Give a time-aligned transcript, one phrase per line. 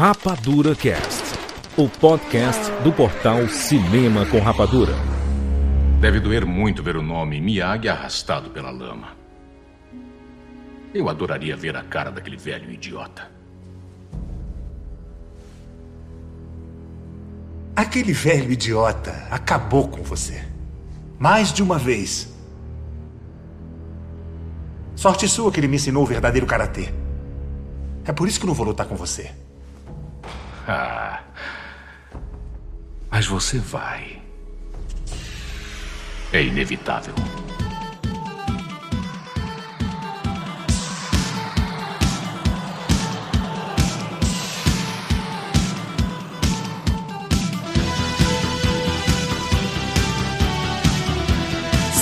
[0.00, 1.38] Rapadura Cast,
[1.76, 4.94] o podcast do portal Cinema com Rapadura.
[6.00, 9.08] Deve doer muito ver o nome Miyagi arrastado pela lama.
[10.94, 13.30] Eu adoraria ver a cara daquele velho idiota.
[17.76, 20.42] Aquele velho idiota acabou com você.
[21.18, 22.34] Mais de uma vez.
[24.96, 26.88] Sorte sua que ele me ensinou o verdadeiro karatê.
[28.06, 29.30] É por isso que não vou lutar com você.
[30.66, 31.22] Ah.
[33.10, 34.20] Mas você vai.
[36.32, 37.14] É inevitável.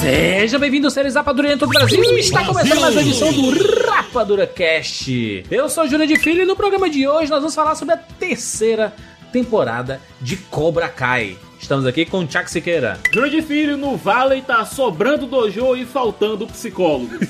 [0.09, 2.03] Seja bem-vindo, seres Rapadura do Brasil.
[2.17, 5.45] Está começando mais uma edição do Rapadura Cast.
[5.51, 7.99] Eu sou Júlio de Filho e no programa de hoje nós vamos falar sobre a
[7.99, 8.95] terceira
[9.31, 11.37] temporada de Cobra Kai.
[11.61, 12.99] Estamos aqui com o Chuck Siqueira.
[13.13, 17.11] Júlio de Filho no Valley tá sobrando dojo e faltando psicólogo.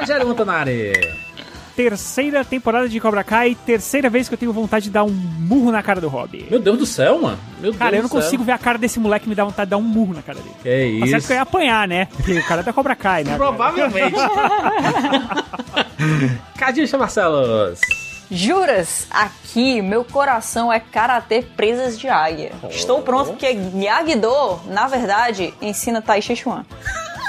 [0.00, 0.92] Rogério Montanari.
[1.76, 5.72] Terceira temporada de Cobra Kai, terceira vez que eu tenho vontade de dar um murro
[5.72, 6.46] na cara do Rob.
[6.50, 7.38] Meu Deus do céu, mano.
[7.60, 8.22] Meu Cara, Deus eu não do céu.
[8.22, 10.38] consigo ver a cara desse moleque me dar vontade de dar um murro na cara
[10.38, 10.54] dele.
[10.62, 11.26] Que Tá certo isso.
[11.28, 12.06] que eu ia apanhar, né?
[12.06, 13.36] Porque o cara é da Cobra Kai, né?
[13.36, 14.16] Provavelmente.
[16.56, 17.80] Cadinho Marcelos.
[18.30, 19.06] Juras?
[19.10, 22.52] Aqui, meu coração é karatê presas de águia.
[22.70, 26.64] Estou pronto porque Miyagi-Do, na verdade, ensina Tai Chi Chuan.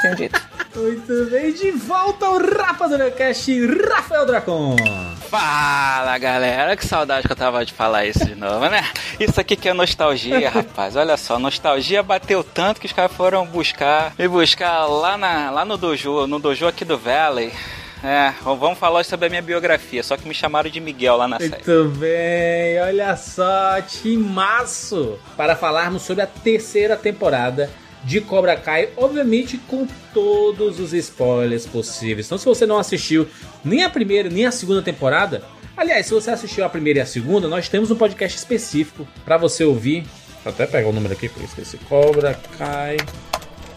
[0.03, 0.41] Tenho dito.
[0.75, 4.75] Muito bem, de volta ao Rapadura Cast, Rafael Dracon.
[5.29, 8.83] Fala galera, que saudade que eu tava de falar isso de novo, né?
[9.17, 10.97] Isso aqui que é nostalgia, rapaz.
[10.97, 15.63] Olha só, nostalgia bateu tanto que os caras foram buscar, me buscar lá, na, lá
[15.63, 17.53] no dojo, no dojo aqui do Valley.
[18.03, 21.39] É, vamos falar sobre a minha biografia, só que me chamaram de Miguel lá na
[21.39, 21.51] série.
[21.51, 27.69] Muito bem, olha só, timaço para falarmos sobre a terceira temporada
[28.03, 32.25] de Cobra Kai, obviamente com todos os spoilers possíveis.
[32.25, 33.27] Então, se você não assistiu
[33.63, 35.43] nem a primeira nem a segunda temporada,
[35.75, 39.37] aliás, se você assistiu a primeira e a segunda, nós temos um podcast específico para
[39.37, 40.05] você ouvir.
[40.45, 41.77] Eu até pegar o número aqui, porque eu esqueci.
[41.89, 42.97] Cobra Kai,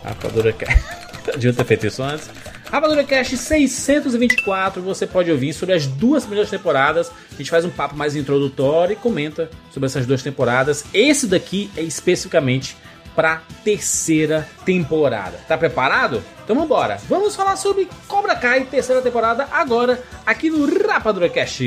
[0.03, 0.77] Rapadura Kai.
[1.39, 2.29] Devia ter feito isso antes.
[2.71, 7.13] Rapadura Cast 624, você pode ouvir sobre as duas primeiras temporadas.
[7.33, 10.85] A gente faz um papo mais introdutório e comenta sobre essas duas temporadas.
[10.93, 12.77] Esse daqui é especificamente
[13.17, 15.41] para terceira temporada.
[15.49, 16.23] Tá preparado?
[16.45, 16.99] Então vambora.
[17.09, 21.65] Vamos falar sobre Cobra Kai, terceira temporada, agora aqui no Rapadura Cast.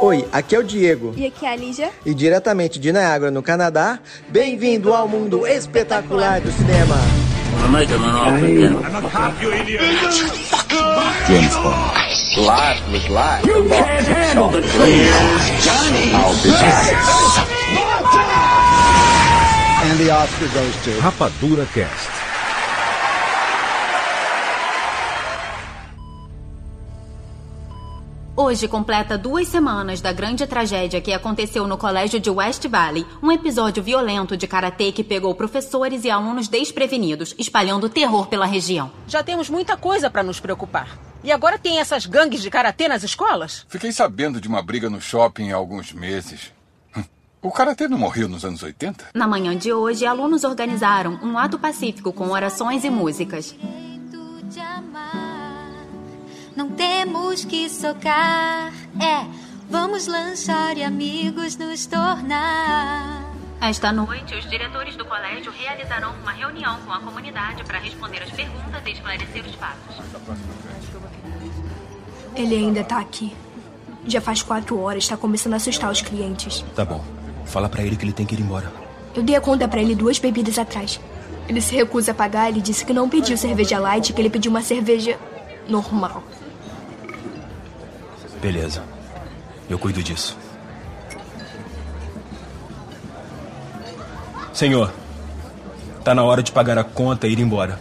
[0.00, 1.12] Oi, aqui é o Diego.
[1.16, 1.90] E aqui é a Lígia.
[2.04, 6.96] E diretamente de Niagara, no Canadá, bem-vindo ao mundo espetacular do cinema.
[16.44, 17.53] The
[20.24, 21.00] Oscar goes to...
[21.00, 22.08] Rapadura Cast.
[28.34, 33.30] Hoje completa duas semanas da grande tragédia que aconteceu no colégio de West Valley, um
[33.30, 38.90] episódio violento de karatê que pegou professores e alunos desprevenidos, espalhando terror pela região.
[39.06, 40.88] Já temos muita coisa pra nos preocupar.
[41.22, 43.66] E agora tem essas gangues de karatê nas escolas?
[43.68, 46.50] Fiquei sabendo de uma briga no shopping há alguns meses.
[47.44, 49.08] O karatê não morreu nos anos 80?
[49.12, 53.54] Na manhã de hoje, alunos organizaram um ato pacífico com orações e músicas.
[54.44, 55.70] de amar.
[56.56, 58.72] Não temos que socar.
[58.98, 59.26] É,
[59.68, 63.22] vamos lanchar e amigos nos tornar.
[63.60, 68.30] Esta noite, os diretores do colégio realizarão uma reunião com a comunidade para responder as
[68.30, 69.96] perguntas e esclarecer os fatos.
[72.34, 73.36] Ele ainda tá aqui.
[74.06, 76.64] Já faz quatro horas, tá começando a assustar os clientes.
[76.74, 77.04] Tá bom.
[77.44, 78.72] Fala pra ele que ele tem que ir embora.
[79.14, 81.00] Eu dei a conta pra ele duas bebidas atrás.
[81.48, 84.50] Ele se recusa a pagar, ele disse que não pediu cerveja light, que ele pediu
[84.50, 85.18] uma cerveja
[85.68, 86.22] normal.
[88.40, 88.82] Beleza.
[89.68, 90.36] Eu cuido disso.
[94.52, 94.92] Senhor,
[96.04, 97.80] tá na hora de pagar a conta e ir embora.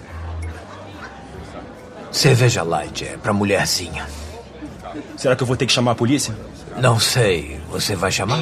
[2.12, 4.07] Cerveja light é pra mulherzinha.
[5.18, 6.36] Será que eu vou ter que chamar a polícia?
[6.77, 7.59] Não sei.
[7.69, 8.39] Você vai chamar?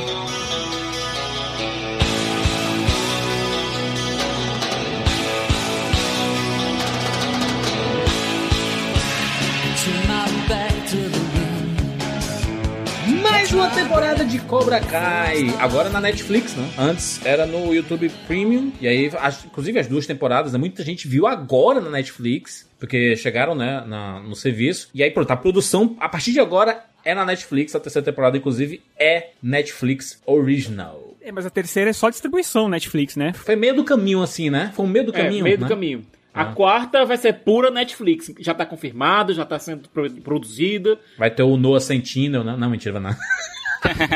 [13.92, 15.50] Temporada de Cobra Kai.
[15.60, 16.66] Agora na Netflix, né?
[16.78, 18.72] Antes era no YouTube Premium.
[18.80, 20.58] E aí, as- inclusive as duas temporadas, né?
[20.60, 22.66] muita gente viu agora na Netflix.
[22.80, 24.88] Porque chegaram, né, na- no serviço.
[24.94, 28.38] E aí, pronto, a produção, a partir de agora, é na Netflix, a terceira temporada,
[28.38, 31.14] inclusive, é Netflix Original.
[31.22, 33.34] É, mas a terceira é só distribuição Netflix, né?
[33.34, 34.72] Foi meio do caminho, assim, né?
[34.74, 35.44] Foi um meio do É, caminho.
[35.44, 35.68] meio do né?
[35.70, 36.06] caminho.
[36.34, 36.54] A Ah.
[36.54, 38.32] quarta vai ser pura Netflix.
[38.40, 40.98] Já tá confirmado, já tá sendo pro- produzida.
[41.18, 42.56] Vai ter o Noah Sentinel, né?
[42.58, 43.14] Não, mentira, não.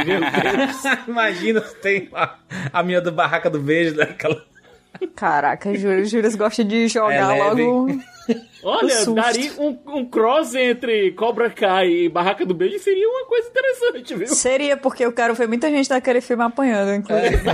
[0.05, 0.83] Meu Deus.
[1.07, 2.35] Imagina se tem a,
[2.71, 4.03] a minha do Barraca do Beijo, né?
[4.03, 4.43] Aquela...
[5.15, 7.87] Caraca, Júlio, Júlio gosta de jogar É logo.
[8.63, 13.47] Olha, daria um, um cross entre Cobra Kai e Barraca do Beijo seria uma coisa
[13.47, 14.27] interessante, viu?
[14.27, 17.37] Seria porque eu quero ver muita gente daquele filme apanhando, inclusive.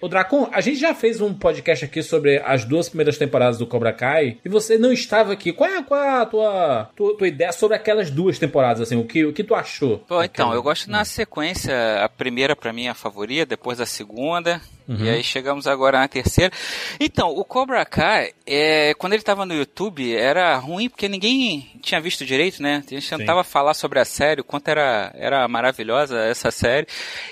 [0.00, 3.66] Ô Dracon, a gente já fez um podcast aqui sobre as duas primeiras temporadas do
[3.66, 5.52] Cobra Kai e você não estava aqui.
[5.52, 8.96] Qual é, qual é a tua, tua, tua ideia sobre aquelas duas temporadas, assim?
[8.96, 9.98] O que, o que tu achou?
[9.98, 12.04] Pô, então, eu gosto na sequência.
[12.04, 14.60] A primeira pra mim é a favorita, depois a segunda.
[14.86, 15.04] Uhum.
[15.04, 16.52] E aí chegamos agora na terceira.
[17.00, 22.00] Então, o Cobra Kai, é, quando ele tava no YouTube, era ruim porque ninguém tinha
[22.00, 22.82] visto direito, né?
[22.86, 26.86] A gente tentava falar sobre a série, o quanto era, era maravilhosa essa série.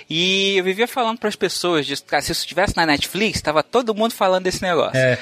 [0.08, 2.04] E eu vivia falando pras pessoas disso.
[2.06, 4.98] Cara, se isso estivesse na Netflix, tava todo mundo falando desse negócio.
[4.98, 5.18] É.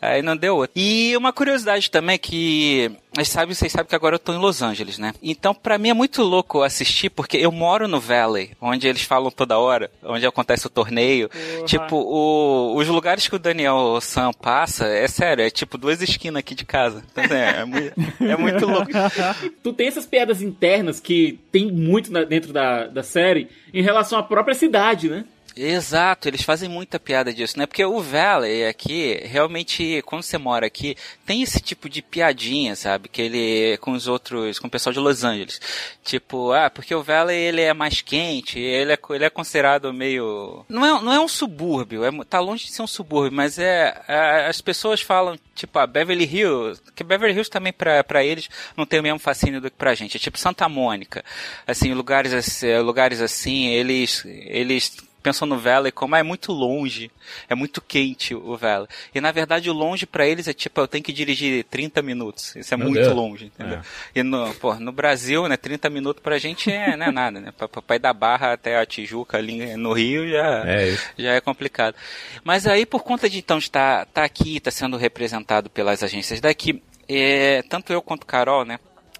[0.00, 0.72] Aí não deu outro.
[0.76, 4.62] E uma curiosidade também que vocês sabem, vocês sabem que agora eu tô em Los
[4.62, 5.12] Angeles, né?
[5.22, 9.30] Então, pra mim é muito louco assistir porque eu moro no Valley, onde eles falam
[9.30, 11.28] toda hora, onde acontece o torneio.
[11.64, 16.40] Tipo, o- os lugares que o Daniel Sam passa, é sério, é tipo duas esquinas
[16.40, 17.02] aqui de casa.
[17.12, 18.90] Então, é, é muito, é muito louco.
[19.62, 24.18] tu tem essas piadas internas que tem muito na- dentro da, da série em relação
[24.18, 25.24] à própria cidade, né?
[25.58, 27.64] Exato, eles fazem muita piada disso, né?
[27.64, 30.94] Porque o Valley aqui, realmente, quando você mora aqui,
[31.24, 33.08] tem esse tipo de piadinha, sabe?
[33.08, 35.58] Que ele, com os outros, com o pessoal de Los Angeles.
[36.04, 40.62] Tipo, ah, porque o Valley, ele é mais quente, ele é, ele é considerado meio...
[40.68, 43.98] Não é, não é um subúrbio, é, tá longe de ser um subúrbio, mas é,
[44.06, 48.84] é, as pessoas falam, tipo, a Beverly Hills, que Beverly Hills também pra eles não
[48.84, 50.18] tem o mesmo fascínio do que pra gente.
[50.18, 51.24] É tipo Santa Mônica,
[51.66, 57.10] assim, lugares, assim- lugares assim, eles, eles pensam no Valley como ah, é muito longe,
[57.48, 58.86] é muito quente o Valley.
[59.12, 62.54] E na verdade o longe pra eles é tipo, eu tenho que dirigir 30 minutos.
[62.54, 63.12] Isso é Meu muito Deus.
[63.12, 63.78] longe, entendeu?
[63.78, 63.82] É.
[64.14, 67.52] E no, pô, no Brasil, né, 30 minutos pra gente é, não é nada, né?
[67.58, 71.40] Pra, pra, ir da Barra até a Tijuca ali no Rio já É já é
[71.40, 71.96] complicado.
[72.44, 76.80] Mas aí por conta de então estar tá aqui, tá sendo representado pelas agências daqui,
[77.08, 78.78] é, tanto eu quanto Carol, né?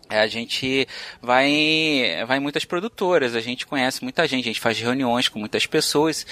[0.09, 0.87] É, A gente
[1.21, 5.29] vai em, vai em muitas produtoras, a gente conhece muita gente, a gente faz reuniões
[5.29, 6.27] com muitas pessoas.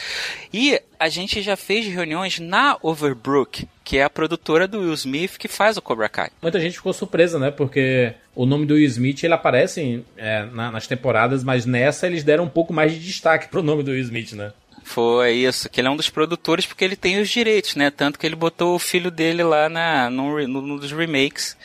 [0.53, 5.37] E a gente já fez reuniões na Overbrook, que é a produtora do Will Smith
[5.37, 6.31] que faz o Cobra Kai.
[6.41, 7.50] Muita gente ficou surpresa, né?
[7.50, 12.23] Porque o nome do Will Smith ele aparece é, na- nas temporadas, mas nessa eles
[12.25, 14.53] deram um pouco mais de destaque pro nome do Will Smith, né?
[14.84, 17.90] Foi isso, que ele é um dos produtores porque ele tem os direitos, né?
[17.90, 21.56] Tanto que ele botou o filho dele lá na, num, num dos remakes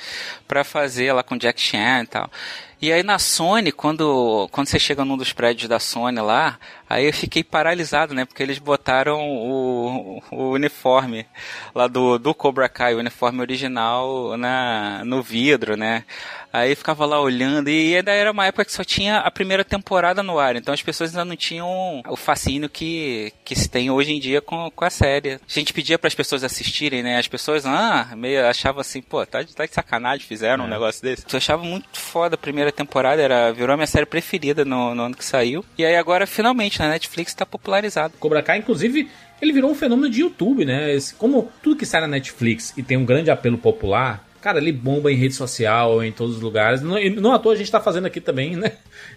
[0.47, 2.31] pra fazer lá com Jack Chan e tal.
[2.81, 6.57] E aí na Sony, quando, quando você chega num dos prédios da Sony lá,
[6.89, 8.25] aí eu fiquei paralisado, né?
[8.25, 11.25] Porque eles botaram o, o uniforme
[11.73, 16.03] lá do, do Cobra Kai, o uniforme original na, no vidro, né?
[16.51, 20.23] Aí ficava lá olhando e ainda era uma época que só tinha a primeira temporada
[20.23, 24.11] no ar, então as pessoas ainda não tinham o fascínio que, que se tem hoje
[24.13, 25.33] em dia com, com a série.
[25.33, 27.19] A gente pedia para as pessoas assistirem, né?
[27.19, 30.71] As pessoas, ah, meio achavam assim, pô, tá, de- tá de sacanagem, fizeram um É.
[30.71, 31.23] negócio desse.
[31.31, 35.03] Eu achava muito foda a primeira temporada, era, virou a minha série preferida no, no
[35.03, 35.63] ano que saiu.
[35.77, 38.13] E aí agora, finalmente, na Netflix tá popularizado.
[38.19, 39.09] Cobra Kai, inclusive,
[39.41, 40.93] ele virou um fenômeno de YouTube, né?
[40.93, 44.71] Esse- como tudo que sai na Netflix e tem um grande apelo popular, cara, ele
[44.71, 46.81] bomba em rede social, em todos os lugares.
[46.81, 48.73] Não, não à toa a gente tá fazendo aqui também, né?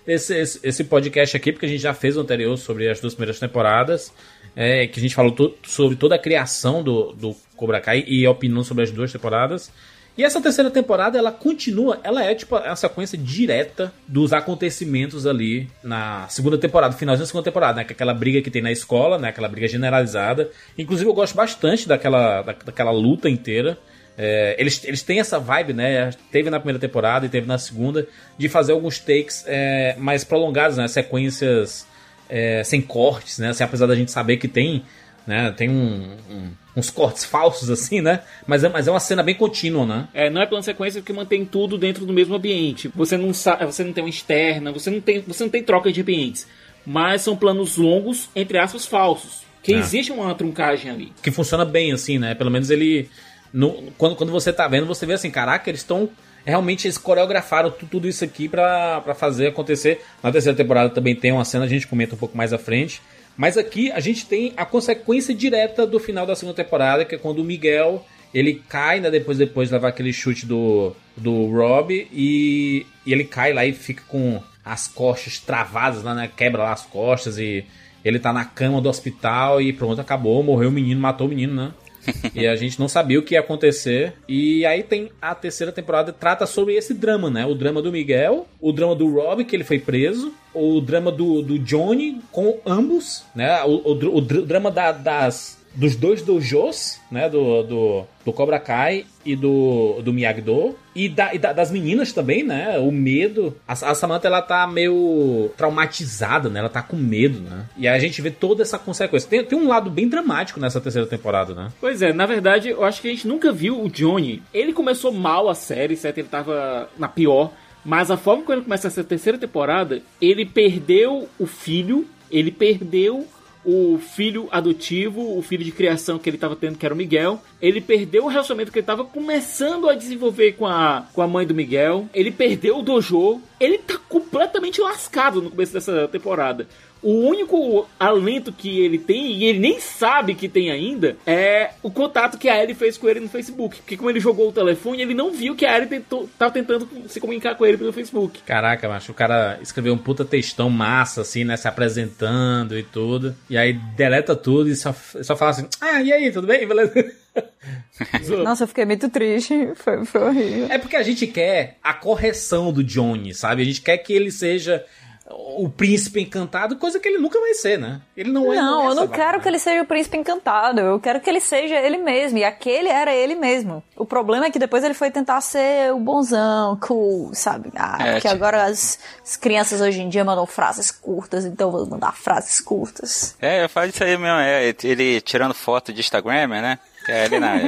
[0.06, 3.14] Esse, esse, esse podcast aqui, porque a gente já fez o anterior sobre as duas
[3.14, 4.12] primeiras temporadas,
[4.56, 8.26] é, que a gente falou to- sobre toda a criação do, do Cobra Kai e
[8.26, 9.70] opinião sobre as duas temporadas.
[10.16, 15.70] E essa terceira temporada, ela continua, ela é tipo a sequência direta dos acontecimentos ali
[15.82, 17.86] na segunda temporada, finalzinho da segunda temporada, né?
[17.88, 19.28] É aquela briga que tem na escola, né?
[19.28, 20.50] Aquela briga generalizada.
[20.76, 23.78] Inclusive eu gosto bastante daquela, da- daquela luta inteira.
[24.18, 26.10] É, eles, eles têm essa vibe, né?
[26.30, 30.76] Teve na primeira temporada e teve na segunda, de fazer alguns takes é, mais prolongados,
[30.76, 30.86] né?
[30.88, 31.86] Sequências
[32.28, 33.48] é, sem cortes, né?
[33.48, 34.82] Assim, apesar da gente saber que tem,
[35.26, 35.52] né?
[35.56, 38.20] Tem um- um- uns cortes falsos, assim, né?
[38.46, 40.08] Mas é, mas é uma cena bem contínua, né?
[40.14, 42.88] É, não é plano sequência que mantém tudo dentro do mesmo ambiente.
[42.94, 45.92] Você não sabe, você não tem uma externa, você não tem, você não tem troca
[45.92, 46.46] de ambientes.
[46.84, 49.42] Mas são planos longos, entre aspas, falsos.
[49.62, 49.78] Que É.
[49.78, 51.12] existe uma truncagem ali.
[51.22, 52.34] que funciona bem, assim, né?
[52.34, 53.08] Pelo menos ele.
[53.52, 56.08] no- quando, quando você tá vendo, você vê assim, caraca, eles estão.
[56.44, 60.02] Realmente eles coreografaram tu- tudo isso aqui pra fazer acontecer.
[60.22, 63.00] Na terceira temporada também tem uma cena, a gente comenta um pouco mais à frente.
[63.36, 67.18] Mas aqui a gente tem a consequência direta do final da segunda temporada, que é
[67.18, 69.10] quando o Miguel Ele cai, né?
[69.10, 73.72] Depois, depois de levar aquele chute do, do Rob e, e ele cai lá e
[73.72, 76.30] fica com as costas travadas né?
[76.36, 77.64] Quebra lá as costas e
[78.04, 81.54] ele tá na cama do hospital e pronto, acabou, morreu o menino, matou o menino,
[81.54, 81.72] né?
[82.34, 84.14] e a gente não sabia o que ia acontecer.
[84.28, 87.46] E aí tem a terceira temporada trata sobre esse drama, né?
[87.46, 91.42] O drama do Miguel, o drama do Rob, que ele foi preso, o drama do,
[91.42, 93.62] do Johnny com ambos, né?
[93.64, 97.28] O, o, o, drama da, das dos dois dojos, né?
[97.28, 100.76] Do, do, do Cobra Kai e do, do Miyagi-Do.
[100.94, 102.78] E, da, e da, das meninas também, né?
[102.78, 103.56] O medo.
[103.66, 106.60] A, a Samantha, ela tá meio traumatizada, né?
[106.60, 107.66] Ela tá com medo, né?
[107.76, 109.28] E a gente vê toda essa consequência.
[109.28, 111.70] Tem, tem um lado bem dramático nessa terceira temporada, né?
[111.80, 114.42] Pois é, na verdade, eu acho que a gente nunca viu o Johnny.
[114.52, 116.18] Ele começou mal a série, certo?
[116.18, 117.52] Ele tava na pior.
[117.84, 123.26] Mas a forma como ele começa essa terceira temporada, ele perdeu o filho, ele perdeu
[123.64, 127.40] o filho adotivo, o filho de criação que ele estava tendo, que era o Miguel.
[127.60, 131.46] Ele perdeu o relacionamento que ele estava começando a desenvolver com a, com a mãe
[131.46, 132.08] do Miguel.
[132.12, 133.40] Ele perdeu o dojo.
[133.60, 136.66] Ele tá completamente lascado no começo dessa temporada.
[137.02, 141.90] O único alento que ele tem, e ele nem sabe que tem ainda, é o
[141.90, 143.78] contato que a Ellie fez com ele no Facebook.
[143.78, 146.88] Porque como ele jogou o telefone, ele não viu que a Ellie tentou, tava tentando
[147.08, 148.40] se comunicar com ele pelo Facebook.
[148.42, 151.56] Caraca, macho, o cara escreveu um puta textão massa, assim, né?
[151.56, 153.34] Se apresentando e tudo.
[153.50, 156.66] E aí deleta tudo e só, só fala assim: Ah, e aí, tudo bem?
[156.68, 156.92] Beleza?
[158.44, 159.70] Nossa, eu fiquei muito triste.
[159.76, 160.66] Foi, foi horrível.
[160.70, 163.62] É porque a gente quer a correção do Johnny, sabe?
[163.62, 164.84] A gente quer que ele seja
[165.34, 168.00] o príncipe encantado, coisa que ele nunca vai ser, né?
[168.16, 168.56] Ele não é.
[168.56, 170.80] Não, é eu não quero que ele seja o príncipe encantado.
[170.80, 172.38] Eu quero que ele seja ele mesmo.
[172.38, 173.82] E aquele era ele mesmo.
[173.96, 177.70] O problema é que depois ele foi tentar ser o bonzão, cool, sabe?
[177.76, 181.68] Ah, É, porque tipo- agora as, as crianças hoje em dia mandam frases curtas, então
[181.68, 183.36] eu vou mandar frases curtas.
[183.40, 184.38] É, eu falo isso aí mesmo.
[184.38, 186.78] É, ele tirando foto de Instagram, né?
[187.04, 187.58] Que é ali na.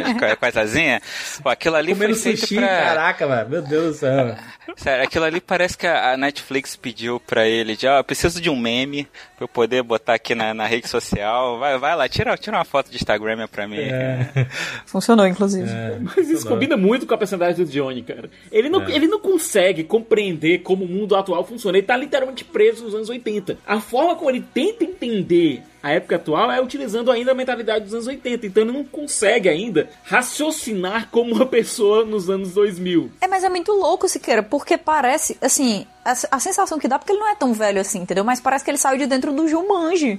[1.42, 2.66] Pô, aquilo ali Comendo foi feito sushi, pra...
[2.68, 3.50] caraca, mano.
[3.50, 4.36] Meu Deus do céu.
[4.76, 8.48] Sério, aquilo ali parece que a Netflix pediu pra ele de, ó, eu preciso de
[8.48, 9.04] um meme
[9.36, 11.58] pra eu poder botar aqui na, na rede social.
[11.58, 13.78] Vai, vai lá, tira, tira uma foto de Instagram pra mim.
[13.78, 14.46] É.
[14.86, 15.68] Funcionou, inclusive.
[16.00, 18.30] Mas isso combina muito com a personagem do Johnny, cara.
[18.50, 18.92] Ele não, É.
[18.94, 21.76] ele não consegue compreender como o mundo atual funciona.
[21.76, 23.58] Ele tá literalmente preso nos anos 80.
[23.66, 27.92] A forma como ele tenta entender a época atual é utilizando ainda a mentalidade dos
[27.92, 28.46] anos 80.
[28.46, 33.10] Então ele não consegue ainda raciocinar como uma pessoa nos anos 2000.
[33.20, 37.12] É, mas é muito louco, Siqueira, porque parece, assim, a, a sensação que dá, porque
[37.12, 38.24] ele não é tão velho assim, entendeu?
[38.24, 40.18] Mas parece que ele saiu de dentro do Jumanji.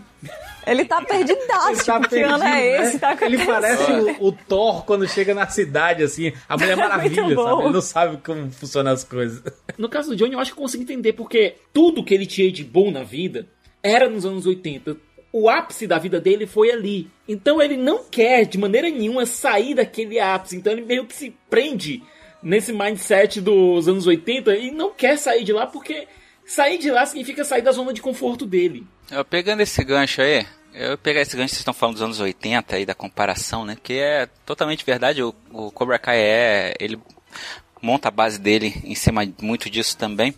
[0.68, 2.94] Ele tá perdidaço, Ele tá tipo, que ano é perdido, esse?
[2.94, 3.00] né?
[3.00, 6.32] Tá Ele parece o, o Thor quando chega na cidade, assim.
[6.48, 7.44] A Mulher Maravilha, Muito bom.
[7.50, 7.64] sabe?
[7.64, 9.42] Ele não sabe como funcionam as coisas.
[9.80, 12.52] No caso do Johnny, eu acho que eu consigo entender porque tudo que ele tinha
[12.52, 13.48] de bom na vida
[13.82, 14.96] era nos anos 80.
[15.38, 17.12] O ápice da vida dele foi ali.
[17.27, 20.56] Então ele não quer de maneira nenhuma sair daquele ápice.
[20.56, 22.01] Então ele meio que se prende
[22.42, 26.08] nesse mindset dos anos 80 e não quer sair de lá porque
[26.46, 28.88] sair de lá significa sair da zona de conforto dele.
[29.12, 32.22] Eu pegando esse gancho aí, eu pegar esse gancho que vocês estão falando dos anos
[32.22, 33.75] 80 aí, da comparação, né?
[33.84, 35.22] Que é totalmente verdade.
[35.22, 36.74] O, o Cobra Kai é.
[36.80, 36.98] Ele
[37.82, 40.34] monta a base dele em cima muito disso também.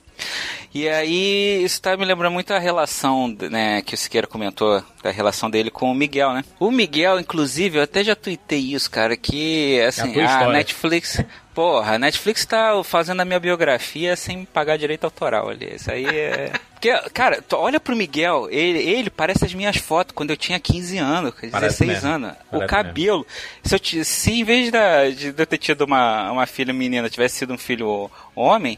[0.74, 5.12] E aí, isso tá me lembrando muito a relação, né, que o Siqueira comentou, da
[5.12, 6.44] relação dele com o Miguel, né?
[6.60, 10.53] O Miguel, inclusive, eu até já tuitei isso, cara, que, assim, tua a história.
[10.53, 11.24] Netflix...
[11.58, 15.74] Porra, a Netflix tá fazendo a minha biografia sem pagar direito autoral ali.
[15.74, 16.52] Isso aí é...
[16.78, 21.00] Porque, cara, olha pro Miguel, ele, ele parece as minhas fotos quando eu tinha 15
[21.00, 22.08] anos, Parece 16 mesmo.
[22.08, 22.34] anos.
[22.52, 23.26] o cabelo.
[23.64, 27.38] Se, eu, se em vez da, de eu ter tido uma, uma filha menina, tivesse
[27.38, 28.78] sido um filho homem,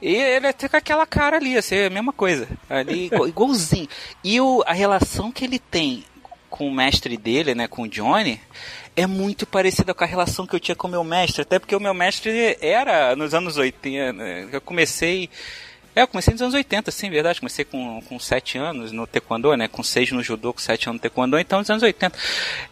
[0.00, 2.46] e ele ia ter com aquela cara ali, ia ser a mesma coisa.
[2.70, 3.88] Ali, igual- igualzinho.
[4.22, 6.04] E o, a relação que ele tem
[6.52, 8.38] com o mestre dele, né, com o Johnny,
[8.94, 11.40] é muito parecida com a relação que eu tinha com o meu mestre.
[11.40, 14.12] Até porque o meu mestre era nos anos 80.
[14.12, 15.30] né, Eu comecei.
[15.94, 17.40] É, eu comecei nos anos 80, sim, verdade.
[17.40, 19.68] Comecei com, com 7 anos no Taekwondo, né?
[19.68, 22.16] Com 6 no Judô, com 7 anos no Taekwondo, então nos anos 80.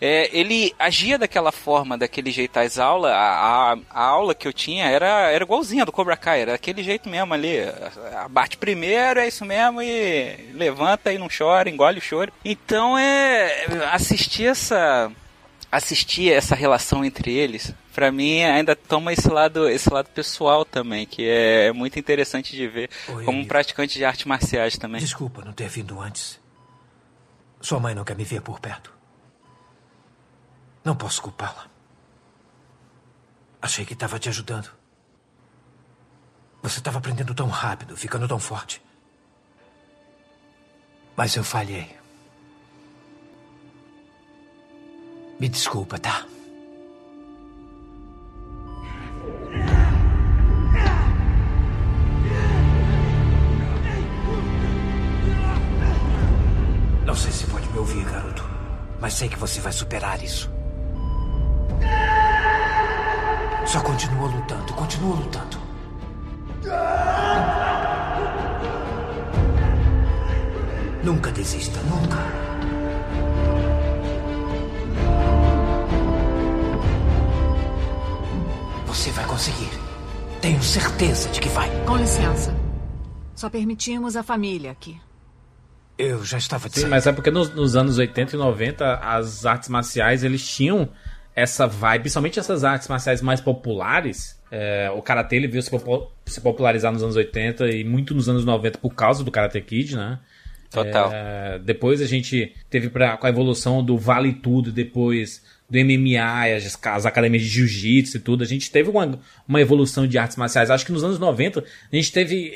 [0.00, 2.56] É, ele agia daquela forma, daquele jeito.
[2.58, 6.42] As aulas, a, a, a aula que eu tinha era, era igualzinha do Cobra Kai,
[6.42, 7.56] era daquele jeito mesmo ali.
[8.30, 12.32] Bate primeiro, é isso mesmo, e levanta e não chora, engole o choro.
[12.44, 13.66] Então é.
[13.92, 15.10] Assistir essa
[15.70, 21.04] assistir essa relação entre eles, pra mim ainda toma esse lado, esse lado pessoal também,
[21.04, 25.02] que é muito interessante de ver Oi, como um praticante de artes marciais também.
[25.02, 26.40] Desculpa não ter vindo antes.
[27.60, 28.90] Sua mãe não quer me ver por perto.
[30.82, 31.66] Não posso culpá-la.
[33.60, 34.70] Achei que estava te ajudando.
[36.62, 38.80] Você estava aprendendo tão rápido, ficando tão forte.
[41.14, 41.94] Mas eu falhei.
[45.38, 46.24] Me desculpa, tá?
[59.00, 60.48] Mas sei que você vai superar isso.
[63.66, 65.58] Só continua lutando, continua lutando.
[71.02, 72.18] Nunca desista, nunca.
[78.86, 79.70] Você vai conseguir.
[80.40, 81.68] Tenho certeza de que vai.
[81.84, 82.54] Com licença.
[83.34, 85.00] Só permitimos a família aqui.
[86.00, 89.44] Eu já estava de Sim, mas é porque nos, nos anos 80 e 90 as
[89.44, 90.88] artes marciais eles tinham
[91.36, 94.38] essa vibe, principalmente essas artes marciais mais populares.
[94.50, 95.70] É, o karatê ele veio se,
[96.26, 99.94] se popularizar nos anos 80 e muito nos anos 90 por causa do Karate Kid,
[99.94, 100.18] né?
[100.70, 101.10] Total.
[101.12, 106.56] É, depois a gente teve pra, com a evolução do Vale Tudo, depois do MMA,
[106.56, 110.36] as, as academias de jiu-jitsu e tudo, a gente teve uma, uma evolução de artes
[110.36, 110.70] marciais.
[110.70, 112.52] Acho que nos anos 90 a gente teve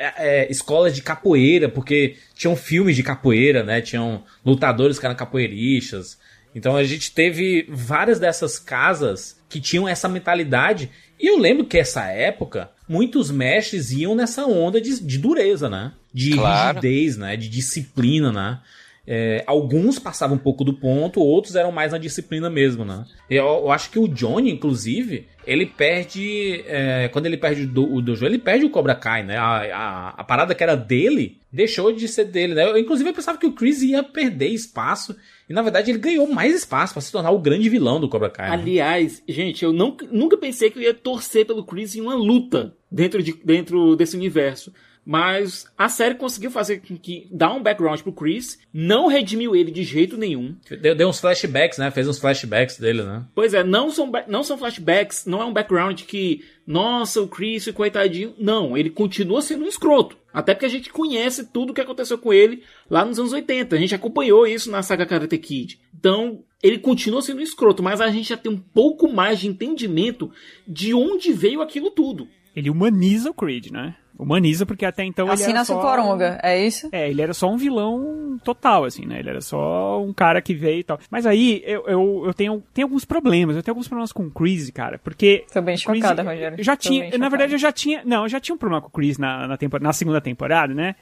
[0.00, 0.14] é,
[0.44, 3.80] é, escolas de capoeira, porque tinham filmes de capoeira, né?
[3.82, 6.18] Tinham lutadores que eram capoeiristas.
[6.54, 10.90] Então a gente teve várias dessas casas que tinham essa mentalidade.
[11.18, 15.92] E eu lembro que essa época, muitos mestres iam nessa onda de, de dureza, né?
[16.12, 16.80] De Claro.
[16.80, 17.36] rigidez, né?
[17.36, 18.58] De disciplina, né?
[19.06, 23.04] É, alguns passavam um pouco do ponto, outros eram mais na disciplina mesmo, né?
[23.28, 26.62] Eu, eu acho que o Johnny, inclusive, ele perde.
[26.64, 29.36] é, quando ele perde o, do, o Dojo, ele perde o Cobra Kai, né?
[29.36, 32.70] A, a, a parada que era dele deixou de ser dele, né?
[32.70, 35.16] Eu, inclusive, eu pensava que o Chris ia perder espaço.
[35.48, 38.30] E na verdade ele ganhou mais espaço pra se tornar o grande vilão do Cobra
[38.30, 38.48] Kai.
[38.50, 38.54] né?
[38.54, 42.72] Aliás, gente, eu não, nunca pensei que eu ia torcer pelo Chris em uma luta
[42.88, 44.72] dentro, de, dentro desse universo.
[45.04, 49.70] Mas a série conseguiu fazer com que dar um background pro Chris, não redimiu ele
[49.70, 50.54] de jeito nenhum.
[50.80, 51.90] Deu, deu uns flashbacks, né?
[51.90, 53.24] Fez uns flashbacks dele, né?
[53.34, 57.68] Pois é, não são, não são flashbacks, não é um background que, nossa, o Chris,
[57.72, 58.34] coitadinho.
[58.38, 60.16] Não, ele continua sendo um escroto.
[60.32, 63.74] Até porque a gente conhece tudo o que aconteceu com ele lá nos anos 80.
[63.74, 65.80] A gente acompanhou isso na saga Karate Kid.
[65.98, 69.48] Então, ele continua sendo um escroto, mas a gente já tem um pouco mais de
[69.48, 70.30] entendimento
[70.66, 72.28] de onde veio aquilo tudo.
[72.54, 73.94] Ele humaniza o Creed, né?
[74.18, 75.80] Humaniza porque até então ele Assim era só...
[75.80, 76.90] Coronga, é isso?
[76.92, 79.20] É, ele era só um vilão total, assim, né?
[79.20, 80.98] Ele era só um cara que veio e tal.
[81.10, 83.56] Mas aí, eu, eu, eu tenho, tenho alguns problemas.
[83.56, 84.98] Eu tenho alguns problemas com o Chris, cara.
[84.98, 85.46] Porque...
[85.50, 86.62] Tô bem o Chris- chocada, Rogério.
[86.62, 87.04] Já Tô tinha...
[87.04, 87.30] Na chocada.
[87.30, 88.02] verdade, eu já tinha...
[88.04, 90.96] Não, eu já tinha um problema com o Chris na, na, na segunda temporada, né?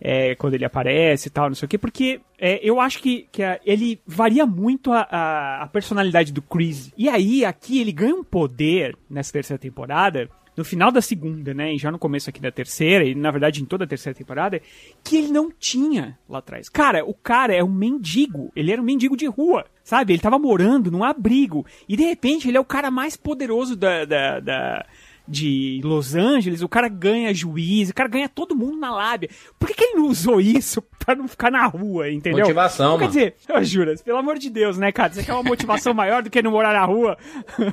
[0.00, 1.78] É, quando ele aparece e tal, não sei o quê.
[1.78, 6.42] Porque é, eu acho que, que a- ele varia muito a, a, a personalidade do
[6.42, 6.92] Chris.
[6.98, 10.28] E aí, aqui, ele ganha um poder nessa terceira temporada
[10.58, 13.62] no final da segunda, né, e já no começo aqui da terceira, e na verdade
[13.62, 14.60] em toda a terceira temporada,
[15.04, 16.68] que ele não tinha lá atrás.
[16.68, 20.12] Cara, o cara é um mendigo, ele era um mendigo de rua, sabe?
[20.12, 24.04] Ele tava morando num abrigo, e de repente ele é o cara mais poderoso da,
[24.04, 24.86] da, da-
[25.28, 29.28] de Los Angeles, o cara ganha juiz, o cara ganha todo mundo na lábia.
[29.58, 32.40] Por que, que ele não usou isso pra não ficar na rua, entendeu?
[32.40, 33.12] Motivação, Então, Quer mano.
[33.12, 35.12] dizer, ô, Juras, pelo amor de Deus, né, cara?
[35.12, 37.16] Você quer uma motivação maior do que não morar na rua?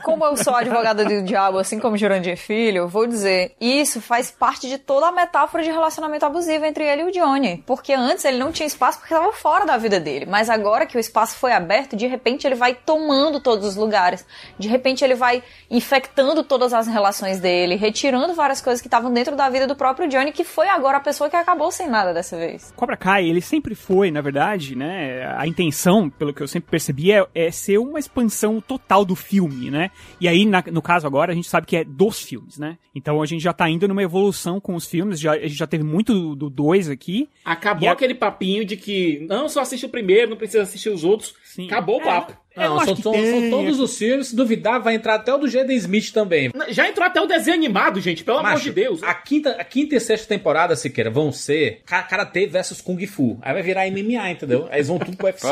[0.03, 4.29] Como eu sou advogada do diabo, assim como Jurandir Filho, eu vou dizer, isso faz
[4.31, 7.63] parte de toda a metáfora de relacionamento abusivo entre ele e o Johnny.
[7.65, 10.25] Porque antes ele não tinha espaço porque estava fora da vida dele.
[10.25, 14.25] Mas agora que o espaço foi aberto, de repente ele vai tomando todos os lugares.
[14.59, 19.35] De repente ele vai infectando todas as relações dele, retirando várias coisas que estavam dentro
[19.35, 22.35] da vida do próprio Johnny, que foi agora a pessoa que acabou sem nada dessa
[22.35, 22.73] vez.
[22.75, 25.23] Cobra Kai, ele sempre foi, na verdade, né?
[25.37, 29.69] A intenção, pelo que eu sempre percebi, é, é ser uma expansão total do filme,
[29.69, 29.91] né?
[30.19, 32.77] E aí, na- no caso agora, a gente sabe que é dos filmes, né?
[32.95, 35.67] Então a gente já tá indo numa evolução com os filmes, já, a gente já
[35.67, 37.29] teve muito do 2 aqui.
[37.45, 40.89] Acabou E a- aquele papinho de que não só assiste o primeiro, não precisa assistir
[40.89, 41.35] os outros.
[41.67, 42.33] Acabou o É, papo.
[42.55, 44.27] Não, são, são- são todos os filmes.
[44.27, 46.51] Se duvidar, vai entrar até o do Jaden Smith também.
[46.69, 49.03] Já entrou até o desenho animado, gente, pelo amor Macho, de Deus.
[49.03, 53.37] A quinta, a quinta e sexta temporada, Siqueira, vão ser Ka- Karate versus Kung Fu.
[53.41, 54.67] Aí vai virar MMA, entendeu?
[54.69, 55.47] Aí eles vão tudo pro UFC.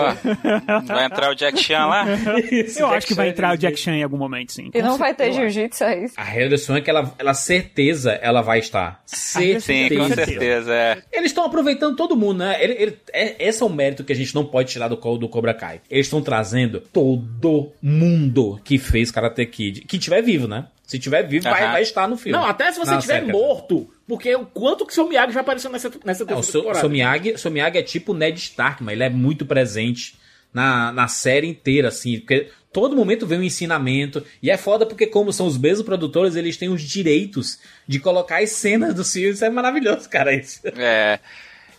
[0.88, 2.06] Vai entrar o Jack Chan lá?
[2.78, 4.70] eu acho que vai entrar o Jack Chan em algum momento, sim.
[4.74, 6.14] E não vai ter jiu-jitsu, é isso?
[6.18, 9.02] A redução é que ela, ela certeza ela vai estar.
[9.06, 9.60] Certeza.
[9.64, 10.98] Sim, com certeza, é.
[11.12, 12.58] Eles estão aproveitando todo mundo, né?
[12.62, 15.30] Ele, ele- é- esse é o mérito que a gente não pode tirar do, do
[15.30, 15.82] Cobra Kai.
[15.90, 19.82] Eles estão trazendo todo mundo que fez Karate Kid.
[19.82, 20.68] Que tiver vivo, né?
[20.86, 22.38] Se tiver vivo, vai, vai estar no filme.
[22.38, 23.26] Não, até se você dizer.
[23.26, 23.90] morto.
[24.08, 26.80] Porque o quanto que o seu Miyagi já apareceu nessa, nessa o terceira seu, temporada.
[26.80, 30.16] seu Miyagi, seu Miyagi é tipo o Ned Stark, mas ele é muito presente
[30.54, 35.08] na, na série inteira, assim, porque todo momento vem um ensinamento, e é foda porque
[35.08, 39.32] como são os mesmos produtores, eles têm os direitos de colocar as cenas do filme,
[39.32, 40.62] isso é maravilhoso, cara, isso.
[40.78, 41.20] É.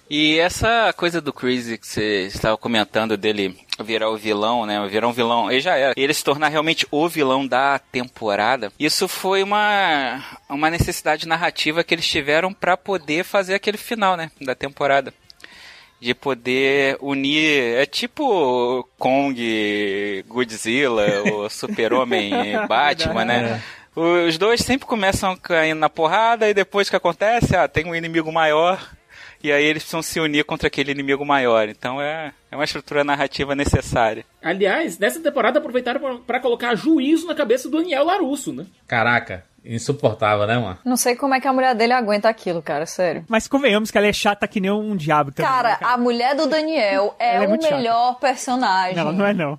[0.08, 4.86] E essa coisa do Crazy que você estava comentando dele virar o vilão, né?
[4.88, 5.94] Virar um vilão, ele já era.
[5.96, 8.70] Ele se tornar realmente o vilão da temporada.
[8.78, 14.30] Isso foi uma, uma necessidade narrativa que eles tiveram para poder fazer aquele final, né?
[14.40, 15.12] Da temporada.
[16.00, 17.76] de poder unir.
[17.76, 22.30] É tipo Kong, Godzilla, o Super-Homem
[22.68, 23.62] Batman, né?
[23.96, 28.30] Os dois sempre começam caindo na porrada e depois que acontece, ah, tem um inimigo
[28.30, 28.78] maior
[29.44, 31.68] e aí eles precisam se unir contra aquele inimigo maior.
[31.68, 34.24] Então é, é uma estrutura narrativa necessária.
[34.42, 38.64] Aliás, nessa temporada aproveitaram para colocar juízo na cabeça do Daniel Larusso, né?
[38.86, 40.78] Caraca, insuportável, né, mano?
[40.84, 43.24] Não sei como é que a mulher dele aguenta aquilo, cara, sério.
[43.28, 45.50] Mas convenhamos que ela é chata que nem um diabo também.
[45.50, 47.76] Cara, né, a mulher do Daniel é, é o muito chata.
[47.76, 48.96] melhor personagem.
[48.96, 49.58] Não, não é não.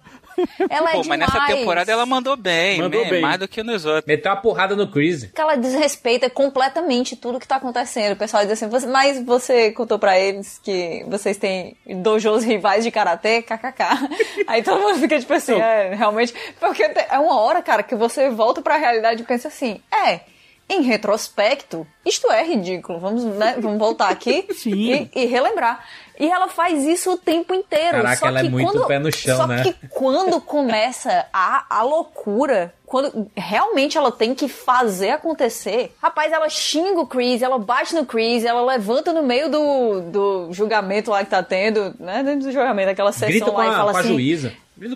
[0.69, 1.56] Ela é Pô, mas nessa demais.
[1.56, 3.10] temporada ela mandou bem, Mandou né?
[3.10, 3.21] bem.
[3.21, 4.06] mais do que nos outros.
[4.06, 5.26] Meteu uma porrada no Chris.
[5.34, 8.13] que ela desrespeita completamente tudo que tá acontecendo.
[8.13, 12.84] O pessoal diz assim, "Você- mas você contou pra eles que vocês têm dojos rivais
[12.84, 13.84] de karatê, kkk.
[14.48, 16.34] Aí todo mundo fica tipo assim, é, realmente.
[16.60, 20.21] Porque é uma hora, cara, que você volta pra realidade e pensa assim, é.
[20.67, 23.00] Em retrospecto, isto é ridículo.
[23.00, 25.86] Vamos, né, vamos voltar aqui e, e relembrar.
[26.19, 27.97] E ela faz isso o tempo inteiro.
[27.97, 29.63] Caraca, só ela é que muito quando, pé no chão, só né?
[29.63, 36.47] que quando começa a, a loucura, quando realmente ela tem que fazer acontecer, rapaz, ela
[36.49, 41.23] xinga o Chris, ela bate no Chris, ela levanta no meio do, do julgamento lá
[41.23, 42.23] que tá tendo, né?
[42.23, 44.10] Dentro do julgamento, aquela sessão Grita com lá e a, fala com a assim.
[44.13, 44.54] juíza.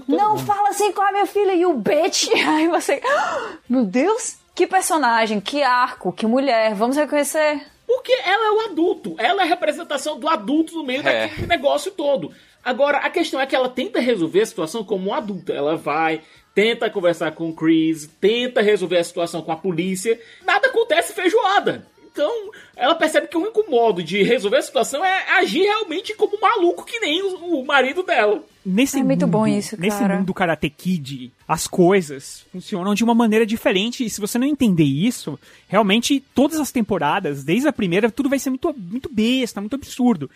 [0.08, 0.46] Não mundo.
[0.46, 2.28] fala assim com a minha filha e o bitch.
[2.48, 3.02] Aí você.
[3.06, 4.36] "Ah, Meu Deus!
[4.54, 6.74] Que personagem, que arco, que mulher.
[6.76, 7.66] Vamos reconhecer.
[7.90, 9.16] Porque ela é o adulto.
[9.18, 11.28] Ela é a representação do adulto no meio É.
[11.28, 12.32] daquele negócio todo.
[12.64, 15.52] Agora, a questão é que ela tenta resolver a situação como um adulta.
[15.54, 16.22] Ela vai,
[16.54, 20.22] tenta conversar com o Chris, tenta resolver a situação com a polícia.
[20.46, 21.84] Nada acontece feijoada.
[22.12, 26.38] Então, ela percebe que o único modo de resolver a situação é agir realmente como
[26.38, 28.42] um maluco, que nem o, o marido dela.
[28.66, 30.18] Nesse É muito mundo, bom isso, Nesse cara.
[30.18, 34.06] mundo Karate Kid, as coisas funcionam de uma maneira diferente.
[34.06, 35.38] E se você não entender isso,
[35.68, 40.30] realmente todas as temporadas, desde a primeira, tudo vai ser muito, muito besta, muito absurdo.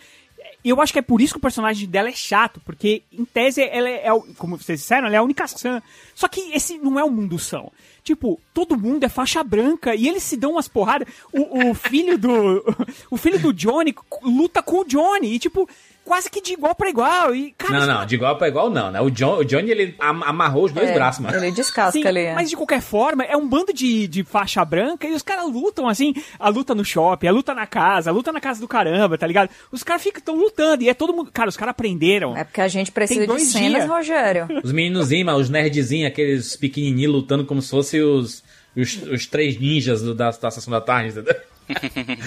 [0.64, 3.62] Eu acho que é por isso que o personagem dela é chato, porque em tese
[3.62, 5.82] ela é, é como vocês disseram, ela é a única sã.
[6.16, 7.72] Só que esse não é o mundo são.
[8.04, 11.08] Tipo, todo mundo é faixa branca e eles se dão umas porradas.
[11.32, 12.64] O, o filho do.
[13.10, 15.34] O filho do Johnny luta com o Johnny.
[15.34, 15.70] E, tipo,
[16.06, 17.34] quase que de igual pra igual.
[17.36, 19.00] E, cara, Não, não, de igual pra igual não, né?
[19.02, 21.36] O, John, o Johnny, ele am- amarrou os dois É, braços, mano.
[21.38, 22.22] Ele descasca Sim, ali.
[22.22, 22.34] é.
[22.34, 25.88] mas de qualquer forma, é um bando de, de faixa branca e os caras lutam
[25.88, 29.18] assim, a luta no shopping, a luta na casa, a luta na casa do caramba,
[29.18, 29.50] tá ligado?
[29.72, 31.32] Os caras ficam tão lutando e é todo mundo.
[31.32, 32.36] Cara, os caras aprenderam.
[32.36, 33.88] É porque a gente precisa de cenas, dias.
[33.90, 34.48] Rogério.
[34.64, 38.44] Os meninozinhos, os nerdzinhos, aqueles pequenininhos lutando como se fossem os,
[38.76, 41.36] os, os três ninjas do- da, da Sessão da Tarde, entendeu?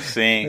[0.02, 0.46] Sim.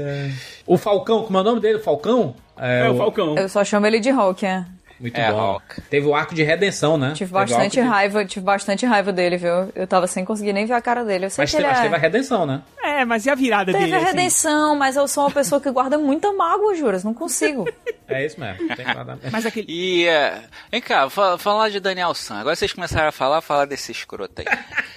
[0.66, 1.78] O Falcão, como é o nome dele?
[1.80, 2.36] O Falcão?
[2.58, 3.36] É, o Falcão.
[3.38, 4.66] Eu só chamo ele de Hulk, é.
[5.00, 5.52] Muito É, bom.
[5.54, 5.82] Hulk.
[5.90, 7.10] Teve o arco de redenção, né?
[7.14, 9.72] Tive Teve bastante de- raiva, tive bastante raiva dele, viu?
[9.76, 11.26] Eu tava sem conseguir nem ver a cara dele.
[11.26, 11.84] Eu sei Mas, que teve, ele mas é...
[11.84, 12.62] teve a redenção, né?
[12.84, 13.96] É, mas e a virada Teve dele?
[13.96, 14.06] a assim?
[14.08, 17.04] redenção, mas eu sou uma pessoa que guarda muita mágoa, juras.
[17.04, 17.66] Não consigo.
[18.10, 18.74] É isso mesmo.
[18.74, 19.20] Tem nada...
[19.30, 19.66] Mas aquele.
[19.68, 22.36] E, é, vem cá, fa- falar de Daniel San.
[22.40, 24.46] Agora vocês começaram a falar, falar desse escroto aí.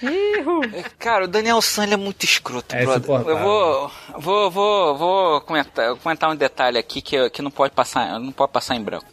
[0.01, 3.27] É, Cara, o Daniel San ele é muito escroto, É brother.
[3.27, 8.17] Eu vou, vou, vou, vou comentar, comentar um detalhe aqui que, que não pode passar,
[8.17, 9.05] não pode passar em branco.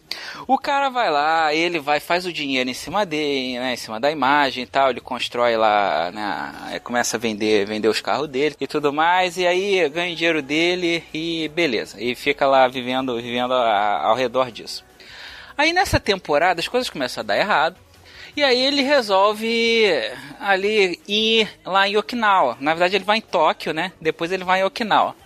[0.46, 4.00] O cara vai lá, ele vai, faz o dinheiro em cima dele, né, em cima
[4.00, 8.56] da imagem e tal, ele constrói lá, né, começa a vender, vender os carros dele
[8.60, 13.16] e tudo mais, e aí ganha o dinheiro dele e beleza, e fica lá vivendo,
[13.20, 14.84] vivendo a- ao redor disso.
[15.56, 17.76] Aí nessa temporada as coisas começam a dar errado.
[18.36, 19.90] E aí ele resolve
[20.38, 22.56] ali ir lá em Okinawa.
[22.60, 23.90] Na verdade ele vai em Tóquio, né?
[24.00, 25.16] Depois ele vai em Okinawa.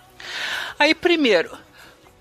[0.78, 1.50] Aí primeiro,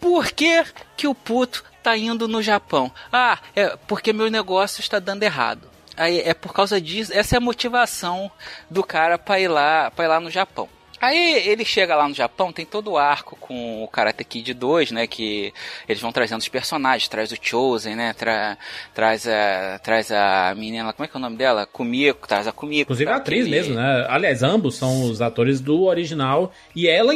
[0.02, 0.66] por que
[0.98, 2.92] que o puto tá indo no Japão?
[3.12, 5.70] Ah, é porque meu negócio está dando errado.
[5.98, 8.32] Aí é por causa disso, essa é a motivação
[8.70, 10.70] do cara para ir lá, para ir lá no Japão.
[11.02, 14.92] Aí ele chega lá no Japão, tem todo o arco com o Karate Kid 2,
[14.92, 15.08] né?
[15.08, 15.52] Que
[15.90, 18.14] eles vão trazendo os personagens, traz o Chosen, né?
[18.14, 18.56] Tra,
[18.94, 21.66] traz, a, traz a menina, como é que é o nome dela?
[21.66, 22.84] Kumiko, traz a Kumiko.
[22.84, 23.20] Inclusive a tá?
[23.20, 24.06] atriz Aquele- mesmo, né?
[24.08, 26.54] Aliás, ambos são os atores do original.
[26.76, 27.14] E ela,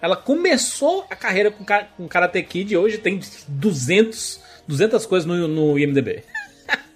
[0.00, 1.64] ela começou a carreira com,
[1.96, 6.22] com Karate Kid e hoje tem 200, 200 coisas no, no IMDB.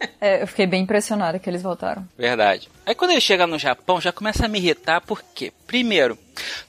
[0.20, 2.06] É, eu fiquei bem impressionada que eles voltaram.
[2.16, 2.68] Verdade.
[2.84, 6.18] Aí quando ele chega no Japão, já começa a me irritar, porque, primeiro,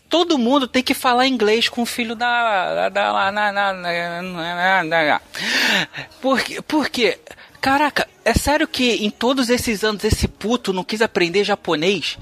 [0.07, 2.89] todo mundo tem que falar inglês com o filho da.
[2.89, 5.21] da, da na, na.
[6.21, 7.19] Por, por quê?
[7.61, 12.17] Caraca, é sério que em todos esses anos esse puto não quis aprender japonês?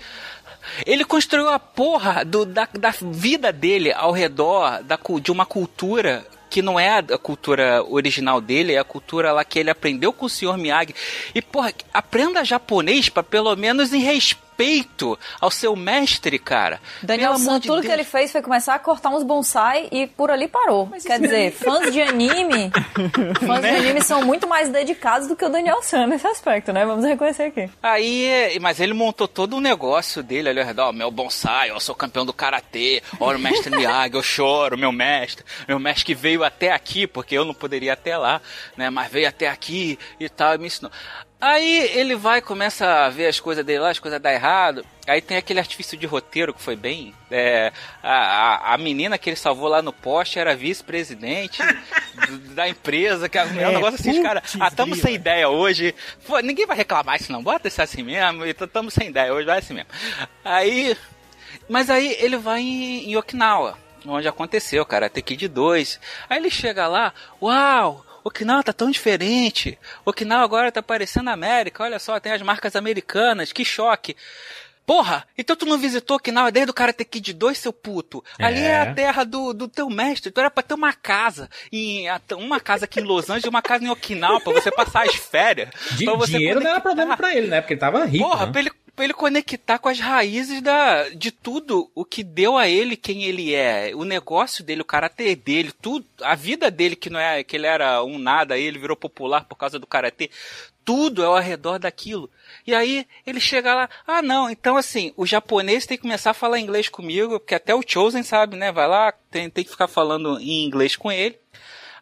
[0.85, 6.25] Ele construiu a porra do, da, da vida dele ao redor da, de uma cultura
[6.57, 10.25] que não é a cultura original dele, é a cultura lá que ele aprendeu com
[10.25, 10.57] o Sr.
[10.57, 10.95] Miyagi.
[11.35, 16.81] E, porra, aprenda japonês pra pelo menos em respeito respeito ao seu mestre, cara.
[17.01, 17.93] Daniel Pelo San, de tudo que Deus.
[17.93, 20.89] ele fez foi começar a cortar uns bonsai e por ali parou.
[21.05, 22.71] Quer dizer, fãs de anime,
[23.45, 23.77] fãs de Né?
[23.77, 26.85] anime são muito mais dedicados do que o Daniel San nesse aspecto, né?
[26.85, 27.69] Vamos reconhecer aqui.
[27.81, 31.79] Aí, mas ele montou todo um negócio dele ali ao redor, ó, meu bonsai, eu
[31.79, 36.15] sou campeão do karatê, olha o mestre Miyagi, eu choro, meu mestre, meu mestre que
[36.15, 38.41] veio até aqui, porque eu não poderia até lá,
[38.75, 40.91] né, mas veio até aqui e tal, e me ensinou.
[41.39, 44.83] Aí ele vai, começa a ver as coisas dele lá, as coisas dão errado.
[45.05, 47.13] Aí tem aquele artifício de roteiro que foi bem.
[47.29, 47.71] é,
[48.01, 48.11] a,
[48.71, 51.59] a, a menina que ele salvou lá no poste era vice-presidente
[52.55, 53.29] da empresa.
[53.29, 55.93] Que é um É, negócio assim, putz, Ah, tamo sem ideia hoje.
[56.25, 57.43] Pô, ninguém vai reclamar isso não.
[57.43, 58.43] Bota isso assim mesmo.
[58.43, 59.89] E tamo sem ideia hoje, vai assim mesmo.
[60.43, 60.97] Aí.
[61.69, 65.99] Mas aí ele vai em, em Okinawa, onde aconteceu, cara, Karate Kid 2.
[66.29, 68.06] Aí ele chega lá, uau!
[68.27, 69.77] Okinawa tá tão diferente.
[70.05, 71.83] Okinawa agora tá parecendo América.
[71.83, 73.51] Olha só, tem as marcas americanas.
[73.53, 74.15] Que choque.
[74.85, 78.23] Porra, então tu não visitou Okinawa desde o Karate Kid 2, seu puto?
[78.39, 78.79] Ali é, É.
[78.81, 80.31] a terra do, do teu mestre.
[80.31, 81.49] Tu era pra ter uma casa.
[81.73, 82.05] Em,
[82.37, 85.15] uma casa aqui em Los Angeles e uma casa em Okinawa pra você passar as
[85.15, 85.69] férias.
[85.91, 87.59] Di- pra você dinheiro não era problema pra ele, né?
[87.59, 88.23] Porque ele tava rico.
[88.29, 88.51] Porra, né?
[88.53, 92.67] pra ele, pra ele conectar com as raízes da, de tudo o que deu a
[92.67, 93.91] ele quem ele é.
[93.93, 96.03] O negócio dele, o caráter dele, tudo.
[96.19, 99.45] A vida dele, que não é que ele era um nada, aí ele virou popular
[99.45, 100.31] por causa do karatê.
[100.83, 102.27] Tudo é ao redor daquilo.
[102.65, 106.33] E aí ele chega lá, ah não, então assim, o japonês tem que começar a
[106.33, 108.71] falar inglês comigo, porque até o Chosen sabe, né?
[108.71, 111.37] Vai lá, tem, tem que ficar falando em inglês com ele.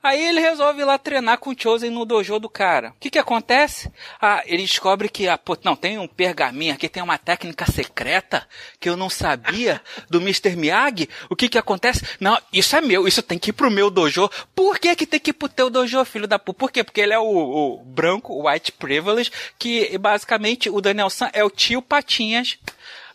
[0.06, 2.90] Aí ele resolve ir lá treinar com o Chosen no dojo do cara.
[2.90, 3.92] O que que acontece?
[4.22, 8.48] Ah, ele descobre que, ah, pô, não, tem um pergaminho aqui, tem uma técnica secreta
[8.80, 10.56] que eu não sabia do Mr.
[10.56, 11.10] Miyagi.
[11.28, 12.06] O que que acontece?
[12.20, 14.30] Não, isso é meu, isso tem que ir pro meu dojo.
[14.54, 16.60] Por que que tem que ir pro teu dojo, filho da puta?
[16.60, 16.84] Por quê?
[16.84, 21.50] Porque ele é o, o branco, white privilege, que basicamente o Daniel San é o
[21.50, 22.60] tio Patinhas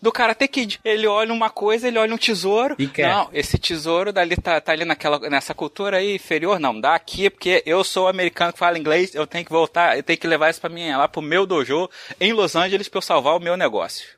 [0.01, 0.81] do Karate Kid.
[0.85, 2.75] Ele olha uma coisa, ele olha um tesouro.
[2.79, 3.09] E quer.
[3.09, 7.29] Não, esse tesouro dali tá, tá ali naquela, nessa cultura aí inferior, não, dá aqui,
[7.31, 10.51] porque eu sou americano que fala inglês, eu tenho que voltar, eu tenho que levar
[10.51, 11.89] isso pra mim, lá pro meu dojo
[12.21, 14.09] em Los Angeles pra eu salvar o meu negócio.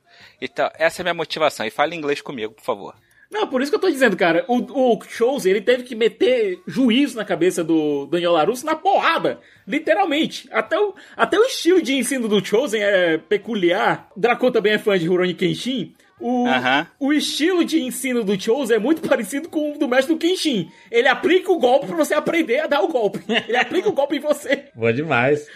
[0.40, 1.64] Então, essa é a minha motivação.
[1.64, 2.94] E fale inglês comigo, por favor.
[3.32, 4.44] Não, por isso que eu tô dizendo, cara.
[4.46, 9.40] O, o Chosen, ele teve que meter juízo na cabeça do Daniel LaRusso na porrada.
[9.66, 10.46] Literalmente.
[10.52, 14.08] Até o, até o estilo de ensino do Chosen é peculiar.
[14.14, 15.94] Dracon também é fã de Rurouni Kenshin.
[16.20, 16.44] O,
[17.00, 20.70] o estilo de ensino do Chosen é muito parecido com o do mestre do Kenshin.
[20.90, 23.24] Ele aplica o golpe pra você aprender a dar o golpe.
[23.48, 24.66] Ele aplica o golpe em você.
[24.74, 25.48] Boa demais.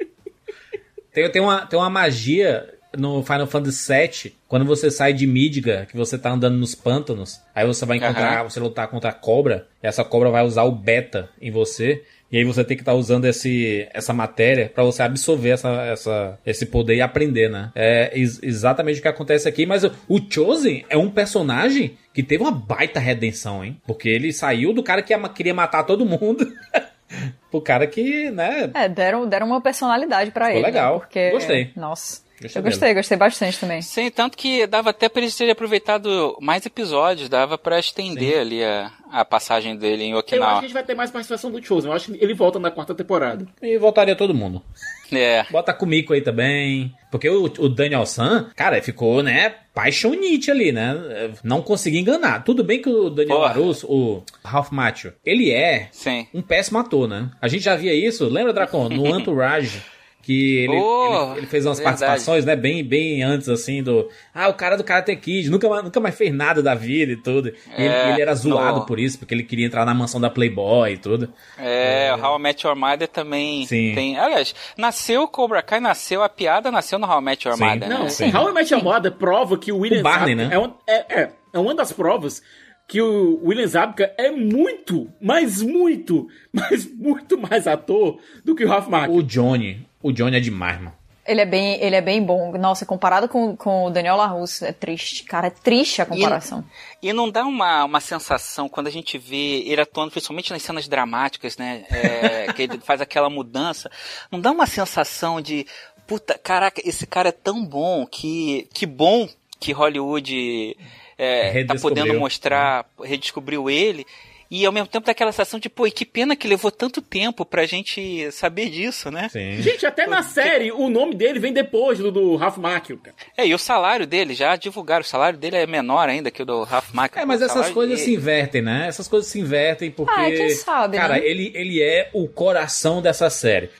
[1.12, 5.86] tem, tem, uma, tem uma magia no Final Fantasy VII, quando você sai de Midgar,
[5.86, 8.48] que você tá andando nos pântanos, aí você vai encontrar, Aham.
[8.50, 12.02] você lutar contra a cobra, e essa cobra vai usar o beta em você,
[12.32, 16.38] e aí você tem que estar usando esse, essa matéria pra você absorver essa, essa,
[16.44, 17.70] esse poder e aprender, né?
[17.74, 22.22] É ex- exatamente o que acontece aqui, mas o, o Chosen é um personagem que
[22.22, 23.80] teve uma baita redenção, hein?
[23.86, 26.44] Porque ele saiu do cara que ia- queria matar todo mundo
[27.50, 30.66] pro cara que, né, É, deram, deram uma personalidade pra Ficou ele.
[30.66, 30.94] legal.
[30.94, 30.98] Né?
[31.00, 31.70] Porque, Gostei.
[31.76, 32.23] Nossa.
[32.40, 33.80] Gostei eu gostei, gostei bastante também.
[33.80, 38.62] Sim, tanto que dava até pra ele ter aproveitado mais episódios, dava pra estender ali
[38.62, 40.52] a, a passagem dele em Eu acho Okinawa.
[40.52, 41.90] que a gente vai ter mais participação do Chosen.
[41.90, 43.46] Eu acho que ele volta na quarta temporada.
[43.62, 44.62] E voltaria todo mundo.
[45.12, 45.44] É.
[45.50, 46.92] Bota Kumiko aí também.
[47.10, 51.30] Porque o, o Daniel San, cara, ficou, né, paixonite ali, né?
[51.44, 52.42] Não consegui enganar.
[52.42, 53.48] Tudo bem que o Daniel Porra.
[53.48, 56.26] Larusso, o Ralph Macchio, ele é Sim.
[56.34, 57.30] um péssimo ator, né?
[57.40, 58.88] A gente já via isso, lembra, Dracon?
[58.88, 59.82] No Entourage.
[60.24, 61.98] Que ele, Oh, ele, ele fez umas verdade.
[62.00, 62.56] participações, né?
[62.56, 64.08] Bem, bem antes, assim, do.
[64.34, 67.16] Ah, o cara do Karate Kid, nunca, mais- nunca mais fez nada da vida e
[67.16, 67.48] tudo.
[67.48, 70.18] E ele, É, ele era zoado no- por isso, porque ele queria entrar na mansão
[70.20, 71.30] da Playboy e tudo.
[71.58, 73.92] É, o How I Met Your Mother também Sim.
[73.94, 74.18] tem.
[74.18, 77.64] Aliás, nasceu o Cobra Kai, nasceu a piada, nasceu no How I Met Your Sim.
[77.64, 78.08] Mother, Não, né?
[78.08, 78.34] sim.
[78.34, 80.54] How I Met Your Mother prova que o William O Barney, Zabka né?
[80.54, 82.42] é, um- é, é, é uma das provas
[82.88, 88.68] que o William Zabka é muito, mas muito, mas muito mais ator do que o
[88.68, 89.14] Ralph Macchio.
[89.16, 89.86] O Johnny.
[90.04, 90.92] O Johnny é demais, mano.
[91.26, 92.52] Ele é bem, ele é bem bom.
[92.58, 95.24] Nossa, comparado com, com o Daniel LaRusso, é triste.
[95.24, 96.62] Cara, é triste a comparação.
[97.02, 100.86] E não dá uma, uma sensação quando a gente vê ele atuando, principalmente nas cenas
[100.86, 101.86] dramáticas, né?
[101.88, 103.90] é, que ele faz aquela mudança.
[104.30, 105.66] Não dá uma sensação de,
[106.06, 109.26] puta, caraca, esse cara é tão bom que, que bom
[109.58, 110.76] que Hollywood
[111.16, 114.04] é, tá podendo mostrar, redescobriu ele.
[114.50, 117.00] E ao mesmo tempo dá aquela sensação de, pô, e que pena que levou tanto
[117.02, 119.28] tempo pra gente saber disso, né?
[119.30, 119.60] Sim.
[119.62, 123.16] Gente, até na série, o nome dele vem depois do, do Ralph Macchio, cara.
[123.36, 126.46] É, e o salário dele, já divulgaram, o salário dele é menor ainda que o
[126.46, 127.18] do Ralph Macchio.
[127.20, 128.86] É, mas essas coisas dele- se invertem, né?
[128.86, 130.12] Essas coisas se invertem porque.
[130.20, 131.20] Ah, quem sabe, Cara, né?
[131.26, 133.70] ele, ele é o coração dessa série.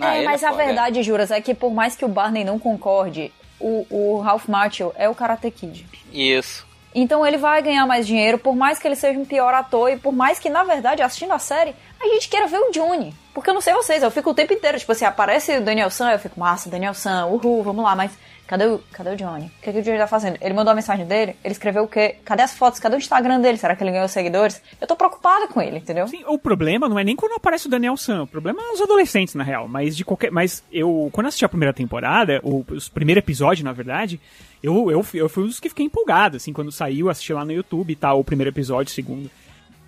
[0.00, 2.42] Ah, é, ele mas a foda, verdade, Juras, é que por mais que o Barney
[2.44, 5.86] não concorde, o, o Ralph Macchio é o Karate Kid.
[6.12, 6.65] Isso.
[6.98, 9.98] Então ele vai ganhar mais dinheiro, por mais que ele seja um pior ator e
[9.98, 13.14] por mais que, na verdade, assistindo a série, a gente queira ver o Johnny.
[13.34, 15.90] Porque eu não sei vocês, eu fico o tempo inteiro, tipo assim, aparece o Daniel
[15.90, 18.12] San, eu fico, massa, Daniel San, uhul, vamos lá, mas
[18.46, 19.46] cadê o, cadê o Johnny?
[19.46, 20.38] O que, que o Johnny tá fazendo?
[20.40, 22.16] Ele mandou a mensagem dele, ele escreveu o quê?
[22.24, 22.80] Cadê as fotos?
[22.80, 23.58] Cadê o Instagram dele?
[23.58, 24.62] Será que ele ganhou seguidores?
[24.80, 26.06] Eu tô preocupada com ele, entendeu?
[26.08, 28.80] Sim, o problema não é nem quando aparece o Daniel San, o problema é os
[28.80, 29.68] adolescentes, na real.
[29.68, 30.30] Mas de qualquer.
[30.30, 34.20] Mas eu, quando assisti a primeira temporada, o, os primeiro episódio, na verdade,
[34.62, 37.52] eu, eu, eu fui um dos que fiquei empolgado, assim, quando saiu, assisti lá no
[37.52, 39.30] YouTube e tal, o primeiro episódio, o segundo.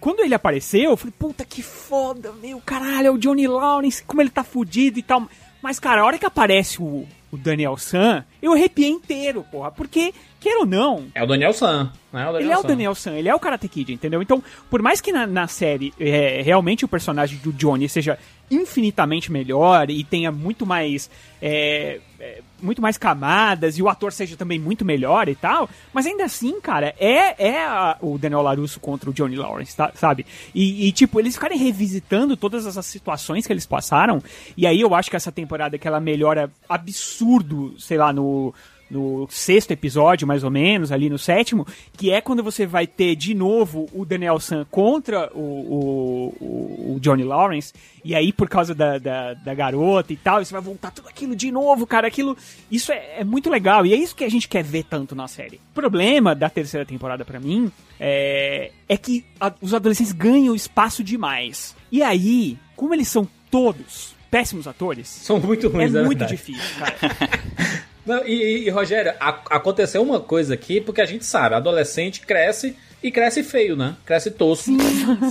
[0.01, 4.23] Quando ele apareceu, eu falei, puta que foda, meu, caralho, é o Johnny Lawrence, como
[4.23, 5.29] ele tá fudido e tal.
[5.61, 10.13] Mas, cara, a hora que aparece o, o Daniel San, eu arrepiei inteiro, porra, porque,
[10.41, 12.29] queira ou não, É o Daniel San, né?
[12.29, 12.69] O Daniel ele é o San.
[12.69, 14.23] Daniel San, ele é o Karate Kid, entendeu?
[14.23, 18.19] Então, por mais que na, na série é, realmente o personagem do Johnny seja
[18.51, 21.11] infinitamente melhor e tenha muito mais
[21.41, 26.07] é, é, muito mais camadas e o ator seja também muito melhor e tal, mas
[26.07, 30.27] ainda assim, cara, é, é a- o Daniel LaRusso contra o Johnny Lawrence, tá- sabe?
[30.55, 34.23] E, e, tipo, eles ficarem revisitando todas essas situações que eles passaram,
[34.57, 38.53] e aí eu acho que essa temporada que ela melhora absurdo, sei lá, no
[38.91, 43.15] no sexto episódio, mais ou menos, ali no sétimo, que é quando você vai ter
[43.17, 47.73] de novo o Daniel San contra o, o, o- Johnny Lawrence,
[48.05, 51.37] e aí por causa da, da, da garota e tal, você vai voltar tudo aquilo
[51.37, 52.37] de novo, cara, aquilo,
[52.71, 55.29] isso é, é muito legal, e é isso que a gente quer ver tanto na
[55.29, 55.57] série.
[55.71, 57.71] O problema da terceira temporada pra mim
[58.01, 61.77] é, é que a- os adolescentes ganham espaço demais.
[61.93, 66.37] E aí, como eles são todos péssimos atores, São muito ruins, é é muito verdade.
[66.37, 66.97] difícil, cara.
[68.09, 72.75] Não, e, e- Rogério, a- aconteceu uma coisa aqui, porque a gente sabe, adolescente cresce
[73.03, 73.95] e cresce feio, né?
[74.05, 74.73] Cresce tosco.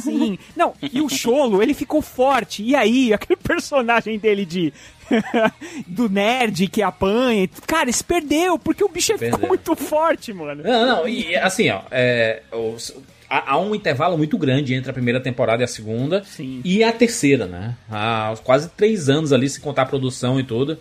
[0.01, 0.37] Sim.
[0.55, 2.63] Não, e o Cholo, ele ficou forte.
[2.63, 4.71] E aí, aquele personagem dele de.
[5.87, 7.49] do nerd que apanha.
[7.65, 9.47] Cara, se perdeu, porque o bicho ficou Perdeu.
[9.47, 10.63] muito forte, mano.
[10.63, 12.93] Não, não, e assim, ó, é, os-
[13.29, 16.23] há, há um intervalo muito grande entre a primeira temporada e a segunda.
[16.63, 17.75] E a terceira, né?
[17.89, 20.77] Há quase três anos ali, se contar a produção e tudo.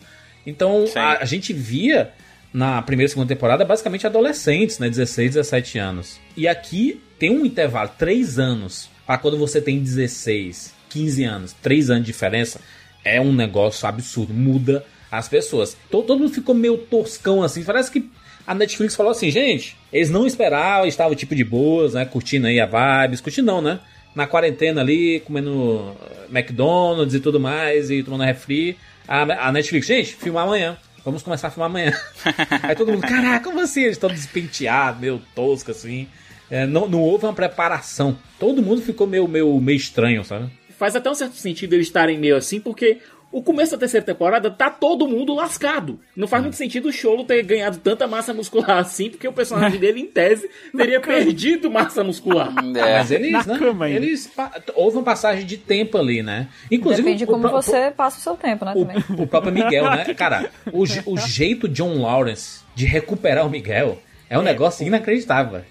[0.47, 2.13] Então, a, a gente via
[2.53, 4.89] na primeira e segunda temporada basicamente adolescentes, né?
[4.89, 6.21] 16, 17 anos.
[6.37, 11.91] E aqui tem um intervalo, três anos, para quando você tem 16, 15 anos, três
[11.91, 12.61] anos de diferença,
[13.05, 15.77] é um negócio absurdo, muda as pessoas.
[15.91, 18.11] Todo, todo mundo ficou meio toscão assim, parece que
[18.47, 22.61] a Netflix falou assim, gente, eles não esperavam, estavam tipo de boas, né, curtindo aí
[22.61, 23.81] a vibes, curtindo não, né,
[24.15, 29.87] na quarentena ali, comendo eh, McDonald's e tudo mais, e tomando refri, a, a Netflix,
[29.87, 30.77] gente, filmar amanhã.
[31.05, 31.92] Vamos começar a filmar amanhã.
[32.62, 33.83] Aí todo mundo, caraca, como assim?
[33.83, 36.09] Eles estão despenteados, meio tosco assim.
[36.51, 38.19] É, não, não houve uma preparação.
[38.38, 40.51] Todo mundo ficou meio, meio, meio estranho, sabe?
[40.77, 42.99] Faz até um certo sentido eles estarem meio assim, porque
[43.33, 46.01] o começo da terceira temporada tá todo mundo lascado.
[46.17, 49.79] Não faz muito sentido o Cholo ter ganhado tanta massa muscular assim, porque o personagem
[49.79, 52.53] dele, em tese, teria perdido massa muscular.
[52.77, 52.99] É.
[52.99, 53.59] Mas eles, né?
[53.91, 56.49] Eles pa- houve uma passagem de tempo ali, né?
[56.71, 58.97] Inclusive Depende de o como pró- você passa o seu tempo, né, também.
[59.23, 60.05] o próprio Miguel, né?
[60.15, 65.62] Cara, o, o jeito John Lawrence de recuperar o Miguel é um negócio inacreditável.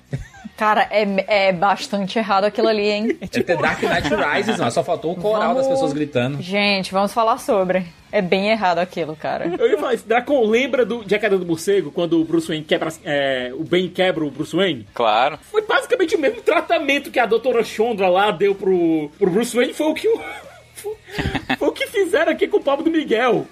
[0.58, 3.18] Cara, é, é bastante errado aquilo ali, hein?
[3.20, 4.72] É The Dark Knight Rises, não.
[4.72, 6.42] Só faltou o coral Vamos- das pessoas gritando.
[6.42, 7.86] Gente, vamos falar sobre.
[8.10, 9.48] É bem errado aquilo, cara.
[9.60, 10.08] Eu ia falar isso.
[10.08, 12.90] Dracon, lembra do, de A Queda do Morcego, quando o Bruce Wayne quebra...
[13.04, 14.88] é, o Ben quebra o Bruce Wayne?
[14.94, 15.38] Claro.
[15.52, 19.74] Foi basicamente o mesmo tratamento que a doutora Chondra lá deu pro, pro Bruce Wayne,
[19.74, 20.22] foi o que o...
[21.58, 23.48] Foi o que fizeram aqui com o pobre do Miguel.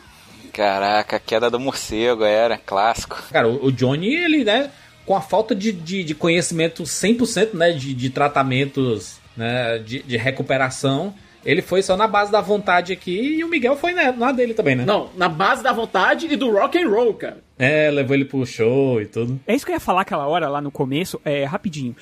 [0.54, 3.22] Caraca, a queda do morcego era clássico.
[3.32, 4.70] Cara, o, o Johnny, ele, né,
[5.06, 10.18] com a falta de, de, de conhecimento 100%, né, de, de tratamentos, né, de, de
[10.18, 11.14] recuperação,
[11.46, 14.54] ele foi só na base da vontade aqui e o Miguel foi né, na dele
[14.54, 14.86] também, né?
[14.86, 17.38] Não, na base da vontade e do rock and roll, cara.
[17.60, 19.40] É, levou ele pro show e tudo.
[19.46, 21.96] É isso que eu ia falar aquela hora lá no começo, é, rapidinho.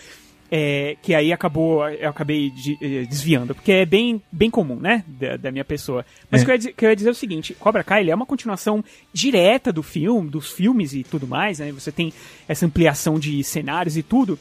[0.53, 5.01] É, que aí acabou, eu acabei de- eh, desviando, porque é bem, bem comum, né,
[5.07, 6.05] da, da minha pessoa.
[6.29, 6.43] Mas É.
[6.43, 8.11] o que eu, ia dizer, que eu ia dizer é o seguinte, Cobra Kai ele
[8.11, 8.83] é uma continuação
[9.13, 12.11] direta do filme, dos filmes e tudo mais, né, você tem
[12.49, 14.37] essa ampliação de cenários e tudo,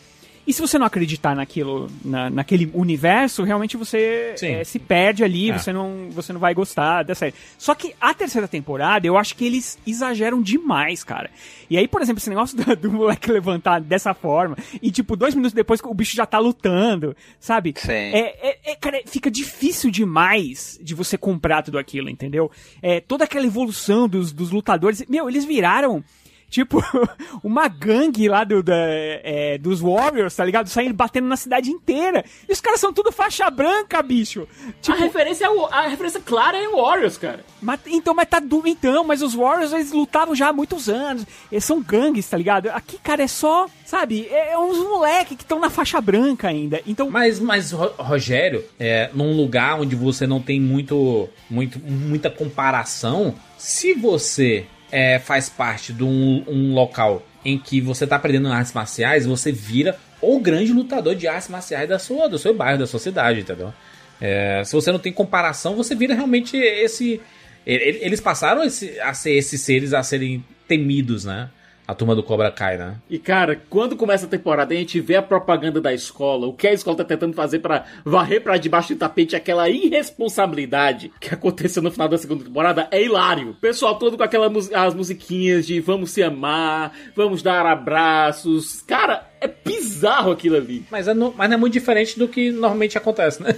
[0.47, 5.51] e se você não acreditar naquilo, na, naquele universo, realmente você eh, se perde ali,
[5.51, 5.59] É.
[5.59, 7.35] você, não, você não vai gostar da série.
[7.59, 11.31] Só que a terceira temporada, eu acho que eles exageram demais, cara.
[11.69, 15.35] E aí, por exemplo, esse negócio do, do moleque levantar dessa forma, e tipo, dois
[15.35, 17.75] minutos depois o bicho já tá lutando, sabe?
[17.77, 17.91] Sim.
[17.93, 22.51] É, é- é, cara, fica difícil demais de você comprar tudo aquilo, entendeu?
[22.83, 25.05] É, toda aquela evolução dos, dos lutadores.
[25.09, 26.03] Meu, eles viraram
[26.51, 26.83] tipo,
[27.43, 30.69] uma gangue lá do, da, é, dos Warriors, tá ligado?
[30.69, 32.25] Saindo batendo na cidade inteira.
[32.49, 34.47] E os caras são tudo faixa branca, bicho.
[34.83, 37.45] Tipo, A referência, é o- a referência clara é o Warriors, cara.
[37.63, 41.25] mas, então, mas tá du- então, mas os Warriors eles lutavam já há muitos anos.
[41.51, 42.69] Eles são gangues, tá ligado?
[42.71, 46.81] Aqui, cara, é só, sabe, é, é uns moleque que estão na faixa branca ainda.
[46.87, 52.29] Então, Mas, mas Ro- Rogério, é, num lugar onde você não tem muito, muito, muita
[52.31, 58.49] comparação, se você é, faz parte de um, um local em que você tá aprendendo
[58.49, 62.79] artes marciais, você vira o grande lutador de artes marciais da sua, do seu bairro,
[62.79, 63.73] da sua cidade, entendeu?
[64.21, 67.21] É, se você não tem comparação, você vira realmente esse.
[67.67, 71.49] Eles passaram esse- a ser esses seres a serem temidos, né?
[71.91, 72.95] A turma do Cobra Kai, né?
[73.11, 76.53] E cara, quando começa a temporada e a gente vê a propaganda da escola, o
[76.53, 81.35] que a escola tá tentando fazer pra varrer pra debaixo do tapete aquela irresponsabilidade que
[81.35, 83.51] aconteceu no final da segunda temporada é hilário.
[83.51, 88.83] O pessoal todo com aquelas mus as musiquinhas de vamos se amar, vamos dar abraços.
[88.83, 90.85] Cara, é bizarro aquilo ali.
[90.91, 93.55] Mas, é no- mas não é muito diferente do que normalmente acontece, né?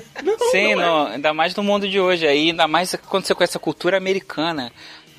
[0.51, 2.27] Sim, no- ainda mais no mundo de hoje.
[2.27, 4.73] Aí, ainda mais quando você conhece a cultura americana.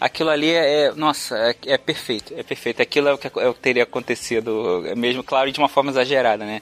[0.03, 2.81] Aquilo ali é, é- nossa, é, é perfeito, é perfeito.
[2.81, 5.91] Aquilo é o, que, é o que teria acontecido, é mesmo, claro, de uma forma
[5.91, 6.61] exagerada, né?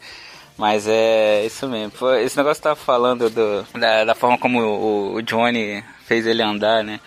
[0.56, 1.92] Mas é isso mesmo.
[2.24, 6.44] Esse negócio que tava falando do, da, da forma como o, o Johnny fez ele
[6.44, 7.00] andar, né?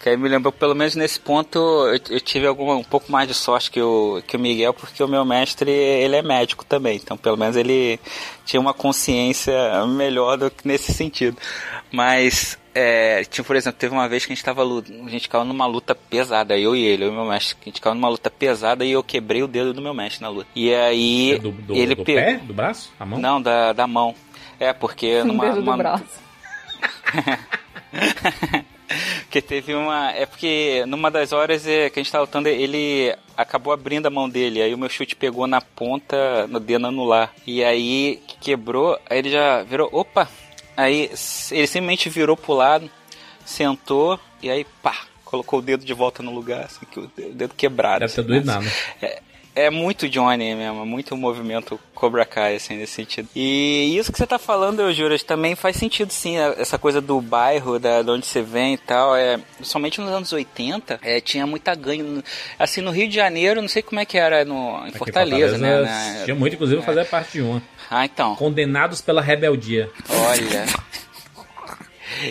[0.00, 3.26] Que aí me lembrou, pelo menos nesse ponto, eu, eu tive alguma, um pouco mais
[3.26, 7.00] de sorte que o, que o Miguel, porque o meu mestre, ele é médico também.
[7.02, 7.98] Então, pelo menos ele
[8.44, 9.52] tinha uma consciência
[9.88, 11.36] melhor do que nesse sentido.
[11.90, 15.44] Mas, é, tinha, por exemplo, teve uma vez que a gente tava, a gente caiu
[15.44, 17.56] numa luta pesada, eu e ele, eu e meu mestre.
[17.60, 20.28] A gente caiu numa luta pesada e eu quebrei o dedo do meu mestre na
[20.28, 20.48] luta.
[20.54, 22.36] E aí, Do, do, ele do pe- pé?
[22.38, 22.90] Do braço?
[22.98, 23.18] A mão?
[23.18, 24.14] Não, da, da mão.
[24.58, 25.44] É, porque numa...
[25.46, 26.04] dedo do uma- braço.
[29.22, 30.10] Porque teve uma.
[30.10, 34.10] É porque numa das horas é, que a gente tava lutando, ele acabou abrindo a
[34.10, 34.60] mão dele.
[34.60, 37.32] Aí o meu chute pegou na ponta, no dedo anular.
[37.46, 39.88] E aí quebrou, aí ele já virou.
[39.92, 40.28] Opa!
[40.80, 41.02] Aí
[41.50, 42.90] ele simplesmente virou pro lado,
[43.44, 44.96] sentou e aí pá!
[45.24, 48.00] Colocou o dedo de volta no lugar, assim, que o de- o dedo quebrado.
[48.00, 48.58] Deve ter assim, doído nossa.
[48.60, 48.72] nada.
[49.00, 49.22] É,
[49.54, 53.28] é muito Johnny mesmo, muito movimento Cobra Kai, assim, nesse sentido.
[53.36, 57.20] E isso que você tá falando, eu juro, também faz sentido, sim, essa coisa do
[57.20, 59.14] bairro, da, de onde você vem e tal.
[59.14, 62.24] É, somente nos anos 80, é, tinha muita ganho.
[62.58, 64.98] Assim, no Rio de Janeiro, não sei como é que era no, em Aqui em
[64.98, 66.22] Fortaleza, né?
[66.24, 67.62] Tinha muito, inclusive, fazer parte de uma.
[67.90, 68.36] Ah, então.
[68.36, 69.90] Condenados pela rebeldia.
[70.08, 70.66] Olha.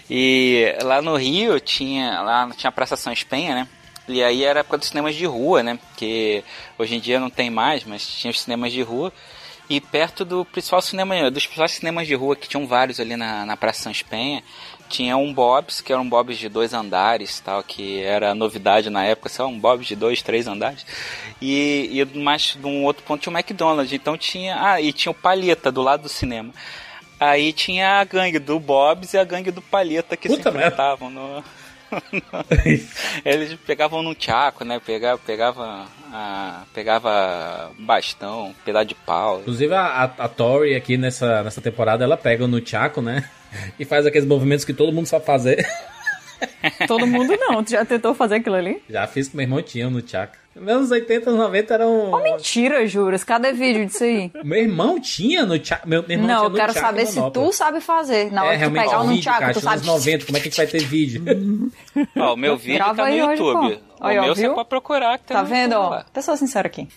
[0.09, 3.67] E lá no Rio tinha lá tinha a Praça São Espenha, né?
[4.07, 5.77] E aí era a época dos cinemas de rua, né?
[5.97, 6.43] Que
[6.77, 9.11] hoje em dia não tem mais, mas tinha os cinemas de rua.
[9.69, 13.45] E perto do principal cinema, dos principais cinemas de rua, que tinham vários ali na,
[13.45, 14.43] na Praça São Espenha,
[14.89, 19.05] tinha um Bob's, que era um Bob's de dois andares, tal, que era novidade na
[19.05, 20.85] época, só um Bob's de dois, três andares.
[21.41, 25.11] E, e mais de um outro ponto tinha o McDonald's, então tinha, ah, e tinha
[25.11, 26.51] o Palheta do lado do cinema.
[27.19, 30.67] Aí tinha a gangue do Bob's e a gangue do Palheta que se Puta merda.
[30.67, 31.43] enfrentavam no...
[33.25, 34.79] Eles pegavam num tchaco, né?
[34.79, 39.39] Pegava, pegava, ah, pegava bastão, pedaço de pau.
[39.41, 43.27] Inclusive, a, a, a Tori aqui nessa, nessa temporada, ela pega no Chaco, né?
[43.79, 45.65] E faz aqueles movimentos que todo mundo sabe fazer.
[46.87, 47.63] Todo mundo não.
[47.63, 48.81] Tu já tentou fazer aquilo ali?
[48.89, 49.99] Já fiz com meu irmão tinha no.
[50.55, 52.11] Nos anos 80, 90 eram.
[52.11, 53.23] Oh, mentira, juras.
[53.23, 54.31] Cadê vídeo disso aí?
[54.43, 55.87] Meu irmão tinha no Chaco.
[55.87, 58.31] Meu, meu irmão Não, tinha eu no quero saber se tu sabe fazer.
[58.31, 59.85] Na É, hora de tu realmente, pegar tchaco, cara, tu sabe.
[59.85, 61.23] 90, como é que a gente vai ter vídeo?
[62.17, 63.75] Ó, o meu vídeo Grava tá no hoje, YouTube.
[63.77, 64.03] pô.
[64.03, 64.53] o Aí, ó, meu você viu?
[64.55, 65.75] pode procurar que tá, Tá no vendo.
[66.13, 66.87] Pessoa sincera aqui.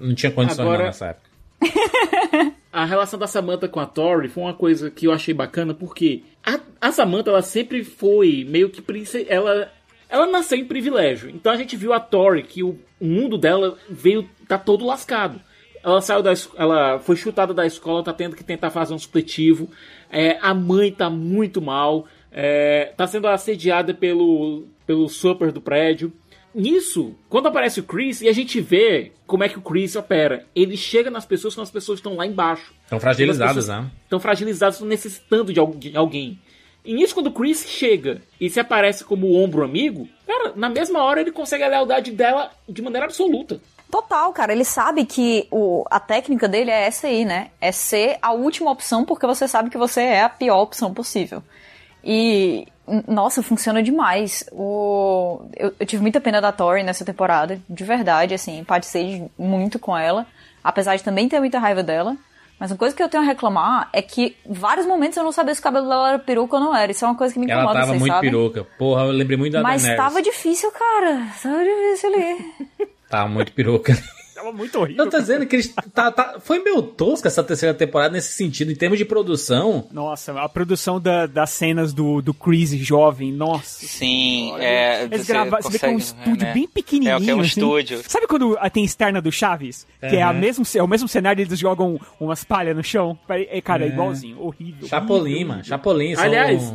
[0.00, 1.31] Não tinha condições Agora- não nessa época.
[2.72, 6.22] A relação da Samantha com a Tori foi uma coisa que eu achei bacana, porque
[6.42, 9.26] a, a Samantha, ela sempre foi meio que prince...
[9.28, 9.70] ela
[10.08, 11.30] ela nasceu em privilégio.
[11.30, 15.40] Então a gente viu a Tori que o, o mundo dela veio tá todo lascado.
[15.82, 19.70] Ela saiu da ela foi chutada da escola, tá tendo que tentar fazer um supletivo.
[20.10, 26.12] É, a mãe tá muito mal, é, tá sendo assediada pelo pelo super do prédio.
[26.54, 30.44] Nisso, quando aparece o Chris e a gente vê como é que o Chris opera,
[30.54, 32.74] ele chega nas pessoas quando as pessoas estão lá embaixo.
[32.84, 33.90] Estão fragilizadas, né?
[34.04, 36.38] Estão fragilizadas, estão necessitando de al- de alguém.
[36.84, 40.68] E nisso, quando o Chris chega e se aparece como o ombro amigo, cara, na
[40.68, 43.60] mesma hora ele consegue a lealdade dela de maneira absoluta.
[43.90, 44.52] Total, cara.
[44.52, 47.50] Ele sabe que o, a técnica dele é essa aí, né?
[47.60, 51.42] É ser a última opção porque você sabe que você é a pior opção possível.
[52.04, 52.66] E,
[53.06, 54.44] nossa, funciona demais.
[54.52, 59.78] O, eu, eu tive muita pena da Tori nessa temporada, de verdade, assim, empatizei muito
[59.78, 60.26] com ela,
[60.62, 62.16] apesar de também ter muita raiva dela.
[62.58, 65.52] Mas uma coisa que eu tenho a reclamar é que vários momentos eu não sabia
[65.52, 66.92] se o cabelo dela era peruca ou não era.
[66.92, 68.30] Isso é uma coisa que me Ela incomoda, tava vocês muito sabem.
[68.30, 68.64] peruca.
[68.78, 70.04] Porra, eu lembrei muito da Mas Daenerys.
[70.06, 71.26] tava difícil, cara.
[71.42, 72.88] Tava difícil ali.
[73.10, 73.92] Tá muito peruca.
[74.42, 75.04] Tava muito horrível.
[75.04, 75.72] Eu tô dizendo que eles.
[75.94, 79.86] Tá, tá, foi meio tosca essa terceira temporada nesse sentido, em termos de produção.
[79.92, 83.86] Nossa, a produção da- das cenas do, do Chris jovem, nossa.
[83.86, 85.04] Sim, é.
[85.04, 86.52] Eles você gravaram, você vê que é um estúdio né?
[86.54, 87.16] bem pequenininho.
[87.16, 87.48] É, que é um assim.
[87.48, 88.00] estúdio.
[88.08, 89.86] Sabe quando tem externa do Chaves?
[90.00, 93.16] Que é, a mesmo, é o mesmo cenário eles jogam umas palhas no chão?
[93.28, 93.90] É, Cara, é É.
[93.92, 94.88] igualzinho, horrível.
[94.88, 95.46] Chapolin, horrível.
[95.48, 95.64] mano.
[95.64, 96.14] Chapolin.
[96.16, 96.72] são- Aliás-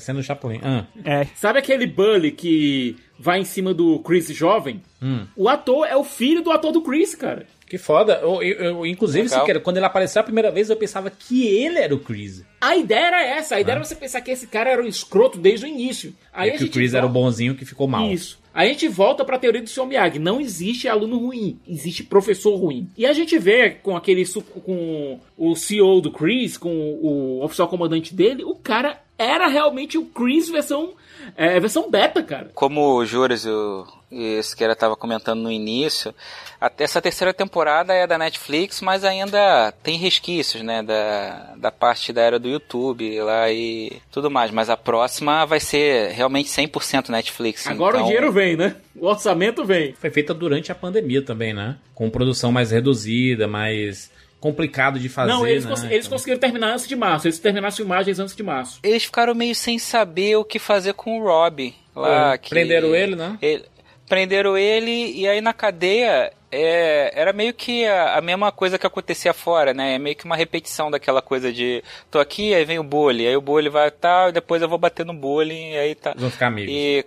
[0.00, 0.60] Sendo Chapolin.
[0.62, 0.84] Ah.
[1.04, 1.26] É.
[1.34, 4.82] Sabe aquele Bully que vai em cima do Chris jovem?
[5.02, 5.26] Hum.
[5.36, 7.46] O ator é o filho do ator do Chris, cara.
[7.68, 8.18] Que foda.
[8.22, 9.40] Eu, eu- eu- inclusive, Legal.
[9.40, 12.42] Siqueira, quando ele apareceu a primeira vez, eu pensava que ele era o Chris.
[12.60, 13.56] A ideia era essa.
[13.56, 16.14] A ideia era você pensar que esse cara era um escroto desde o início.
[16.32, 18.10] Aí e a que o Chris era o volta- bonzinho que ficou mal.
[18.10, 18.38] Isso.
[18.54, 19.86] Aí a gente volta pra teoria do Sr.
[19.86, 20.18] Miyagi.
[20.18, 22.88] Não existe aluno ruim, existe professor ruim.
[22.96, 24.24] E a gente vê com aquele
[24.64, 26.68] com o CEO do Chris, com
[27.00, 30.94] o oficial comandante dele, o cara era realmente o Chris versão
[31.36, 32.50] é, versão beta, cara.
[32.54, 36.14] Como o Juras e o e esse que tava comentando no início,
[36.58, 42.10] até essa terceira temporada é da Netflix, mas ainda tem resquícios, né, da, da parte
[42.12, 44.50] da era do YouTube lá e tudo mais.
[44.50, 47.66] Mas a próxima vai ser realmente 100% Netflix.
[47.66, 48.06] Agora então...
[48.06, 48.76] o dinheiro vem, né?
[48.96, 49.92] O orçamento vem.
[49.92, 51.76] Foi feita durante a pandemia também, né?
[51.94, 54.10] Com produção mais reduzida, mais
[54.40, 55.30] complicado de fazer.
[55.32, 55.70] não, eles, né?
[55.70, 57.26] cons- eles conseguiram terminar antes de março.
[57.26, 58.78] Eles terminaram as filmagens antes de março.
[58.82, 61.74] Eles ficaram meio sem saber o que fazer com o Rob.
[61.96, 63.36] Lá, É, que prenderam ele, né?
[63.42, 63.64] ele-
[64.08, 68.86] prenderam ele e aí na cadeia é, era meio que a, a mesma coisa que
[68.86, 69.96] acontecia fora, né?
[69.96, 73.36] É meio que uma repetição daquela coisa de tô aqui, aí vem o bully, aí
[73.36, 76.14] o bully vai tal, e depois eu vou bater no bullying, e aí tá.
[76.16, 76.72] Vão ficar amigos.
[76.72, 77.04] E,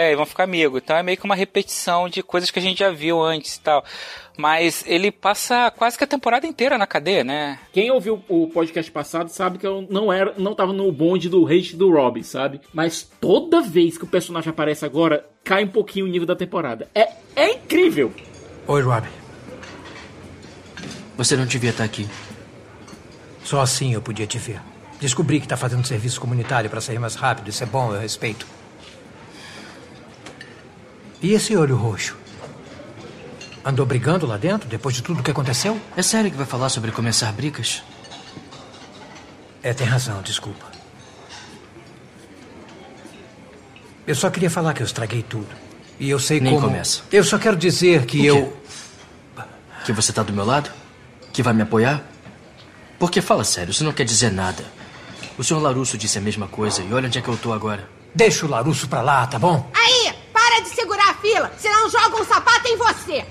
[0.00, 0.80] é, e vão ficar amigos.
[0.82, 3.60] Então é meio que uma repetição de coisas que a gente já viu antes e
[3.60, 3.84] tal.
[4.34, 7.58] Mas ele passa quase que a temporada inteira na cadeia, né?
[7.70, 11.46] Quem ouviu o podcast passado sabe que eu não era, não tava no bonde do
[11.46, 12.62] hate do Rob, sabe?
[12.72, 16.88] Mas toda vez que o personagem aparece agora, cai um pouquinho o nível da temporada.
[16.94, 18.10] É, é incrível.
[18.66, 19.06] Oi, Rob.
[21.18, 22.08] Você não devia estar aqui.
[23.44, 24.62] Só assim eu podia te ver.
[24.98, 27.48] Descobri que tá fazendo serviço comunitário para sair mais rápido.
[27.48, 28.46] Isso é bom, eu respeito.
[31.22, 32.16] E esse olho roxo?
[33.64, 35.78] Andou brigando lá dentro depois de tudo que aconteceu?
[35.96, 37.82] É sério que vai falar sobre começar brigas?
[39.62, 40.64] É, tem razão, desculpa.
[44.06, 45.48] Eu só queria falar que eu estraguei tudo.
[45.98, 46.66] E eu sei Nem como...
[46.68, 47.02] começa.
[47.12, 48.28] Eu só quero dizer que O quê?
[48.30, 48.56] eu...
[49.84, 50.70] Que você tá do meu lado?
[51.32, 52.02] Que vai me apoiar?
[52.98, 54.64] Porque fala sério, isso não quer dizer nada.
[55.38, 57.88] O senhor Larusso disse a mesma coisa e olha onde é que eu tô agora.
[58.14, 59.70] Deixa o Larusso pra lá, tá bom?
[59.74, 63.24] Aí, para de segurar fila, senão joga um sapato em você.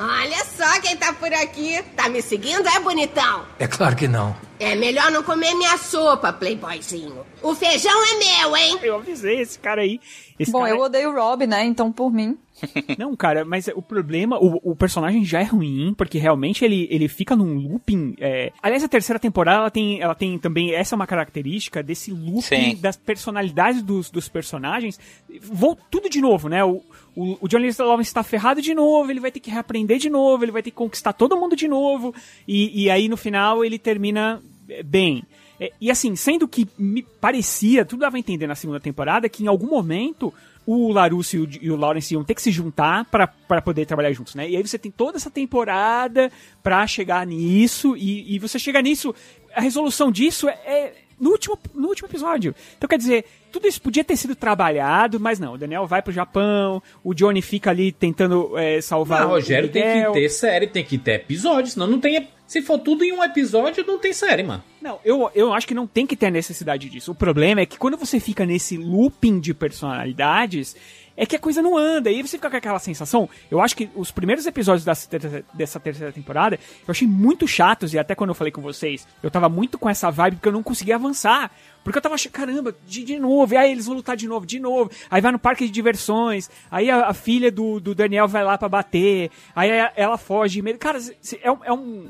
[0.00, 1.82] Olha só quem tá por aqui.
[1.96, 3.44] Tá me seguindo, é bonitão?
[3.58, 4.36] É claro que não.
[4.60, 7.26] É melhor não comer minha sopa, playboyzinho.
[7.42, 8.78] O feijão é meu, hein?
[8.82, 10.00] Eu avisei esse cara aí.
[10.38, 11.64] Esse Bom, cara- eu odeio o Rob, né?
[11.64, 12.38] Então, por mim.
[12.98, 17.08] Não, cara, mas o problema, o, o personagem já é ruim, porque realmente ele, ele
[17.08, 18.14] fica num looping.
[18.18, 20.74] é, Aliás, a terceira temporada ela tem, ela tem também.
[20.74, 22.76] Essa é uma característica desse looping Sim.
[22.80, 24.98] das personalidades dos, dos personagens.
[25.42, 26.64] Vou tudo de novo, né?
[26.64, 26.82] O,
[27.14, 30.44] o, o Johnny Lawrence está ferrado de novo, ele vai ter que reaprender de novo,
[30.44, 32.14] ele vai ter que conquistar todo mundo de novo.
[32.46, 35.24] E, e aí no final ele termina é, bem.
[35.60, 39.42] É, E assim, sendo que me parecia, tudo dava a entender na segunda temporada, que
[39.42, 40.32] em algum momento
[40.70, 43.86] o Larusso e o, e o Lawrence iam ter que se juntar pra pra poder
[43.86, 44.50] trabalhar juntos, né?
[44.50, 46.30] E aí você tem toda essa temporada
[46.62, 49.14] pra chegar nisso, e, e você chega nisso,
[49.54, 52.54] a resolução disso é, é no, último, no último episódio.
[52.76, 56.12] Então quer dizer, tudo isso podia ter sido trabalhado, mas não, o Daniel vai pro
[56.12, 60.66] Japão, o Johnny fica ali tentando é, salvar Mas, o Rogério, tem que ter série,
[60.66, 62.28] tem que ter episódio, senão não tem.
[62.48, 64.64] Se for tudo em um episódio, não tem série, mano.
[64.80, 67.12] Não, eu, eu acho que não tem que ter necessidade disso.
[67.12, 70.74] O problema é que quando você fica nesse looping de personalidades,
[71.16, 72.10] é que a coisa não anda.
[72.10, 73.28] E aí você fica com aquela sensação.
[73.50, 77.92] Eu acho que os primeiros episódios dessa, ter- dessa terceira temporada eu achei muito chatos.
[77.92, 80.52] E até quando eu falei com vocês, eu tava muito com essa vibe porque eu
[80.52, 81.50] não conseguia avançar.
[81.84, 84.46] Porque eu tava achando, caramba, de, de novo, e aí eles vão lutar de novo,
[84.46, 84.90] de novo.
[85.10, 88.56] Aí vai no parque de diversões, aí a, a filha do, do Daniel vai lá
[88.58, 90.62] pra bater, aí ela foge.
[90.78, 92.08] Cara, se- é um- é um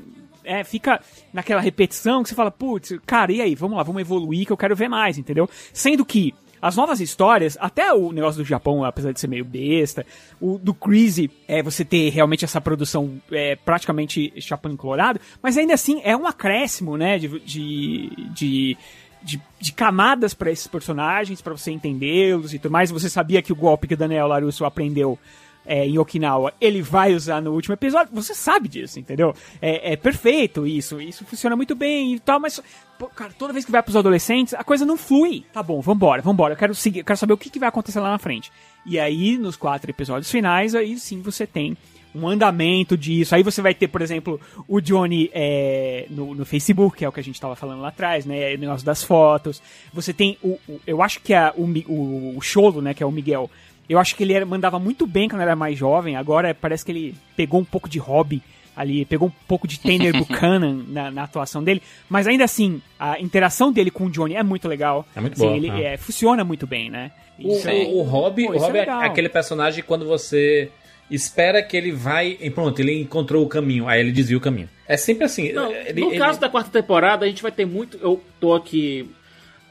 [0.49, 0.99] é, fica
[1.31, 4.57] naquela repetição que você fala, putz, cara, e aí, vamos lá, vamos evoluir que eu
[4.57, 5.47] quero ver mais, entendeu?
[5.71, 10.03] Sendo que as novas histórias, até o negócio do Japão, apesar de ser meio besta,
[10.41, 15.75] o do Crazy, é você ter realmente essa produção é, praticamente chapando colorado, mas ainda
[15.75, 18.77] assim é um acréscimo, né, de, de, de,
[19.21, 22.89] de, de camadas pra esses personagens, pra você entendê-los e tudo mais.
[22.89, 25.17] Você sabia que o golpe que o Daniel Larusso aprendeu
[25.65, 28.13] é, em Okinawa, ele vai usar no último episódio.
[28.13, 29.33] Você sabe disso, entendeu?
[29.61, 32.59] É, é perfeito isso, isso funciona muito bem e tal, mas
[32.97, 35.43] pô, cara, toda vez que vai pros adolescentes, a coisa não flui.
[35.53, 36.53] Tá bom, vambora, vambora.
[36.53, 38.51] Eu quero seguir, eu quero saber o que, que vai acontecer lá na frente.
[38.85, 41.77] E aí, nos quatro episódios finais, aí sim você tem
[42.15, 43.35] um andamento disso.
[43.35, 47.11] Aí você vai ter, por exemplo, o Johnny é, no, no Facebook, que é o
[47.11, 48.55] que a gente tava falando lá atrás, né?
[48.55, 49.61] O negócio das fotos.
[49.93, 50.57] Você tem o.
[50.67, 52.95] o- eu acho que a, o, o, o Cholo, né?
[52.95, 53.51] Que é o Miguel.
[53.89, 56.15] Eu acho que ele era- mandava muito bem quando era mais jovem.
[56.15, 58.41] Agora parece que ele pegou um pouco de hobby
[58.75, 61.81] ali, pegou um pouco de Tanner Buchanan na, na atuação dele.
[62.07, 65.05] Mas ainda assim, a interação dele com o Johnny é muito legal.
[65.15, 65.93] É muito Assim, boa, Ele é.
[65.93, 67.11] é, funciona muito bem, né?
[67.39, 70.69] O, o, o Rob, Pô, o Rob é é, aquele personagem quando você
[71.09, 72.37] espera que ele vai.
[72.39, 73.87] E pronto, ele encontrou o caminho.
[73.87, 74.69] Aí ele desvia o caminho.
[74.87, 75.51] É sempre assim.
[75.51, 77.97] Não, ele- no ele- caso da quarta temporada, a gente vai ter muito.
[77.97, 79.09] Eu tô aqui.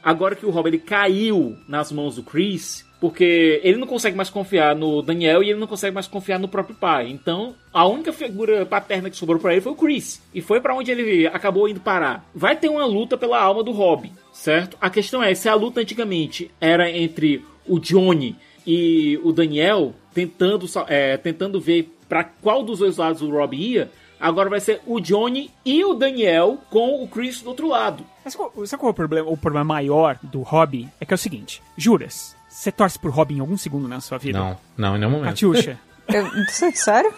[0.03, 4.29] Agora que o Rob ele caiu nas mãos do Chris, porque ele não consegue mais
[4.29, 7.09] confiar no Daniel e ele não consegue mais confiar no próprio pai.
[7.09, 10.21] Então, a única figura paterna que sobrou pra ele foi o Chris.
[10.33, 12.27] E foi pra onde ele acabou indo parar.
[12.35, 14.77] Vai ter uma luta pela alma do Rob, certo?
[14.81, 18.35] A questão é: se a luta antigamente era entre o Johnny
[18.67, 23.89] e o Daniel, tentando, é, tentando ver pra qual dos dois lados o Rob ia.
[24.19, 28.03] Agora vai ser o Johnny e o Daniel com o Chris do outro lado.
[28.25, 29.29] Mas sabe qual é o problema?
[29.29, 33.35] O problema maior do Hobby é que é o seguinte: juras, você torce por Hobby
[33.35, 34.37] em algum segundo na sua vida?
[34.37, 35.29] Não, não, em nenhum momento.
[35.29, 35.79] Catiuxa.
[36.09, 36.29] Eu,
[36.75, 37.13] sério?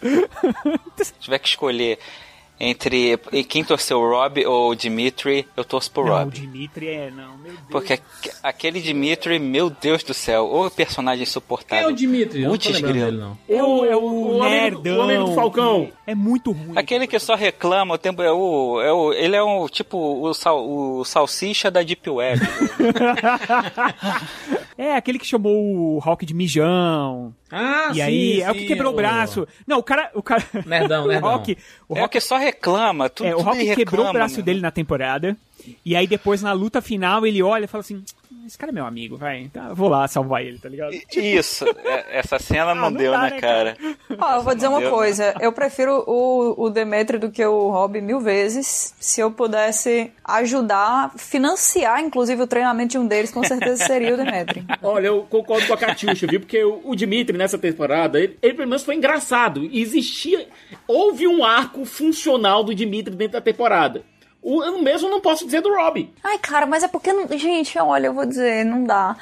[1.02, 1.98] Se tiver que escolher
[2.58, 3.16] entre
[3.48, 6.30] quem torceu o Rob ou o Dimitri, eu torço pro Não, o Rob.
[6.32, 7.10] Dimitri é.
[7.10, 7.58] Não, meu Deus.
[7.68, 11.84] Porque aque- aquele Dimitri, meu Deus do céu, o personagem insuportável.
[11.86, 12.42] Quem é o Dimitri?
[12.42, 13.10] Eu não tô Putz, lembrando grilo.
[13.10, 13.38] dele, não.
[13.48, 14.98] É o, é o, o nerdão.
[14.98, 15.88] o amigo do Falcão.
[16.06, 16.72] É muito ruim.
[16.76, 20.32] Aquele que só reclama o tempo é o, é o ele é um tipo o,
[20.32, 22.40] sal, o salsicha da Deep Web.
[24.76, 27.32] É, aquele que chamou o Hulk de mijão.
[27.50, 29.46] Ah, e sim, aí, é o sim, que quebrou o o- braço.
[29.66, 30.10] Não, o cara.
[30.14, 31.30] O cara Nerdão, o nerdão.
[31.36, 31.56] Hulk,
[31.88, 34.12] o é o Hulk que só reclama, tudo, É, o Rock ele quebrou reclama, o
[34.12, 35.36] braço dele na temporada.
[35.84, 38.02] E aí depois, na luta final, ele olha e fala assim:
[38.46, 39.50] esse cara é meu amigo, vai.
[39.68, 40.92] Eu vou lá salvar ele, tá ligado?
[41.16, 43.76] Isso, é- essa cena não, Ah, não deu, dá, né, né, cara?
[44.18, 45.34] Ó, eu vou dizer uma Deu, coisa.
[45.40, 48.94] Eu prefiro o, o Demetri do que o Rob mil vezes.
[49.00, 54.16] Se eu pudesse ajudar, financiar, inclusive, o treinamento de um deles, com certeza seria o
[54.16, 54.64] Demetri.
[54.82, 56.40] Olha, eu concordo com a Katiusha, viu?
[56.40, 59.68] Porque o, o Dimitri, nessa temporada, ele, ele pelo menos foi engraçado.
[59.72, 60.46] Existia.
[60.86, 64.02] Houve um arco funcional do Dimitri dentro da temporada.
[64.44, 66.10] Eu mesmo não posso dizer do Rob.
[66.22, 69.16] Ai, cara, mas é porque, não- gente, olha, eu vou dizer, não dá.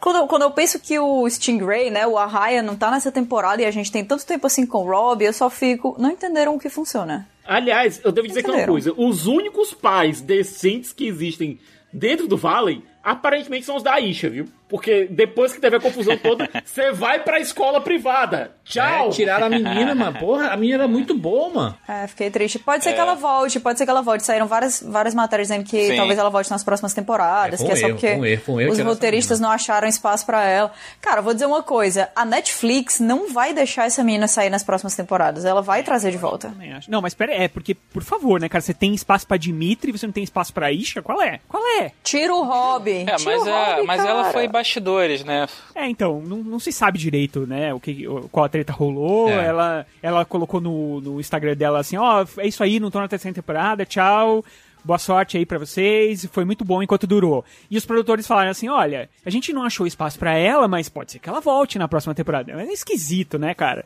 [0.00, 3.62] Quando, eu- quando eu penso que o Stingray, né, o Arraia, não tá nessa temporada
[3.62, 5.96] e a gente tem tanto tempo assim com o Rob, eu só fico.
[5.98, 7.26] Não entenderam o que funciona.
[7.46, 11.58] Aliás, eu devo dizer que é uma coisa: os únicos pais decentes que existem
[11.92, 14.46] dentro do Valley, aparentemente são os da Isha, viu?
[14.68, 18.50] Porque depois que teve a confusão toda, você vai pra escola privada.
[18.64, 19.08] Tchau!
[19.08, 20.18] É, tiraram a menina, mano.
[20.18, 21.78] Porra, a menina era muito boa, mano.
[21.86, 22.58] É, fiquei triste.
[22.58, 22.92] Pode ser É.
[22.94, 24.24] que ela volte, pode ser que ela volte.
[24.24, 25.96] Saíram várias, várias matérias dizendo que Sim.
[25.96, 28.42] talvez ela volte nas próximas temporadas, É, que é só erro, porque foi um erro,
[28.44, 30.72] foi um erro os roteiristas não acharam espaço pra ela.
[31.00, 34.64] Cara, eu vou dizer uma coisa: a Netflix não vai deixar essa menina sair nas
[34.64, 35.44] próximas temporadas.
[35.44, 36.48] Ela vai trazer de volta.
[36.48, 36.90] Também acho.
[36.90, 39.98] Não, mas pera, é, porque, por favor, né, cara, você tem espaço pra Dimitri e
[39.98, 41.00] você não tem espaço pra Isha?
[41.02, 41.38] Qual é?
[41.48, 41.92] Qual é?
[42.02, 42.90] Tira o Rob.
[42.90, 44.32] É, Tira mas, o a- Rob, mas ela cara.
[44.32, 45.46] foi bastidores, né?
[45.74, 49.28] É, então, não, não se sabe direito, né, o que, o- qual a treta rolou.
[49.28, 49.46] É.
[49.46, 53.08] Ela, ela colocou no, no Instagram dela assim, ó, é isso aí, não tô na
[53.08, 54.44] terceira temporada, tchau.
[54.84, 57.44] Boa sorte aí pra vocês, foi muito bom enquanto durou.
[57.68, 61.10] E os produtores falaram assim: olha, a gente não achou espaço pra ela, mas pode
[61.10, 62.52] ser que ela volte na próxima temporada.
[62.52, 63.84] É esquisito, né, cara?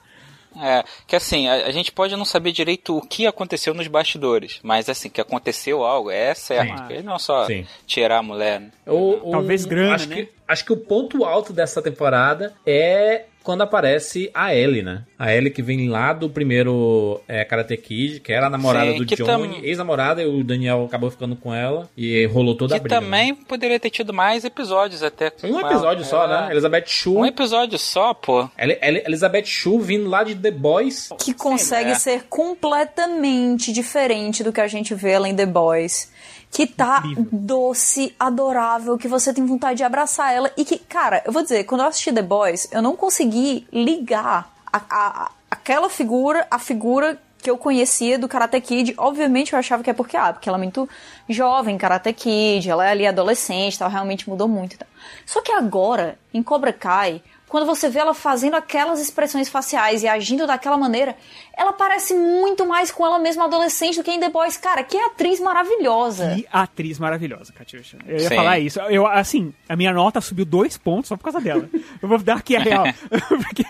[0.61, 4.59] É, que assim, a, a gente pode não saber direito o que aconteceu nos bastidores,
[4.63, 6.69] mas assim, que aconteceu algo, é certo.
[6.69, 6.77] Sim.
[6.77, 7.65] Porque não só Sim.
[7.87, 8.61] tirar a mulher.
[8.61, 8.71] né?
[8.87, 10.17] O- o- Talvez grana, acho né?
[10.17, 15.05] Que, acho que o ponto alto dessa temporada é quando aparece a Ellie, né?
[15.23, 18.97] A Ellie que vem lá do primeiro é, Karate Kid, que era a namorada Sim,
[18.99, 22.79] do Johnny, tam- ex-namorada, e o Daniel acabou ficando com ela e rolou toda a
[22.79, 22.99] Que briga.
[22.99, 23.07] né?
[23.07, 25.31] também poderia ter tido mais episódios até.
[25.37, 26.49] Foi um episódio só, né?
[26.51, 27.17] Elizabeth Shue.
[27.19, 28.49] Um episódio só, pô.
[28.59, 31.11] Ele- ele- Elizabeth Shue vindo lá de The Boys.
[31.19, 31.95] que consegue é.
[31.97, 36.11] ser completamente diferente do que a gente vê ela em The Boys.
[36.51, 40.51] Que tá doce, adorável, que você tem vontade de abraçar ela.
[40.57, 44.51] E que, cara, eu vou dizer, quando eu assisti The Boys, eu não consegui ligar
[44.73, 48.95] a, a- aquela figura, a figura que eu conhecia do Karate Kid.
[48.99, 50.89] Obviamente eu achava que é porque, ah, porque ela é muito
[51.29, 54.77] jovem, Karate Kid, ela é ali adolescente, tal, realmente mudou muito.
[54.77, 54.87] tal.
[55.25, 60.09] Só que agora, em Cobra Kai, quando você vê ela fazendo aquelas expressões faciais e
[60.09, 61.17] agindo daquela maneira,
[61.53, 64.57] ela parece muito mais com ela mesma adolescente do que em The Boys.
[64.57, 66.37] Cara, que atriz maravilhosa.
[66.37, 67.99] Que atriz maravilhosa, Catiuxa.
[68.07, 68.37] Eu ia Sim.
[68.37, 68.79] falar isso.
[68.83, 71.69] Eu, assim, a minha nota subiu dois pontos só por causa dela.
[72.01, 72.85] Eu vou dar aqui a real.
[73.11, 73.65] porque,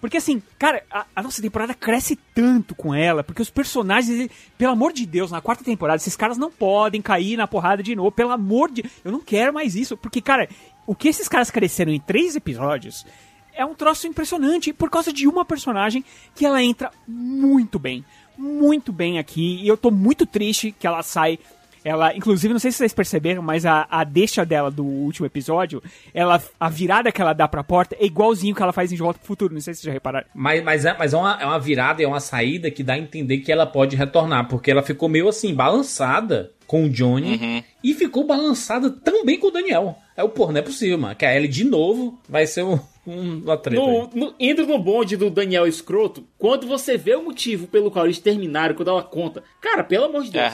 [0.00, 4.72] porque, assim, cara, a, a nossa temporada cresce tanto com ela, porque os personagens, pelo
[4.72, 8.10] amor de Deus, na quarta temporada, esses caras não podem cair na porrada de novo.
[8.10, 8.84] Pelo amor de.
[9.04, 9.96] Eu não quero mais isso.
[9.96, 10.48] Porque, cara,
[10.86, 13.06] o que esses caras cresceram em três episódios
[13.54, 16.04] é um troço impressionante por causa de uma personagem
[16.34, 18.04] que ela entra muito bem,
[18.36, 19.60] muito bem aqui.
[19.62, 21.38] E eu tô muito triste que ela sai.
[21.84, 25.82] Ela, inclusive, não sei se vocês perceberam, mas a, a deixa dela do último episódio,
[26.14, 29.02] ela, a virada que ela dá pra porta é igualzinho que ela faz em De
[29.02, 29.52] Volta pro Futuro.
[29.52, 30.26] Não sei se vocês já repararam.
[30.32, 32.98] Mas, mas, é, mas é, uma, é uma virada é uma saída que dá a
[32.98, 37.92] entender que ela pode retornar, porque ela ficou meio assim, balançada com o Johnny e
[37.92, 39.98] ficou balançada também com o Daniel.
[40.16, 41.14] É o porra, não é possível, mano.
[41.14, 43.78] Que a Ellie de novo vai ser um, um, uma treta.
[43.78, 48.06] No, no, indo no bonde do Daniel Escroto, quando você vê o motivo pelo qual
[48.06, 50.44] eles terminaram, quando ela conta, cara, pelo amor de Deus,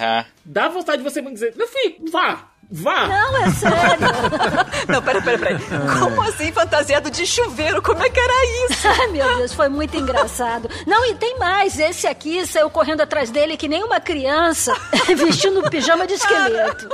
[0.44, 3.06] dá vontade de você dizer, meu filho, vá, vá.
[3.06, 4.08] Não, é sério.
[4.88, 5.60] Não, pera, pera, pera.
[6.00, 7.82] Como assim fantasiado de chuveiro?
[7.82, 8.88] Como é que era isso?
[8.88, 10.68] Ai, meu Deus, foi muito engraçado.
[10.86, 11.78] Não, e tem mais.
[11.78, 14.74] Esse aqui saiu correndo atrás dele que nem uma criança,
[15.16, 16.88] vestindo um pijama de esqueleto.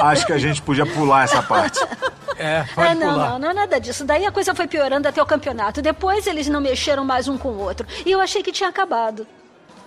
[0.00, 1.80] Acho que a gente podia pular essa parte.
[2.36, 4.04] É, ah, não, não, não é nada disso.
[4.04, 5.80] Daí a coisa foi piorando até o campeonato.
[5.80, 7.86] Depois eles não mexeram mais um com o outro.
[8.04, 9.26] E eu achei que tinha acabado.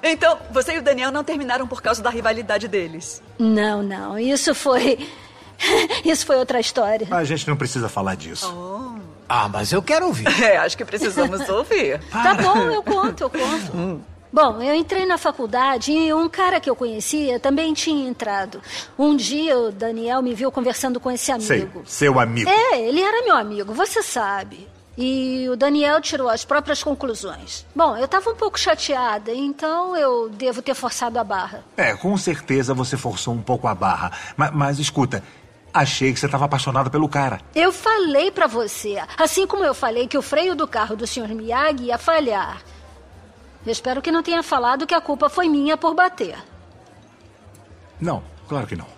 [0.01, 3.21] Então, você e o Daniel não terminaram por causa da rivalidade deles.
[3.39, 4.17] Não, não.
[4.17, 5.07] Isso foi.
[6.05, 7.07] Isso foi outra história.
[7.11, 8.53] A gente não precisa falar disso.
[9.27, 10.27] Ah, mas eu quero ouvir.
[10.41, 11.99] É, acho que precisamos ouvir.
[12.11, 14.01] Tá bom, eu conto, eu conto.
[14.31, 18.61] Bom, eu entrei na faculdade e um cara que eu conhecia também tinha entrado.
[18.99, 21.81] Um dia o Daniel me viu conversando com esse Sei, amigo.
[21.85, 22.49] seu amigo.
[22.49, 24.67] É, ele era meu amigo, você sabe.
[24.97, 27.63] E o Daniel tirou as próprias conclusões.
[27.75, 31.63] Bom, eu tava um pouco chateada, então eu devo ter forçado a barra.
[31.77, 34.11] É, com certeza você forçou um pouco a barra.
[34.35, 35.23] Ma- Mas, escuta,
[35.71, 37.39] achei que você estava apaixonado pelo cara.
[37.53, 41.27] Eu falei pra você, assim como eu falei que o freio do carro do Sr.
[41.35, 42.63] Miyagi ia falhar.
[43.63, 46.37] Eu espero que não tenha falado que a culpa foi minha por bater.
[48.01, 48.96] Não, claro que não.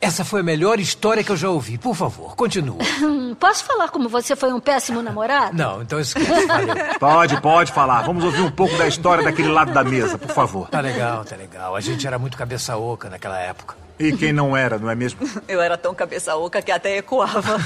[0.00, 1.78] Essa foi a melhor história que eu já ouvi.
[1.78, 2.78] Por favor, continua.
[3.02, 5.56] Hum, Posso falar como você foi um péssimo namorado?
[5.56, 6.46] Não, então esquece.
[6.46, 6.74] Valeu.
[6.98, 8.02] Pode, pode falar.
[8.02, 10.68] Vamos ouvir um pouco da história daquele lado da mesa, por favor.
[10.68, 11.76] Tá legal, tá legal.
[11.76, 13.76] A gente era muito cabeça oca naquela época.
[13.98, 15.20] E quem não era, não é mesmo?
[15.48, 17.56] Eu era tão cabeça oca que até ecoava.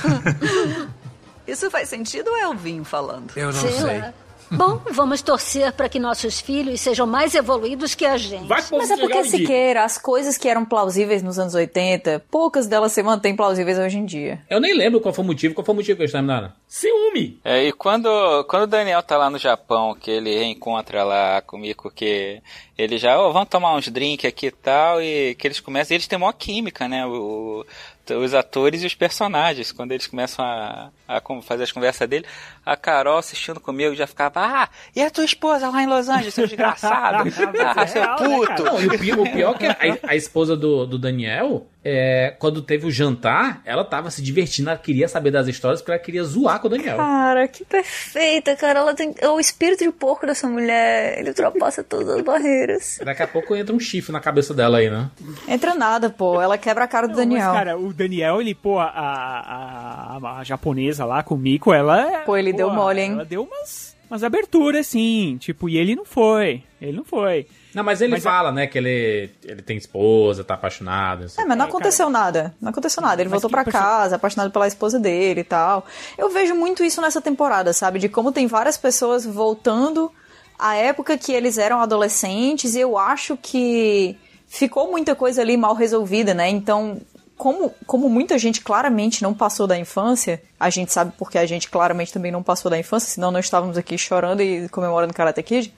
[1.47, 3.33] Isso faz sentido ou é o vinho falando?
[3.37, 4.13] Eu Sei lá.
[4.51, 8.49] Bom, vamos torcer para que nossos filhos sejam mais evoluídos que a gente.
[8.49, 13.03] Mas é porque, Siqueira, as coisas que eram plausíveis nos anos 80, poucas delas se
[13.03, 14.41] mantêm plausíveis hoje em dia.
[14.51, 15.55] Eu nem lembro qual foi o motivo.
[15.55, 16.53] Qual foi o motivo que eles terminaram?
[16.67, 17.39] Ciúme!
[17.45, 18.09] É, e quando,
[18.45, 22.43] quando o Daniel tá lá no Japão, que ele reencontra lá com o Miko, que
[22.77, 25.97] ele já, ó, vamos tomar uns drinks aqui e tal, e que eles começam, e
[25.97, 27.65] eles têm maior química, né, o,
[28.09, 32.25] os atores e os personagens, quando eles começam a, a fazer as conversas dele,
[32.65, 36.35] a Carol assistindo comigo já ficava, ah, e a tua esposa lá em Los Angeles,
[36.35, 37.25] seu desgraçado,
[37.77, 38.63] ah, seu puto.
[38.65, 39.67] Não, e o pior, o pior é que
[40.07, 44.69] a, a esposa do, do Daniel, é, quando teve o jantar, ela tava se divertindo,
[44.71, 46.97] ela queria saber das histórias porque ela queria zoar com o Daniel.
[46.99, 48.81] Cara, que perfeita, cara.
[48.81, 51.19] Ela tem o espírito de porco dessa mulher.
[51.19, 52.99] Ele ultrapassa todas as barreiras.
[53.03, 55.09] Daqui a pouco entra um chifre na cabeça dela aí, né?
[55.49, 56.41] Entra nada, pô.
[56.41, 57.49] Ela quebra a cara do Não, Daniel.
[57.49, 61.73] Mas, cara, o Daniel, ele, pô, a, a, a- a japonesa lá com o Miko,
[61.73, 62.23] ela.
[62.27, 63.13] Pô, ele deu mole, hein?
[63.13, 65.37] Ela deu umas, umas aberturas, assim.
[65.39, 66.63] Tipo, e ele não foi.
[66.81, 67.47] Ele não foi.
[67.75, 71.27] Não, mas ele fala, né, que ele, ele tem esposa, tá apaixonado.
[71.39, 72.53] É, mas não aconteceu nada.
[72.61, 73.23] Não aconteceu nada.
[73.23, 75.87] Ele Mas voltou pessoa- casa, apaixonado pela esposa dele e tal.
[76.19, 77.99] Eu vejo muito isso nessa temporada, sabe?
[77.99, 80.11] De como tem várias pessoas voltando
[80.59, 82.75] à época que eles eram adolescentes.
[82.75, 84.17] E eu acho que
[84.49, 86.49] ficou muita coisa ali mal resolvida, né?
[86.49, 87.01] Então,
[87.41, 91.71] como, como muita gente claramente não passou da infância, a gente sabe porque a gente
[91.71, 95.73] claramente também não passou da infância, senão não estávamos aqui chorando e comemorando Karate Kid.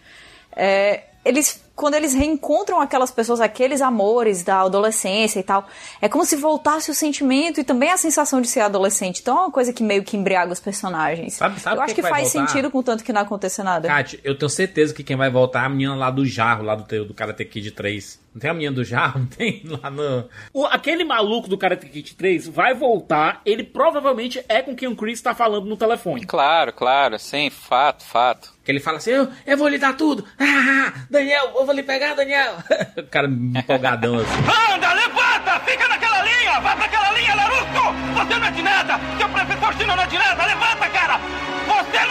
[0.56, 5.64] É, eles, quando eles reencontram aquelas pessoas, aqueles amores da adolescência e tal,
[6.00, 9.20] é como se voltasse o sentimento e também a sensação de ser adolescente.
[9.20, 11.34] Então é uma coisa que meio que embriaga os personagens.
[11.34, 12.48] Sabe- sabe Eu acho que que, faz voltar?
[12.48, 13.86] sentido com tanto que não aconteça nada.
[13.86, 16.74] Kátia, eu tenho certeza que quem vai voltar é a menina lá do Jarro, lá
[16.74, 18.20] do, do Karate Kid 3.
[18.35, 19.20] Não tem a menina do Jarro?
[19.20, 20.28] Não tem lá no...
[20.53, 24.97] O, aquele maluco do Karate Kid 3 vai voltar, ele provavelmente é com quem o
[24.97, 26.24] Chris tá falando no telefone.
[26.24, 28.53] Claro, claro, sim, fato, fato.
[28.64, 30.24] Que ele fala assim, eu, eu vou lhe dar tudo.
[30.39, 32.57] Ah, Daniel, eu vou lhe pegar, Daniel.
[32.97, 34.74] o cara empolgadão assim.
[34.74, 35.61] Anda, levanta!
[35.61, 36.61] Fica naquela linha!
[36.61, 37.93] Vai pra aquela linha, Naruto!
[38.14, 39.01] Você não é de nada!
[39.18, 40.47] Seu professor Shino não é de nada!
[40.47, 41.20] Levanta, cara!
[41.66, 42.03] Você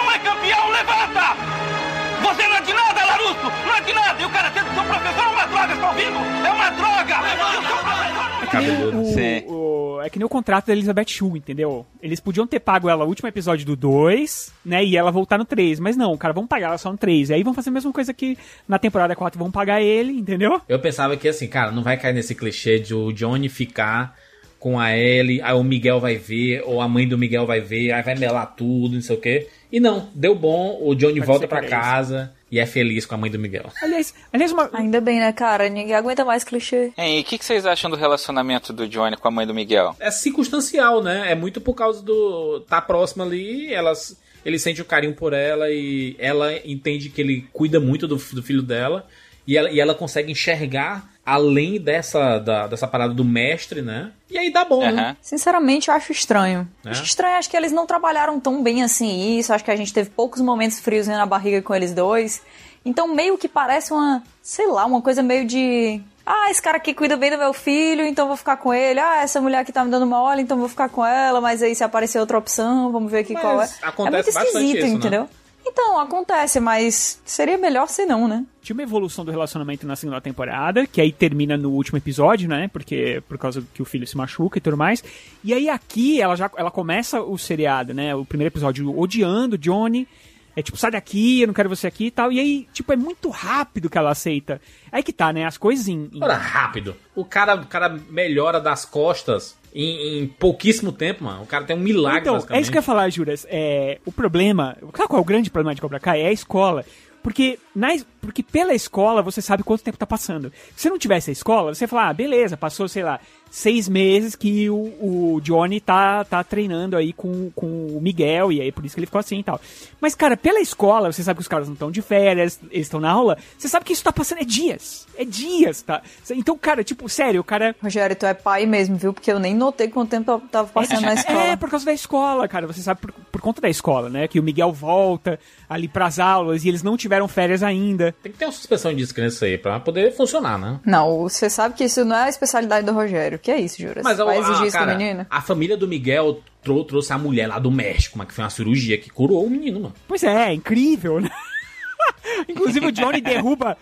[2.22, 3.51] você não é de nada, Larusso!
[3.65, 4.22] Não é de nada!
[4.22, 6.17] E o cara sendo seu professor é uma droga, está ouvindo?
[6.45, 7.15] É uma droga!
[7.22, 8.43] O.
[8.43, 9.05] É cabeludo.
[9.05, 9.43] Sim.
[9.47, 9.53] O,
[9.97, 11.86] o, é que nem o contrato da Elizabeth Shue, entendeu?
[12.01, 14.84] Eles podiam ter pago ela o último episódio do 2, né?
[14.84, 15.80] E ela voltar no 3.
[15.80, 17.30] Mas não, cara, vamos pagar ela só no 3.
[17.30, 20.61] E aí vão fazer a mesma coisa que na temporada 4 vão pagar ele, entendeu?
[20.67, 24.15] Eu pensava que assim, cara, não vai cair nesse clichê de o Johnny ficar
[24.59, 27.91] com a Ellie, aí o Miguel vai ver, ou a mãe do Miguel vai ver,
[27.91, 29.47] aí vai melar tudo, não sei o quê.
[29.72, 33.17] E não, deu bom, o Johnny Pode volta era casa e é feliz com a
[33.17, 33.72] mãe do Miguel.
[33.82, 34.69] Aliás, aliás uma...
[34.74, 35.69] Ainda bem, né, cara?
[35.69, 36.91] Ninguém aguenta mais clichê.
[36.97, 39.53] Hein, e o que, que vocês acham do relacionamento do Johnny com a mãe do
[39.53, 39.95] Miguel?
[39.99, 41.32] É circunstancial, né?
[41.32, 42.59] É muito por causa do.
[42.67, 44.19] tá próximo ali, elas.
[44.43, 48.43] Ele sente o carinho por ela e ela entende que ele cuida muito do, do
[48.43, 49.07] filho dela.
[49.47, 54.11] E ela, e ela consegue enxergar além dessa, da- dessa parada do mestre, né?
[54.29, 55.15] E aí dá bom, né?
[55.21, 56.67] Sinceramente, eu acho estranho.
[56.86, 56.89] É?
[56.89, 59.53] Acho estranho, acho que eles não trabalharam tão bem assim isso.
[59.53, 62.41] Acho que a gente teve poucos momentos frios na barriga com eles dois.
[62.84, 66.01] Então, meio que parece uma, sei lá, uma coisa meio de.
[66.25, 68.99] Ah, esse cara aqui cuida bem do meu filho, então vou ficar com ele.
[68.99, 71.41] Ah, essa mulher aqui tá me dando uma olha, então vou ficar com ela.
[71.41, 73.65] Mas aí se aparecer outra opção, vamos ver aqui Mas qual é.
[73.65, 75.27] É acontece muito bastante esquisito, isso, né?
[75.66, 78.45] Então, acontece, mas seria melhor se não, né?
[78.62, 82.68] Tinha uma evolução do relacionamento na segunda temporada, que aí termina no último episódio, né?
[82.68, 85.03] Porque por causa que o filho se machuca e tudo mais.
[85.43, 88.14] E aí aqui ela já ela começa o seriado, né?
[88.16, 90.07] O primeiro episódio odiando Johnny.
[90.55, 92.31] É tipo, sai daqui, eu não quero você aqui e tal.
[92.31, 94.59] E aí, tipo, é muito rápido que ela aceita.
[94.91, 95.45] Aí que tá, né?
[95.45, 96.09] As coisas em.
[96.11, 96.95] em- Ora, rápido.
[97.15, 101.43] O cara, o cara melhora das costas em, em pouquíssimo tempo, mano.
[101.43, 103.45] O cara tem um milagre, Então, é isso que eu ia falar, Juras.
[103.49, 104.77] É, o problema.
[104.95, 106.21] Sabe qual é o grande problema de Cobra Kai?
[106.21, 106.83] É a escola.
[107.23, 107.89] Porque, na,
[108.22, 110.51] porque pela escola você sabe quanto tempo tá passando.
[110.76, 113.19] Se não tivesse a escola, você fala, ah, beleza, passou, sei lá,
[113.51, 118.61] seis meses que o, o Johnny tá, tá treinando aí com, com o Miguel, e
[118.61, 119.59] aí por isso que ele ficou assim e tal.
[119.99, 122.99] Mas, cara, pela escola, você sabe que os caras não estão de férias, eles estão
[122.99, 125.05] na aula, você sabe que isso tá passando é dias.
[125.17, 126.01] É dias, tá?
[126.32, 127.76] Então, cara, tipo, sério, o cara.
[127.82, 129.13] Rogério, tu é pai mesmo, viu?
[129.13, 131.43] Porque eu nem notei quanto tempo eu tava passando na escola.
[131.43, 132.65] É, por causa da escola, cara.
[132.67, 134.28] Você sabe por, por conta da escola, né?
[134.28, 135.38] Que o Miguel volta
[135.69, 138.11] ali pras aulas e eles não tiveram férias ainda.
[138.24, 140.80] Tem que ter uma suspensão de descrença aí pra poder funcionar, né?
[140.86, 143.38] Não, você sabe que isso não é a especialidade do Rogério.
[143.39, 144.03] Que é isso, Juras?
[144.03, 145.26] Mas Vai a- exigir a, isso cara, do menino?
[145.30, 148.49] A família do Miguel trou- trouxe a mulher lá do México, mas que foi uma
[148.49, 149.93] cirurgia que curou o menino, mano.
[150.07, 151.30] Pois é, incrível, né?
[152.49, 153.78] Inclusive o Johnny derruba.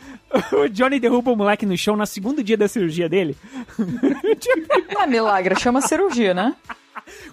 [0.52, 3.36] O Johnny derruba o moleque no chão no segundo dia da cirurgia dele.
[4.94, 6.56] Não é milagre, chama cirurgia, né?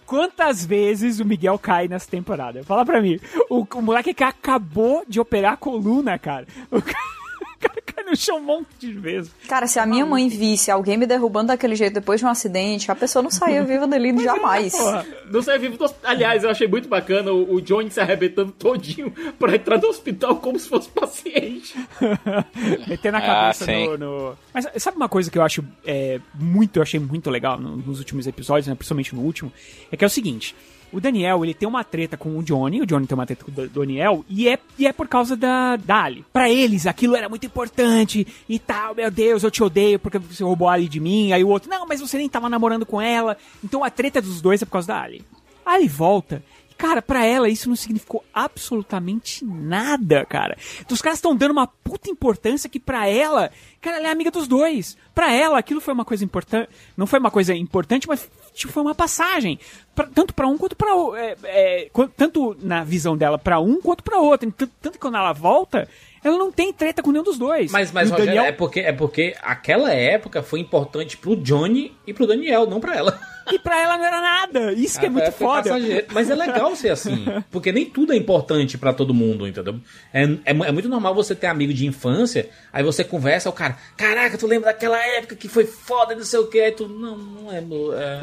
[0.04, 2.62] Quantas vezes o Miguel cai nessa temporada?
[2.64, 3.18] Fala pra mim.
[3.50, 6.46] O, o moleque que acabou de operar a coluna, cara.
[6.70, 6.96] O cara,
[7.68, 9.30] cara cai no chão um monte de vezes.
[9.48, 12.90] Cara, se a minha mãe visse alguém me derrubando daquele jeito depois de um acidente,
[12.90, 14.72] a pessoa não saía viva dali jamais.
[14.76, 16.10] Porra, não sai vivo do hospital.
[16.10, 20.36] Aliás, eu achei muito bacana o, o Johnny se arrebentando todinho pra entrar no hospital
[20.36, 21.74] como se fosse paciente.
[22.88, 23.86] Meter na Ah, cabeça sim.
[23.88, 27.58] no, no- Mas sabe uma coisa que eu acho é, muito, eu achei muito legal
[27.58, 29.52] no- nos últimos episódios, né, principalmente no último,
[29.90, 30.54] é que é o seguinte.
[30.96, 33.50] O Daniel, ele tem uma treta com o Johnny, o Johnny tem uma treta com
[33.50, 36.24] o Da- Daniel, e é, e é por causa da, da Ali.
[36.32, 40.42] Pra eles, aquilo era muito importante e tal, meu Deus, eu te odeio porque você
[40.42, 41.32] roubou a Ali de mim.
[41.32, 43.36] Aí o outro, não, mas você nem tava namorando com ela.
[43.62, 45.22] Então a treta dos dois é por causa da Ali.
[45.64, 46.42] A Ali volta
[46.78, 50.58] Cara, pra ela isso não significou absolutamente nada, cara.
[50.80, 54.30] Então, os caras estão dando uma puta importância que pra ela, cara, ela é amiga
[54.30, 54.94] dos dois.
[55.14, 56.68] Pra ela, aquilo foi uma coisa importante.
[56.94, 59.58] Não foi uma coisa importante, mas tipo, foi uma passagem.
[59.94, 63.80] Pra- tanto pra um quanto pra o- é, é, Tanto na visão dela pra um
[63.80, 64.50] quanto pra outro.
[64.52, 65.88] Tanto, tanto que quando ela volta,
[66.26, 67.70] ela não tem treta com nenhum dos dois.
[67.70, 72.26] Mas, mas Rogério, é, porque, é porque aquela época foi importante pro Johnny e pro
[72.26, 73.18] Daniel, não pra ela.
[73.48, 74.72] E pra ela não era nada.
[74.72, 75.62] Isso que é Ah, muito foi foda.
[75.70, 76.06] passageiro.
[76.12, 77.24] Mas é legal ser assim.
[77.48, 79.76] Porque nem tudo é importante pra todo mundo, entendeu?
[80.12, 83.76] É, é, é muito normal você ter amigo de infância, aí você conversa, o cara,
[83.96, 87.16] caraca, tu lembra daquela época que foi foda, não sei o que, aí tu, não,
[87.16, 88.18] não é, mo- é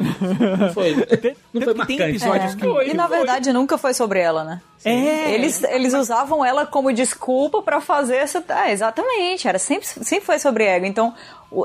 [0.58, 0.94] não foi,
[1.54, 2.22] não foi marcante.
[2.22, 2.88] É.
[2.90, 4.60] E na verdade nunca foi sobre ela, né?
[4.84, 5.32] É.
[5.32, 8.44] Eles, eles usavam ela como desculpa pra fazer essa.
[8.48, 9.46] É, exatamente.
[9.48, 10.86] Era sempre, sempre foi sobre ego.
[10.86, 11.14] Então,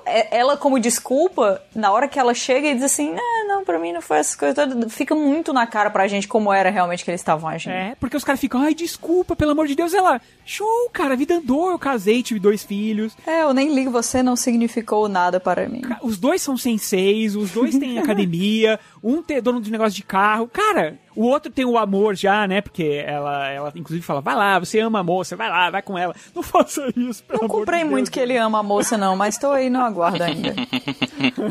[0.05, 3.79] é- ela como desculpa, na hora que ela chega e diz assim, ah, não, pra
[3.79, 7.03] mim não foi essas coisas todas, fica muito na cara pra gente como era realmente
[7.03, 7.73] que eles estavam agindo.
[7.73, 9.93] É, porque os caras ficam, ai, desculpa, pelo amor de Deus.
[9.93, 13.15] Ela, show, cara, a vida andou, eu casei, tive dois filhos.
[13.25, 15.81] É, eu nem ligo, você não significou nada para mim.
[16.01, 20.47] Os dois são senseis, os dois têm academia, um tem dono de negócio de carro.
[20.47, 22.61] Cara, o outro tem o amor já, né?
[22.61, 25.97] Porque ela, ela inclusive fala, vai lá, você ama a moça, vai lá, vai com
[25.97, 26.15] ela.
[26.33, 27.91] Não faça isso, pelo Não amor comprei de Deus.
[27.91, 30.55] muito que ele ama a moça, não, mas tô aí no aguardo ainda.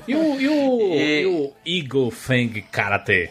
[0.09, 3.31] E o, e o, e o Eagle Fang Karate?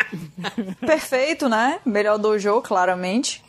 [0.86, 1.78] Perfeito, né?
[1.84, 3.42] Melhor dojo, claramente.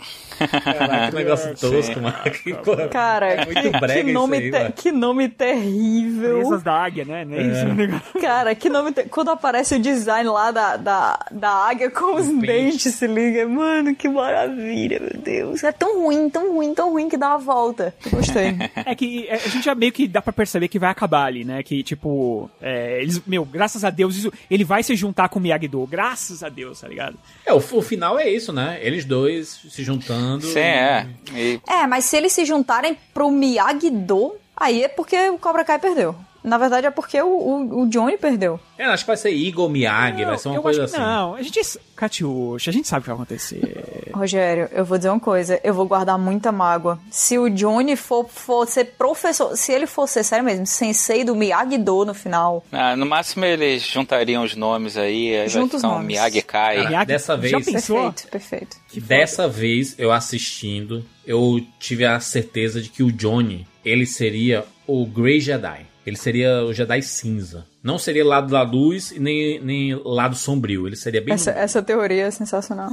[0.63, 2.15] Caraca, que negócio tosco, mano.
[2.43, 4.73] Que, porra, Cara, é muito que, brega que nome isso aí, te- mano.
[4.75, 6.37] que nome terrível.
[6.39, 7.25] Presas da águia, né?
[7.25, 7.59] Não é isso?
[7.59, 7.73] É.
[7.73, 8.21] negócio?
[8.21, 8.91] Cara, que nome.
[8.91, 9.03] Te...
[9.03, 13.47] Quando aparece o design lá da, da, da águia com os dentes, se liga.
[13.47, 15.63] Mano, que maravilha, meu Deus.
[15.63, 17.93] É tão ruim, tão ruim, tão ruim que dá a volta.
[18.09, 18.51] Gostei.
[18.83, 21.43] É que é, a gente já meio que dá pra perceber que vai acabar ali,
[21.45, 21.61] né?
[21.61, 25.41] Que, tipo, é, eles, meu, graças a Deus, isso- ele vai se juntar com o
[25.41, 25.85] Miyagi-Do.
[25.87, 27.17] Graças a Deus, tá ligado?
[27.45, 28.79] É, o, o final é isso, né?
[28.81, 30.45] Eles dois se juntando.
[30.45, 31.07] Sim, é.
[31.33, 35.79] E É, mas se eles se juntarem pro Miyagi-Do, aí é porque o Cobra Kai
[35.79, 36.15] perdeu.
[36.43, 38.59] Na verdade, é porque o, o, o Johnny perdeu.
[38.77, 41.09] É, acho que vai ser Igor Miyagi, vai ser uma eu coisa acho que assim.
[41.09, 41.35] não.
[41.35, 44.09] A gente, Catiuxa, a gente sabe o que vai acontecer.
[44.13, 46.99] Rogério, eu vou dizer uma coisa, eu vou guardar muita mágoa.
[47.11, 51.35] Se o Johnny for, for ser professor, se ele for ser, sério mesmo, sensei do
[51.35, 55.81] Miyagi-Do no final, ah, no máximo eles juntariam os nomes aí, aí Junta vai os
[55.81, 56.07] ficar um nomes.
[56.07, 58.77] Miyagi dessa vez, perfeito, perfeito.
[58.95, 65.05] dessa vez eu assistindo, eu tive a certeza de que o Johnny, ele seria o
[65.05, 65.90] Grey Jedi.
[66.05, 67.65] Ele seria o Jedi cinza.
[67.83, 70.87] Não seria lado da luz e nem, nem lado sombrio.
[70.87, 71.33] Ele seria bem.
[71.33, 72.89] Essa, essa teoria é sensacional.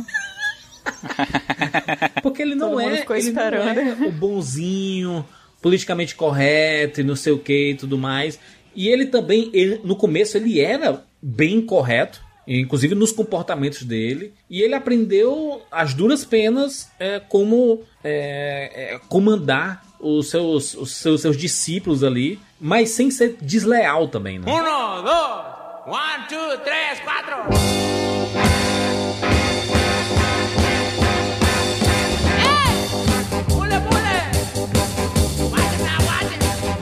[2.22, 5.24] Porque ele não é, ele não é o bonzinho,
[5.60, 8.38] politicamente correto e não sei o que e tudo mais.
[8.74, 14.32] E ele também, ele, no começo, ele era bem correto, inclusive nos comportamentos dele.
[14.48, 21.20] E ele aprendeu as duras penas é, como é, é, comandar os seus, os seus,
[21.20, 24.50] seus discípulos ali, mas sem ser desleal também, né?
[25.86, 27.97] One, two, tres, cuatro.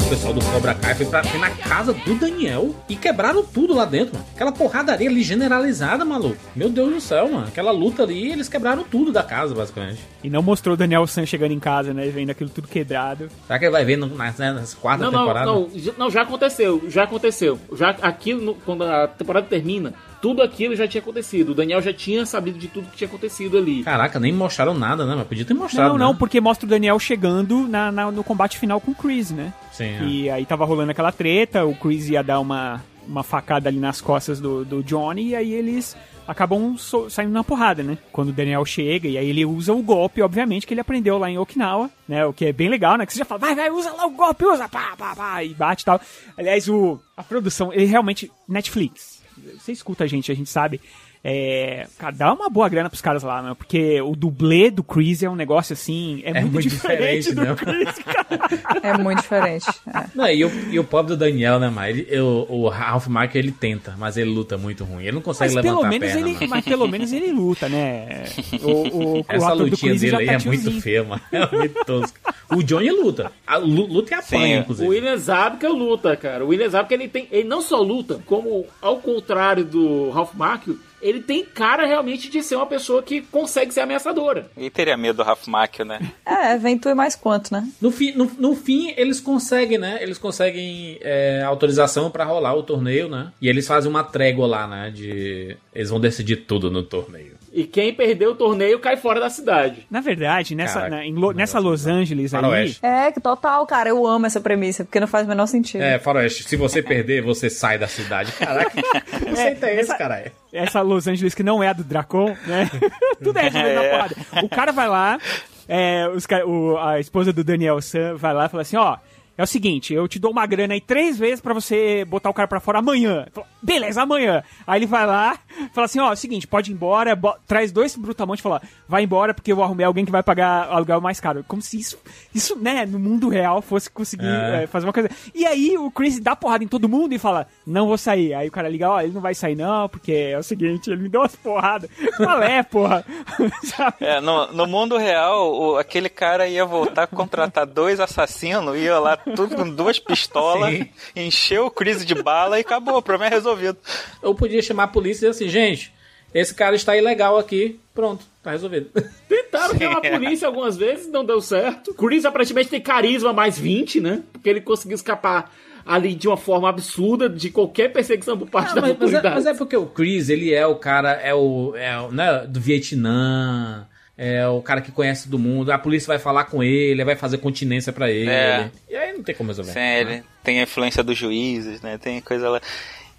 [0.07, 3.75] O pessoal do Cobra Kai foi, pra, foi na casa do Daniel e quebraram tudo
[3.75, 4.25] lá dentro, mano.
[4.35, 6.37] Aquela porradaria ali generalizada, maluco.
[6.55, 7.49] Meu Deus do céu, mano.
[7.49, 10.01] Aquela luta ali, eles quebraram tudo da casa, basicamente.
[10.23, 12.07] E não mostrou o Daniel San chegando em casa, né?
[12.09, 13.29] Vendo aquilo tudo quebrado.
[13.49, 15.47] Será que ele vai ver no, na, né, nessa quarta Não, não, temporada?
[15.47, 17.59] não, já- não, já aconteceu, já aconteceu.
[17.77, 21.51] Já aquilo, no- quando a temporada termina, tudo aquilo já tinha acontecido.
[21.51, 23.83] O Daniel já tinha sabido de tudo que tinha acontecido ali.
[23.85, 25.15] Caraca, nem mostraram nada, né?
[25.17, 25.91] Mas podia ter mostrado.
[25.91, 26.17] Não, não, né?
[26.19, 29.53] porque mostra o Daniel chegando na, na- no combate final com o Chris, né?
[29.73, 30.03] Sim, é.
[30.05, 34.01] E aí tava rolando aquela treta, o Chris ia dar uma, uma facada ali nas
[34.01, 35.97] costas do, do Johnny, e aí eles
[36.27, 37.97] acabam so- saindo na porrada, né?
[38.11, 41.31] Quando o Daniel chega, e aí ele usa o golpe, obviamente, que ele aprendeu lá
[41.31, 42.27] em Okinawa, né?
[42.27, 43.07] O que é bem legal, né?
[43.07, 45.55] Que você já fala, vai, vai, usa lá o golpe, usa, pá, pá, pá, e
[45.55, 46.01] bate e tal.
[46.37, 49.16] Aliás, o, a produção, ele realmente, Netflix,
[49.59, 50.81] você escuta a gente, a gente sabe.
[51.29, 53.53] É, cara, dá uma boa grana pros caras lá, né?
[53.59, 57.35] Porque o dublê do Chris é um negócio assim, é, É muito, muito diferente, diferente,
[57.35, 57.55] do né?
[57.57, 58.81] Chris, cara.
[58.81, 59.67] É muito diferente.
[59.93, 60.05] É.
[60.15, 63.41] Não, e, o, e o pobre do Daniel, né, mas ele, o, o Ralph Marker
[63.43, 65.03] ele tenta, mas ele luta muito ruim.
[65.03, 66.29] Ele não consegue Mas levantar pelo, a menos perna.
[66.29, 66.49] ele, mano.
[66.49, 68.25] mas pelo menos ele luta, né?
[68.63, 71.23] O, o, o Essa lutinha Chris dele já aí tá é muito feia, mano.
[71.33, 72.19] É muito tosco.
[72.55, 73.33] O Johnny luta.
[73.45, 74.89] A, lu- luta e apanha, O inclusive.
[74.89, 76.45] William Zabka luta, cara.
[76.45, 80.79] O William Zabka ele tem, ele não só luta, como ao contrário do Ralph Macchio,
[81.01, 84.51] ele tem cara realmente de ser uma pessoa que consegue ser ameaçadora.
[84.57, 86.01] E teria medo do Ralph Macchio, né?
[86.25, 87.69] É, vem tu e mais quanto, né?
[87.81, 89.99] No fim, no, no fim, eles conseguem, né?
[90.01, 93.33] Eles conseguem é, autorização pra rolar o torneio, né?
[93.41, 94.91] E eles fazem uma trégua lá, né?
[94.91, 95.57] De.
[95.75, 97.37] Eles vão decidir tudo no torneio.
[97.59, 99.87] E quem perdeu o torneio cai fora da cidade.
[99.91, 102.85] Na verdade, nessa, Caraca, na- em Lo- nessa Los Angeles aí, Faroeste.
[102.85, 103.89] É, que total, cara.
[103.89, 105.81] Eu amo essa premissa, porque não faz o menor sentido.
[105.81, 108.31] É, Faroeste, se você perder, você sai da cidade.
[108.33, 108.83] Caraca, que
[109.25, 110.31] conceito é esse, caralho?
[110.53, 112.69] essa Los Angeles que não é a do Dracon, né?
[113.25, 113.89] Tudo é resolvido na É.
[113.91, 114.17] porrada.
[114.43, 115.19] O cara vai lá,
[115.67, 118.99] é, os o- a esposa do Daniel San vai lá e fala assim, ó...
[119.39, 122.35] É o seguinte, eu te dou uma grana aí três vezes pra você botar o
[122.35, 123.27] cara pra fora amanhã.
[123.33, 124.43] Fala, Beleza, amanhã.
[124.67, 125.39] Aí ele vai lá,
[125.75, 128.63] fala assim, ó, é o seguinte, pode ir embora, bo- traz dois brutamontes e fala,
[128.89, 131.45] vai embora porque eu arrumei alguém que vai pagar o aluguel mais caro.
[131.47, 131.99] Como se isso,
[132.35, 134.63] isso, né, no mundo real fosse conseguir É.
[134.63, 135.11] é, fazer uma coisa.
[135.35, 138.33] E aí o Chris dá porrada em todo mundo e fala, não vou sair.
[138.35, 141.03] Aí o cara liga, ó, ele não vai sair não, porque é o seguinte, ele
[141.03, 141.91] me deu umas porradas.
[142.17, 143.05] Qual é, porra?
[143.65, 143.97] Sabe?
[144.01, 148.99] É, no, no mundo real, o- aquele cara ia voltar a contratar dois assassinos, ia
[148.99, 150.89] lá tudo com duas pistolas, Sim.
[151.15, 153.79] encheu o Chris de bala e acabou, o problema é resolvido.
[154.23, 155.93] Eu podia chamar a polícia e dizer assim, gente,
[156.35, 157.81] esse cara está ilegal aqui.
[157.95, 158.91] Pronto, tá resolvido.
[159.29, 161.95] Tentaram chamar a polícia algumas vezes, não deu certo.
[161.95, 164.23] Chris aparentemente tem carisma mais 20, né?
[164.33, 165.51] Porque ele conseguiu escapar
[165.87, 169.23] ali de uma forma absurda de qualquer perseguição por parte Ah, da mas, mas é,
[169.23, 172.61] mas é porque o Chris, ele é o cara, é o, é o né, do
[172.61, 173.87] Vietnã,
[174.19, 175.71] é o cara que conhece do mundo.
[175.71, 178.31] A polícia vai falar com ele, vai fazer continência pra ele.
[178.31, 178.71] É.
[178.91, 179.73] E aí não tem como resolver.
[179.73, 181.99] Sim, ele tem a influência dos juízes, né?
[181.99, 182.61] Tem coisa lá.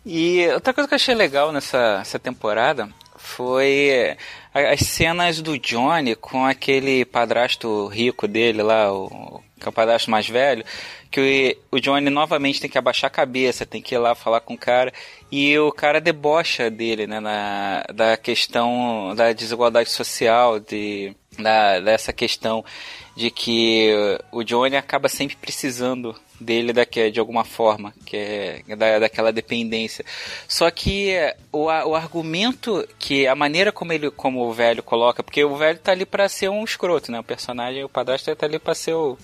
[0.06, 4.16] E outra coisa que eu achei legal nessa essa temporada foi
[4.54, 10.10] as cenas do Johnny com aquele padrasto rico dele lá, o, que é o padrasto
[10.10, 10.64] mais velho,
[11.12, 14.40] que o, o Johnny novamente tem que abaixar a cabeça, tem que ir lá falar
[14.40, 14.94] com o cara,
[15.32, 22.14] e o cara debocha dele, né, na, da questão da desigualdade social, de, da, dessa
[22.14, 22.64] questão
[23.18, 23.92] de que
[24.32, 30.06] o Johnny acaba sempre precisando dele daqui, de alguma forma, que é da, daquela dependência.
[30.48, 31.16] Só que
[31.52, 35.56] o, a- o argumento que a maneira como ele como o velho coloca, porque o
[35.56, 37.20] velho tá ali pra ser um escroto, né?
[37.20, 39.18] O personagem, o padrasto tá ali pra ser o,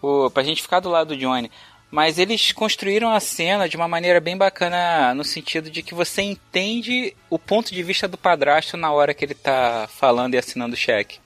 [0.00, 1.50] o pra gente ficar do lado do Johnny.
[1.90, 6.22] Mas eles construíram a cena de uma maneira bem bacana no sentido de que você
[6.22, 10.72] entende o ponto de vista do padrasto na hora que ele tá falando e assinando
[10.72, 11.18] o cheque.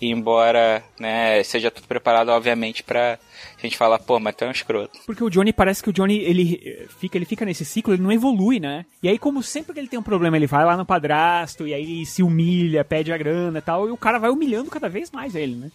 [0.00, 3.18] Embora né, seja tudo preparado, obviamente, pra
[3.62, 4.98] gente falar, pô, mas tu é um escroto.
[5.06, 8.02] Porque o Johnny parece que o Johnny ele eh, fica, ele fica nesse ciclo, ele
[8.02, 8.84] não evolui, né?
[9.02, 11.72] E aí, como sempre que ele tem um problema, ele vai lá no padrasto, e
[11.72, 15.10] aí se humilha, pede a grana e tal, e o cara vai humilhando cada vez
[15.10, 15.70] mais ele, né?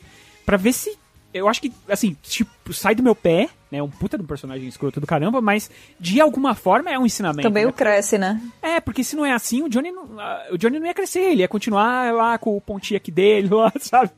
[0.45, 0.97] Pra ver se.
[1.33, 3.81] Eu acho que, assim, tipo, sai do meu pé, né?
[3.81, 7.47] Um puta de um personagem escroto do caramba, mas de alguma forma é um ensinamento.
[7.47, 7.69] Também né?
[7.69, 8.41] o cresce, né?
[8.61, 10.09] É, porque se não é assim, o Johnny não,
[10.51, 13.71] o Johnny não ia crescer, ele ia continuar lá com o pontinho aqui dele, lá,
[13.79, 14.11] sabe?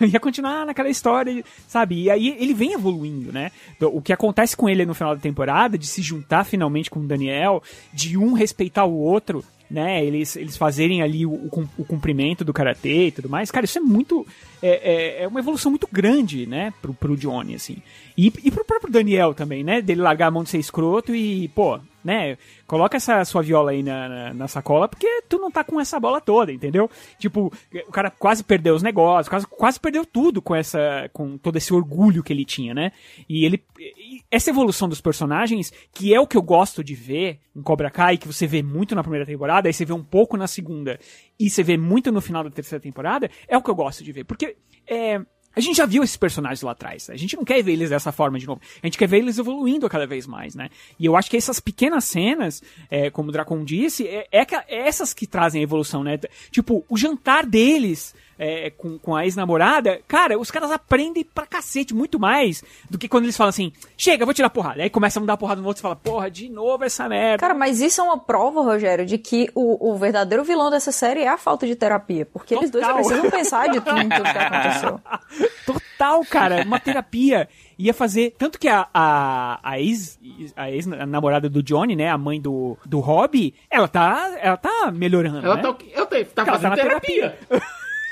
[0.00, 2.04] ia continuar naquela história, sabe?
[2.04, 3.50] E aí ele vem evoluindo, né?
[3.80, 7.06] O que acontece com ele no final da temporada, de se juntar finalmente com o
[7.06, 7.62] Daniel,
[7.92, 10.04] de um respeitar o outro, né?
[10.04, 13.50] Eles, eles fazerem ali o, o cum- o cumprimento do karatê e tudo mais.
[13.50, 14.26] Cara, isso é muito.
[14.62, 16.72] É, é, é uma evolução muito grande, né?
[16.82, 17.76] Pro, pro Johnny, assim.
[18.20, 19.80] E, e pro próprio Daniel também, né?
[19.80, 22.36] Dele largar a mão de ser escroto e, pô, né?
[22.66, 25.98] Coloca essa sua viola aí na, na, na sacola, porque tu não tá com essa
[25.98, 26.90] bola toda, entendeu?
[27.18, 27.50] Tipo,
[27.88, 31.08] o cara quase perdeu os negócios, quase, quase perdeu tudo com essa.
[31.14, 32.92] com todo esse orgulho que ele tinha, né?
[33.26, 33.64] E ele.
[33.78, 37.90] e essa evolução dos personagens, que é o que eu gosto de ver em Cobra
[37.90, 41.00] Kai, que você vê muito na primeira temporada, aí você vê um pouco na segunda,
[41.38, 44.12] e você vê muito no final da terceira temporada, é o que eu gosto de
[44.12, 44.24] ver.
[44.24, 45.22] Porque é,
[45.54, 47.10] a gente já viu esses personagens lá atrás.
[47.10, 48.60] A gente não quer ver eles dessa forma de novo.
[48.82, 50.70] A gente quer ver eles evoluindo cada vez mais, né?
[50.98, 54.88] E eu acho que essas pequenas cenas, é, como o Dracon disse, é, é é
[54.88, 56.18] essas que trazem a evolução, né?
[56.50, 61.94] Tipo, o jantar deles é, com, com a ex-namorada, cara, os caras aprendem pra cacete
[61.94, 64.82] muito mais do que quando eles falam assim, chega, vou tirar porrada.
[64.82, 67.38] Aí começam a dar porrada no outro e fala, porra, de novo essa merda.
[67.38, 71.20] Cara, mas isso é uma prova, Rogério, de que o, o verdadeiro vilão dessa série
[71.20, 72.24] é a falta de terapia.
[72.24, 73.02] Porque eles dois Total.
[73.02, 75.00] precisam pensar de tudo, tudo que aconteceu.
[75.66, 76.62] Total, cara.
[76.64, 77.46] Uma terapia.
[77.78, 78.34] Ia fazer.
[78.38, 80.18] Tanto que a, a, a ex.
[80.56, 82.08] A ex-namorada do Johnny, né?
[82.08, 84.34] A mãe do, do Robbie, ela tá.
[84.40, 85.44] Ela tá melhorando.
[85.44, 85.62] Ela né?
[85.62, 87.38] tá, eu te- tá Ela fazendo na terapia.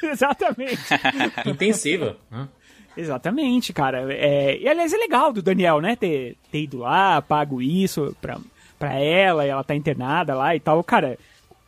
[0.11, 0.79] Exatamente.
[1.47, 2.17] Intensiva.
[2.31, 2.49] né?
[2.97, 4.13] Exatamente, cara.
[4.13, 5.95] É, e aliás, é legal do Daniel, né?
[5.95, 8.39] Ter, ter ido lá, pago isso pra,
[8.79, 10.83] pra ela, e ela tá internada lá e tal.
[10.83, 11.17] Cara,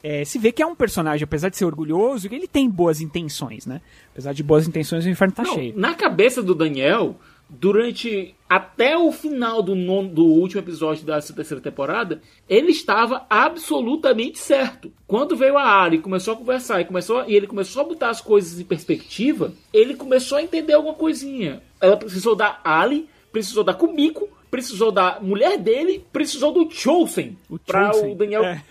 [0.02, 3.00] é, se vê que é um personagem, apesar de ser orgulhoso, que ele tem boas
[3.00, 3.80] intenções, né?
[4.12, 5.74] Apesar de boas intenções, o inferno tá Não, cheio.
[5.76, 7.14] Na cabeça do Daniel,
[7.50, 14.38] durante até o final do, non- do último episódio dessa terceira temporada, ele estava absolutamente
[14.38, 14.92] certo.
[15.06, 18.10] Quando veio a Ari e começou a conversar e, começou, e ele começou a botar
[18.10, 21.62] as coisas em perspectiva, ele começou a entender alguma coisinha.
[21.80, 27.36] Ela precisou da Ali, precisou da Kumiko, precisou da mulher dele, precisou do Chosen.
[27.70, 28.62] Chosen, o Daniel é.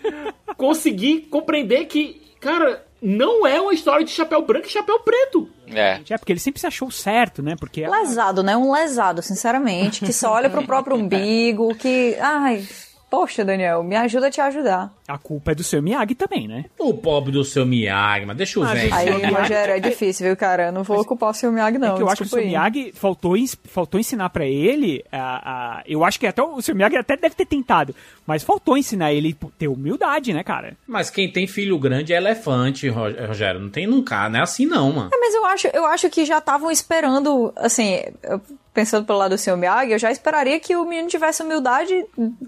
[0.56, 5.48] conseguir compreender que, cara, não é uma história de chapéu branco e chapéu preto.
[5.68, 6.00] É.
[6.08, 7.54] É, porque ele sempre se achou certo, né?
[7.58, 8.56] Porque ela- Lesado, né?
[8.56, 12.16] Um lesado, sinceramente, que só olha pro próprio umbigo, que.
[12.20, 12.66] Ai,
[13.10, 14.92] poxa, Daniel, me ajuda a te ajudar.
[15.08, 16.66] a culpa é do seu Miyagi também, né?
[16.78, 18.94] O pobre do seu Miyagi, mas deixa o Mas velho.
[18.94, 20.66] Aí, Miyagi- Rogério, é difícil, viu, cara?
[20.66, 21.94] Eu não vou ocupar o seu Miyagi, não.
[21.94, 22.44] é que eu acho que o seu.
[22.44, 23.34] Miyagi faltou,
[23.64, 27.34] faltou ensinar pra ele a, a- eu acho que até o seu Miyagi até deve
[27.34, 27.94] ter tentado,
[28.26, 30.76] mas faltou ensinar ele a ter humildade, né, cara?
[30.86, 33.60] Mas quem tem filho grande é elefante, Ro- Rogério.
[33.60, 35.10] Não tem nunca, não é assim não, mano.
[35.12, 38.40] É, mas eu acho, eu acho que já estavam esperando, assim, eu-
[38.72, 41.92] pensando pelo lado do seu Miyagi, eu já esperaria que o menino tivesse humildade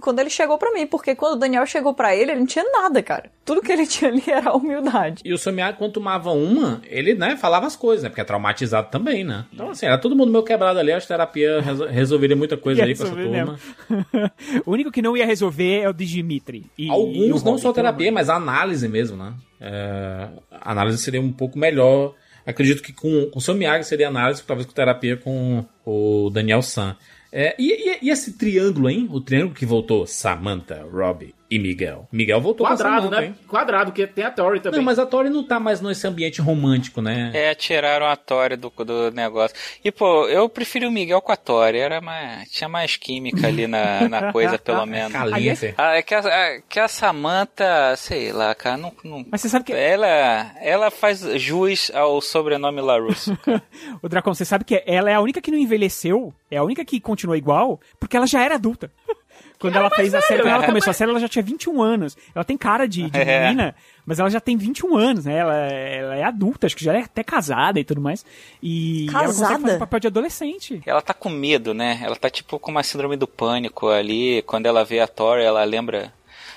[0.01, 2.65] quando ele chegou pra mim, porque quando o Daniel chegou pra ele, ele não tinha
[2.73, 3.31] nada, cara.
[3.45, 5.23] Tudo que ele tinha ali era humildade.
[5.25, 8.09] E o seu Miyagi, quando tomava uma, ele, né, falava as coisas, né?
[8.09, 9.45] Porque é traumatizado também, né?
[9.53, 10.93] Então, assim, era todo mundo meio quebrado ali.
[10.93, 13.59] Acho que a terapia resol- resolveria muita coisa Ia aí com essa resolver turma.
[14.65, 16.67] o único que não ia resolver é o de Dimitri.
[16.79, 19.33] E- e o Alguns não Robin, só terapia, mas análise mesmo, né?
[19.61, 22.15] É, a análise seria um pouco melhor.
[22.47, 26.63] Acredito que com, com o seu Miyagi seria análise, talvez com terapia com o Daniel
[26.63, 26.97] San.
[27.31, 29.09] É, e, e- e esse triângulo, hein?
[29.11, 32.07] O triângulo que voltou Samantha, Robbie e Miguel.
[32.13, 33.27] Miguel voltou Quadrado, né?
[33.27, 33.35] hein?
[33.49, 34.79] Quadrado, que tem a Tori também.
[34.79, 37.31] Não, mas a Tori não tá mais nesse ambiente romântico, né?
[37.35, 39.57] É, tiraram a Tori do, do negócio.
[39.85, 41.79] E, pô, eu prefiro o Miguel com a Tori.
[41.79, 45.13] Era mais, tinha mais química ali na, na coisa, pelo menos.
[45.13, 45.75] Caliente.
[45.77, 49.49] Ah, é que a, a- que a Samantha, sei lá, cara, não, não- Mas você
[49.49, 49.73] sabe que.
[49.73, 53.37] Ela, ela faz jus ao sobrenome LaRusso.
[54.03, 56.85] O Dracon, você sabe que ela é a única que não envelheceu, é a única
[56.85, 58.91] que continua igual, porque ela já era adulta.
[59.63, 60.43] Quando ela fez a série, velho.
[60.45, 62.17] quando ela É, começou mas- a série, ela já tinha 21 anos.
[62.35, 63.45] Ela tem cara de, de É.
[63.45, 63.75] menina,
[64.05, 65.37] mas ela já tem 21 anos, né?
[65.39, 68.25] Ela, ela é adulta, acho que já é até casada e tudo mais.
[68.63, 69.61] E ela consegue Casada?
[69.63, 70.83] fazer papel de adolescente.
[70.85, 72.01] Ela tá com medo, né?
[72.03, 74.43] Ela tá tipo com uma síndrome do pânico ali.
[74.43, 76.13] Quando ela vê a Tori, ela lembra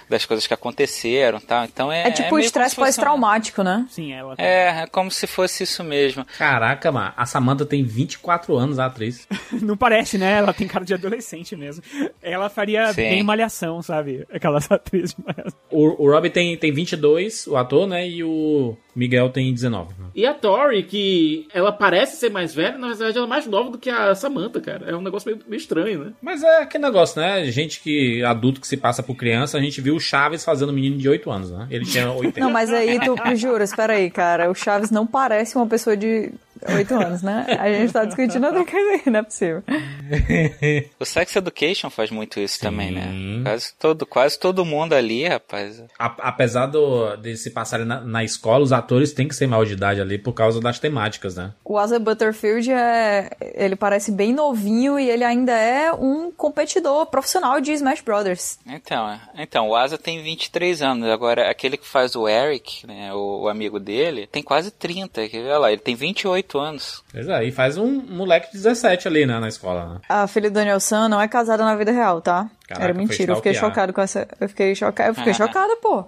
[0.10, 1.66] das coisas que aconteceram e tal.
[1.66, 2.08] Então é.
[2.08, 3.86] É tipo meio estresse um- pós-traumático, né?
[3.90, 4.36] Sim, ela.
[4.38, 6.26] É, é como se fosse isso mesmo.
[6.38, 9.28] Caraca, mano, a Samantha tem 24 anos, a atriz.
[9.62, 10.38] Não parece, né?
[10.38, 11.84] Ela tem cara de adolescente mesmo.
[12.22, 13.02] Ela faria Sim.
[13.02, 14.26] bem malhação, sabe?
[14.32, 15.60] Aquelas atrizes de malhação.
[15.72, 18.08] O, o Robbie tem, tem 22, o ator, né?
[18.08, 19.90] E o Miguel tem 19.
[20.00, 20.06] né?
[20.16, 23.72] E a Tori, que ela parece ser mais velha, na verdade ela é mais nova
[23.72, 24.90] do que a Samantha, cara.
[24.90, 26.12] É um negócio meio, meio estranho, né?
[26.22, 27.46] Mas é aquele negócio, né?
[27.46, 30.76] Gente que, adulto que se passa por criança, a gente viu o Chaves fazendo um
[30.76, 31.68] menino de 8 anos, né?
[31.70, 32.40] Ele tinha 80.
[32.40, 34.50] Não, mas aí tu jura, espera aí, cara.
[34.50, 36.32] O Chaves não parece uma pessoa de
[36.68, 37.46] 8 anos, né?
[37.60, 39.64] A gente tá discutindo outra coisa aí, não é possível.
[41.00, 43.08] O Sex Education faz muito isso também, né?
[43.44, 45.84] Quase todo, quase todo mundo ali, rapaz.
[46.00, 49.66] A- apesar do, de se passarem na, na escola, os atores têm que ser maior
[49.66, 51.52] de idade ali por causa das temáticas, né?
[51.64, 53.30] O Asa Butterfield é.
[53.56, 58.60] Ele parece bem novinho e ele ainda é um competidor profissional de Smash Brothers.
[58.66, 59.20] Então, é.
[59.38, 61.10] então, o Asa tem 23 anos.
[61.10, 65.28] Agora, aquele que faz o Eric, né, o, o amigo dele, tem quase 30.
[65.28, 67.04] que- Olha lá, ele tem 28 anos.
[67.12, 69.40] Pois é, e faz um moleque de 17 ali, né?
[69.40, 70.00] Na escola, né?
[70.08, 72.50] A filha do Daniel San não é casada na vida real, tá?
[72.68, 74.28] Caraca, Era mentira, eu fiquei chocado com essa.
[74.40, 76.06] Eu fiquei chocada, eu fiquei chocada, pô.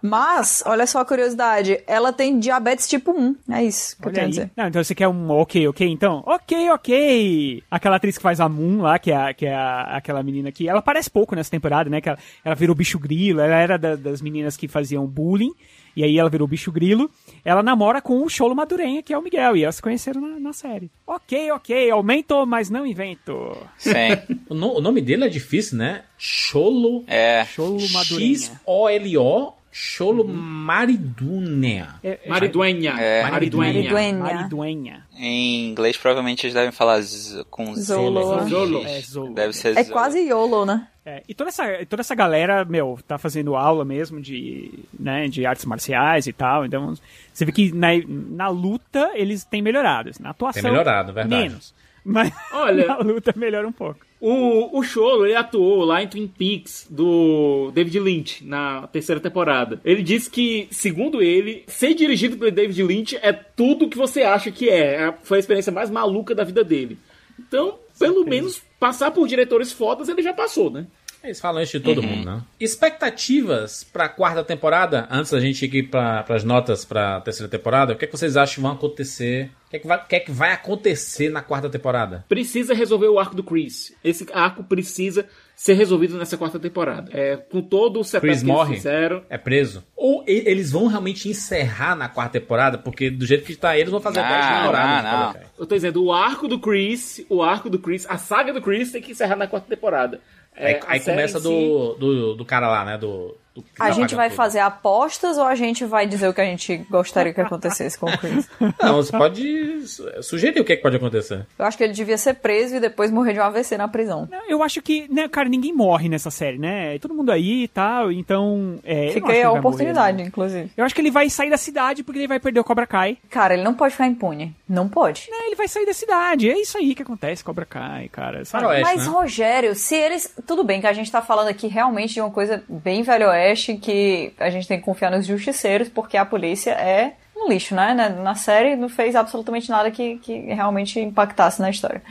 [0.00, 3.36] Mas, olha só a curiosidade, ela tem diabetes tipo 1.
[3.50, 4.30] É isso que eu Olha tenho a aí.
[4.30, 4.50] dizer.
[4.56, 6.22] Não, então você quer um ok, ok, então?
[6.26, 7.62] Ok, ok!
[7.70, 10.50] Aquela atriz que faz a Moon lá, que é, a- que é a- aquela menina
[10.50, 10.68] que...
[10.68, 12.00] Ela aparece pouco nessa temporada, né?
[12.00, 15.52] Que ela, ela virou bicho grilo, ela era da- das meninas que faziam bullying,
[15.96, 17.10] e aí ela virou bicho grilo.
[17.44, 20.38] Ela namora com o Cholo Madurenha, que é o Miguel, e elas se conheceram na,
[20.40, 20.90] na série.
[21.06, 23.56] Ok, ok, aumento, mas não invento.
[23.78, 23.92] Sim.
[24.48, 26.04] o, no- o nome dele é difícil, né?
[26.18, 27.04] Cholo.
[27.06, 27.44] É.
[27.46, 28.34] Cholo Madurenha.
[28.34, 29.52] X-O-L-O.
[29.72, 31.94] Cholo Maridunea.
[32.28, 32.92] Mariduenha.
[33.00, 33.22] É.
[33.22, 34.12] Mariduenha.
[34.18, 35.06] Mariduenha.
[35.16, 37.82] Em inglês, provavelmente eles devem falar z- com Z.
[37.94, 38.48] Zolo.
[38.48, 38.84] Zolo.
[38.84, 39.34] É, Zolo.
[39.34, 39.92] Deve ser É Zolo.
[39.92, 40.86] quase YOLO, né?
[41.04, 45.44] É, e toda essa, toda essa galera, meu, tá fazendo aula mesmo de, né, de
[45.44, 46.64] artes marciais e tal.
[46.64, 46.94] Então,
[47.32, 50.10] você vê que na, na luta eles têm melhorado.
[50.20, 50.62] Na atuação.
[50.62, 51.42] Tem melhorado, verdade.
[51.48, 51.74] Menos.
[52.04, 54.00] Mas Olha- na luta melhora um pouco.
[54.20, 59.80] O, o Cholo, ele atuou lá em Twin Peaks do David Lynch na terceira temporada.
[59.84, 64.50] Ele disse que, segundo ele, ser dirigido pelo David Lynch é tudo que você acha
[64.52, 65.08] que é.
[65.08, 66.98] É- Foi a experiência mais maluca da vida dele.
[67.38, 70.86] Então, pelo menos, passar por diretores fodas ele já passou, né?
[71.24, 72.06] Eles falam isso de todo Uhum.
[72.08, 72.42] mundo, né?
[72.58, 75.06] Expectativas pra quarta temporada?
[75.10, 78.36] Antes da gente ir para as notas pra terceira temporada, o que, é que vocês
[78.36, 79.50] acham que vão acontecer?
[79.66, 82.24] O que, é que vai, que é que vai acontecer na quarta temporada?
[82.28, 83.94] Precisa resolver o arco do Chris.
[84.04, 85.26] Esse arco precisa
[85.56, 87.10] ser resolvido nessa quarta temporada.
[87.14, 88.74] É, com todo o setup Chris que morre?
[88.74, 89.22] fizeram.
[89.30, 89.82] É preso?
[89.96, 92.76] Ou eles vão realmente encerrar na quarta temporada?
[92.78, 95.04] Porque do jeito que tá eles vão fazer Não, 10 temporadas.
[95.04, 95.32] não, de não.
[95.32, 95.42] Kai.
[95.58, 98.92] Eu tô dizendo, o arco do Chris, o arco do Chris, a saga do Chris
[98.92, 100.20] tem que encerrar na quarta temporada.
[100.54, 102.98] É, Aí, aí começa em si- do, do, do cara lá, né?
[102.98, 103.41] Do, do
[103.78, 104.36] A gente vai tudo.
[104.36, 108.06] fazer apostas ou a gente vai dizer o que a gente gostaria que acontecesse com
[108.06, 108.48] o Chris?
[108.82, 111.46] Não, você pode su- sugerir o que, é que pode acontecer.
[111.58, 114.28] Eu acho que ele devia ser preso e depois morrer de um AVC na prisão.
[114.48, 116.98] Eu acho que, né, cara, ninguém morre nessa série, né?
[116.98, 118.78] Todo mundo aí e tal, então.
[118.84, 120.62] É, Fica aí a oportunidade, morrer, inclusive.
[120.64, 120.70] não.
[120.76, 123.18] Eu acho que ele vai sair da cidade porque ele vai perder o Cobra Kai.
[123.30, 124.54] Cara, ele não pode ficar impune.
[124.68, 125.28] Não pode.
[125.30, 126.48] É, ele vai sair da cidade.
[126.50, 128.44] É isso aí que acontece, Cobra Kai, cara.
[128.44, 128.80] Sabe?
[128.80, 130.34] Mas, Rogério, se eles.
[130.46, 133.76] Tudo bem que a gente tá falando aqui realmente de uma coisa bem velho oeste
[133.76, 137.94] que a gente tem que confiar nos justiceiros, porque a polícia é um lixo, né?
[137.94, 142.02] Na, série não fez absolutamente nada que, que realmente impactasse na história.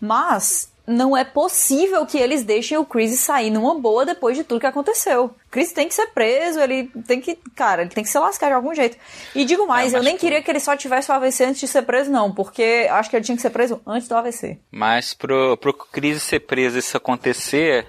[0.00, 4.60] Mas não é possível que eles deixem o Chris sair numa boa depois de tudo
[4.60, 5.26] que aconteceu.
[5.26, 7.38] O Chris tem que ser preso, ele tem que.
[7.54, 8.96] Cara, ele tem que se lascar de algum jeito.
[9.34, 11.82] E digo mais, eu nem queria que ele só tivesse o AVC antes de ser
[11.82, 14.58] preso, não, porque acho que ele tinha que ser preso antes do AVC.
[14.70, 17.86] Mas pro, pro Chris ser preso e isso acontecer,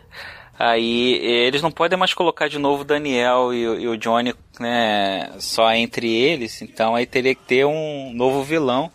[0.57, 5.31] aí eles não podem mais colocar de novo o Daniel e, e o Johnny né,
[5.39, 6.61] só entre eles.
[6.61, 8.91] Então aí teria que ter um novo vilão.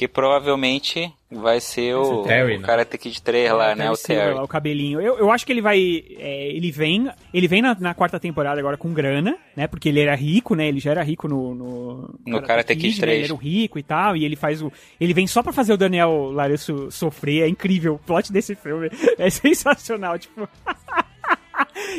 [0.00, 2.66] Que provavelmente vai ser o, Terry, o né?
[2.66, 3.84] Karate Kid 3 lá, É, né?
[3.84, 4.32] deve O Terry.
[4.34, 4.98] lá, o cabelinho.
[4.98, 5.78] Eu, eu acho que ele vai.
[6.18, 7.10] é, ele vem.
[7.34, 9.66] Ele vem na, na quarta temporada agora com grana, né?
[9.66, 10.66] Porque ele era rico, né?
[10.68, 11.54] Ele já era rico no.
[11.54, 13.00] No, No Karate Kid né?
[13.00, 13.16] 3.
[13.18, 14.16] Ele era um rico e tal.
[14.16, 14.72] E ele faz o.
[14.98, 17.42] Ele vem só pra fazer o Daniel Larusso sofrer.
[17.42, 17.96] É incrível.
[17.96, 20.18] O plot desse filme é sensacional.
[20.18, 20.48] Tipo.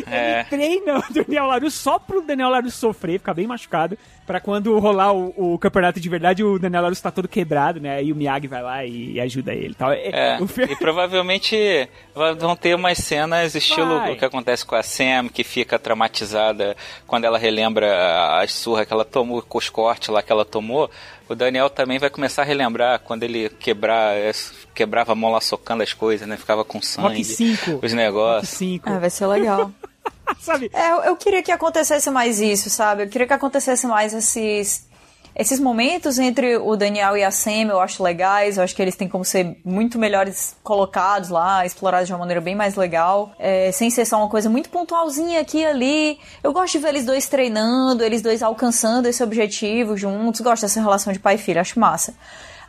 [0.08, 0.44] É.
[0.46, 5.14] treina o Daniel Larusso só pro Daniel Larusso sofrer, ficar bem machucado, pra quando rolar
[5.14, 7.96] o, o campeonato de verdade, o Daniel Larusso tá todo quebrado, né?
[7.98, 9.92] Aí o Miyagi vai lá e, e ajuda ele e tal.
[9.92, 14.14] É, filme- e provavelmente vai- vão ter umas cenas estilo Vai.
[14.14, 16.76] o que acontece com a Sam, que fica traumatizada
[17.08, 20.90] quando ela relembra as surras que ela tomou, com os cortes lá que ela tomou.
[21.28, 24.32] O Daniel também vai começar a relembrar quando ele quebrar, é,
[24.76, 26.36] quebrava a mão lá socando as coisas, né?
[26.38, 27.80] Ficava com sangue, Rock 5.
[27.84, 28.50] os negócios.
[28.50, 28.90] Cinco.
[28.90, 29.72] É, vai ser legal.
[30.40, 30.70] sabe?
[30.74, 33.04] É, eu, queria que acontecesse mais isso, sabe?
[33.04, 34.90] Eu queria que acontecesse mais esses
[35.34, 38.58] esses momentos entre o Daniel e a Sam, eu acho legais.
[38.58, 42.42] Eu acho que eles têm como ser muito melhores colocados lá, explorados de uma maneira
[42.42, 46.20] bem mais legal, é, sem ser só uma coisa muito pontualzinha aqui e ali.
[46.44, 50.42] Eu gosto de ver eles dois treinando, eles dois alcançando esse objetivo juntos.
[50.42, 52.14] Gosto dessa relação de pai e filho, acho massa.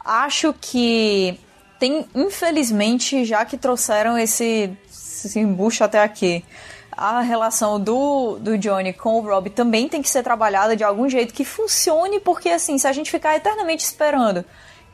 [0.05, 1.39] Acho que
[1.81, 6.45] tem, infelizmente, já que trouxeram esse, esse embucho até aqui,
[6.97, 11.09] a relação do, do Johnny com o Rob também tem que ser trabalhada de algum
[11.09, 14.45] jeito que funcione, porque assim, se a gente ficar eternamente esperando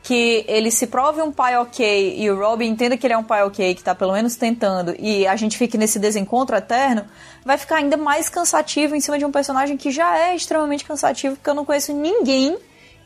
[0.01, 3.23] que ele se prove um pai ok e o Rob entenda que ele é um
[3.23, 7.05] pai ok, que tá pelo menos tentando, e a gente fique nesse desencontro eterno,
[7.43, 11.35] vai ficar ainda mais cansativo em cima de um personagem que já é extremamente cansativo,
[11.35, 12.57] porque eu não conheço ninguém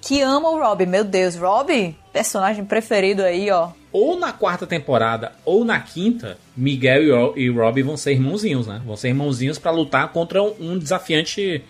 [0.01, 0.85] que ama o Rob.
[0.85, 3.69] Meu Deus, Rob, personagem preferido aí, ó.
[3.93, 8.81] Ou na quarta temporada ou na quinta, Miguel e Ro- Robbie vão ser irmãozinhos, né?
[8.85, 11.63] Vão ser irmãozinhos pra lutar contra um, desafiante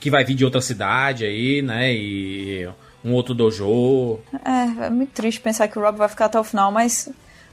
[0.00, 1.92] que vai vir de outra cidade aí, né?
[1.92, 2.68] E
[3.04, 4.18] um outro dojo.
[4.44, 7.08] É, é muito triste pensar que o Rob vai ficar até o final, mas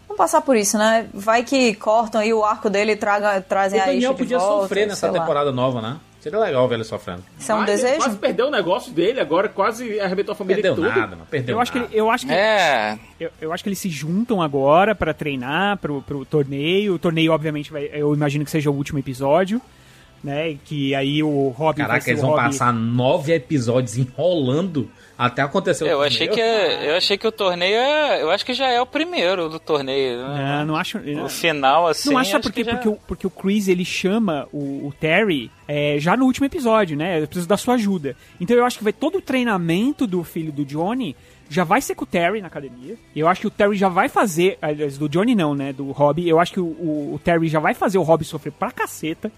[0.08, 1.08] vamos passar por isso, né?
[1.14, 4.18] Vai que cortam aí o arco dele e traga, O trazem a Daniel Isha de
[4.18, 5.20] podia volta, sofrer nessa sei lá.
[5.20, 5.98] temporada nova, né?
[6.20, 7.24] Seria legal ver ele sofrendo.
[7.40, 7.98] Isso é um Mas ele desejo?
[8.04, 10.90] Quase perdeu o negócio dele, agora quase arrebentou a família Perdeu toda.
[10.90, 11.28] nada, mano.
[11.30, 12.98] Perdeu Eu acho que ele- eu acho que É.
[13.20, 16.96] eu, eu acho que eles se juntam agora pra treinar pro, pro torneio.
[16.96, 19.62] O torneio, obviamente, vai, eu imagino que seja o último episódio,
[20.24, 20.52] né?
[20.52, 24.90] e Que aí o Robin vai Caraca, ser eles vão Robin- passar nove episódios enrolando
[25.18, 28.54] até acontecer o Eu achei que eu achei que o torneio é, eu acho que
[28.54, 30.20] já é o primeiro do torneio.
[30.28, 30.58] né?
[30.60, 31.00] Não, não acho.
[31.00, 32.12] O final assim.
[32.12, 34.94] não acho acho porque, que já- porque, o, porque o Chris ele chama o, o
[35.00, 37.20] Terry é, já no último episódio, né?
[37.22, 38.16] Eu preciso da sua ajuda.
[38.40, 41.16] Então eu acho que vai todo o treinamento do filho do Johnny
[41.50, 42.96] já vai ser com o Terry na academia.
[43.16, 44.58] Eu acho que o Terry já vai fazer.
[44.62, 45.72] Aliás, do Johnny não, né?
[45.74, 46.28] Do Robbie.
[46.28, 49.32] Eu acho que o, o- o Terry já vai fazer o Robbie sofrer pra caceta.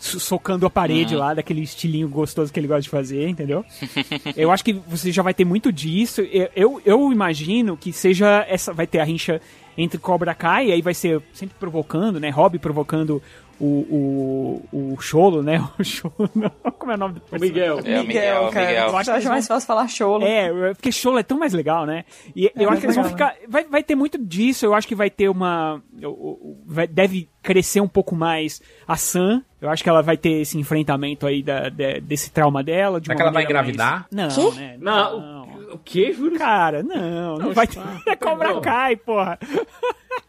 [0.00, 1.20] So- Socando a parede Uhum.
[1.20, 3.64] lá, daquele estilinho gostoso que ele gosta de fazer, entendeu?
[4.36, 6.22] eu acho que você já vai ter muito disso.
[6.22, 8.72] Eu, eu, eu imagino que seja essa.
[8.72, 9.40] Vai ter a rincha
[9.78, 12.28] entre Cobra Kai, e aí vai ser sempre provocando, né?
[12.30, 13.22] Robbie provocando
[13.60, 15.62] o, o, o Cholo, né?
[15.78, 16.50] O Cholo, não.
[16.78, 17.48] Como é o nome do personagem?
[17.54, 17.80] Miguel.
[17.84, 18.66] É, o Miguel, o cara.
[18.66, 18.88] Miguel.
[18.88, 20.24] Eu acho, mais fácil falar cholo.
[20.24, 22.04] É, porque Cholo é tão mais legal, né?
[22.34, 23.36] E eu acho que eles vão legal, ficar.
[23.48, 25.82] Vai, vai ter muito disso, eu acho que vai ter uma.
[26.66, 29.42] vai- deve crescer um pouco mais a Sam.
[29.60, 32.98] Eu acho que ela vai ter esse enfrentamento aí da, de- desse trauma dela.
[33.00, 34.06] De Será que ela vai maneira mais- engravidar?
[34.10, 34.76] Não, né?
[34.80, 35.39] Não, o,
[35.72, 36.38] o que, Júlio?
[36.38, 37.80] Cara, não, não, vai ter.
[38.06, 38.60] É Cobra não.
[38.60, 39.38] Kai, porra.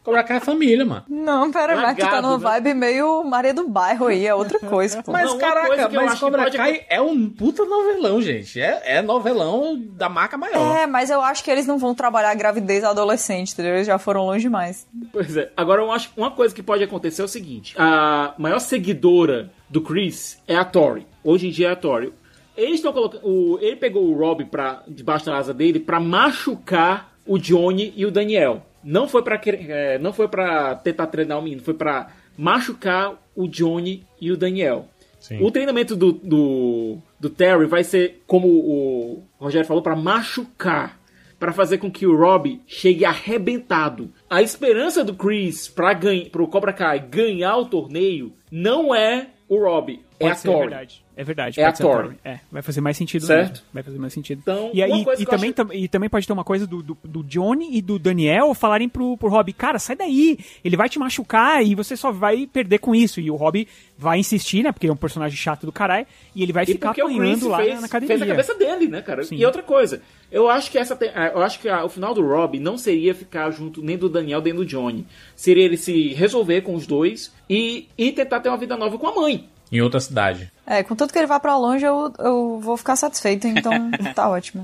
[0.02, 1.04] Cobra Kai é família, mano.
[1.08, 2.60] Não, pera, mas tu tá Lagado, numa né?
[2.60, 5.12] vibe meio Maria do Bairro aí, é outra coisa, pô.
[5.12, 8.60] Mas Não, caraca, mas Cobra pode Kai é um puta novelão, gente.
[8.60, 10.76] É, é novelão da marca maior.
[10.76, 13.74] É, mas eu acho que eles não vão trabalhar a gravidez adolescente, entendeu?
[13.74, 14.86] Eles já foram longe demais.
[15.12, 15.50] Pois é.
[15.56, 19.52] Agora, eu acho que uma coisa que pode acontecer é o seguinte: a maior seguidora
[19.68, 21.06] do Chris é a Tori.
[21.24, 22.12] Hoje em dia é a Tori.
[22.56, 23.26] Eles estão colocando.
[23.26, 28.04] o- Ele pegou o Rob pra, debaixo da asa dele pra machucar o Johnny e
[28.06, 28.64] o Daniel.
[28.84, 33.14] Não foi pra querer- é, não foi para tentar treinar o menino, foi pra machucar
[33.36, 34.86] o Johnny e o Daniel.
[35.20, 35.38] Sim.
[35.40, 41.00] O treinamento do, do, do Terry vai ser, como o Rogério falou, pra machucar.
[41.38, 44.12] Pra fazer com que o Rob chegue arrebentado.
[44.30, 49.58] A esperança do Chris pra ganhar, pro Cobra Kai ganhar o torneio não é o
[49.58, 50.60] Rob, é Pode a é Tori.
[50.68, 51.01] verdade.
[51.14, 51.60] É verdade.
[51.60, 52.16] É a Tori.
[52.24, 53.50] É, vai fazer mais sentido Certo?
[53.50, 53.64] mesmo.
[53.74, 54.38] Vai fazer mais sentido.
[54.42, 56.96] Então, e, aí, e, também, acho- tam- e também pode ter uma coisa do, do,
[57.04, 60.98] do Johnny e do Daniel falarem pro, pro Rob, cara, sai daí, ele vai te
[60.98, 63.20] machucar e você só vai perder com isso.
[63.20, 63.68] E o Rob
[63.98, 66.68] vai insistir, né, porque ele é um personagem chato do caralho, e ele vai E
[66.68, 68.16] ficar apanhando lá fez, na academia.
[68.18, 69.22] fez a cabeça dele, né, cara?
[69.22, 69.36] Sim.
[69.36, 72.26] E outra coisa, eu acho que essa te- eu acho que a- o final do
[72.26, 75.06] Rob não seria ficar junto nem do Daniel nem do Johnny.
[75.36, 79.06] Seria ele se resolver com os dois e, e tentar ter uma vida nova com
[79.06, 79.46] a mãe.
[79.70, 80.50] Em outra cidade.
[80.66, 83.72] É, contanto que ele vá pra longe, eu, eu vou ficar satisfeito, então
[84.14, 84.62] tá ótimo.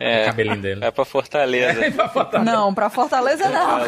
[0.00, 0.84] É, cabelinho dele.
[0.88, 1.74] É pra Fortaleza.
[2.44, 3.80] Não, pra Fortaleza não.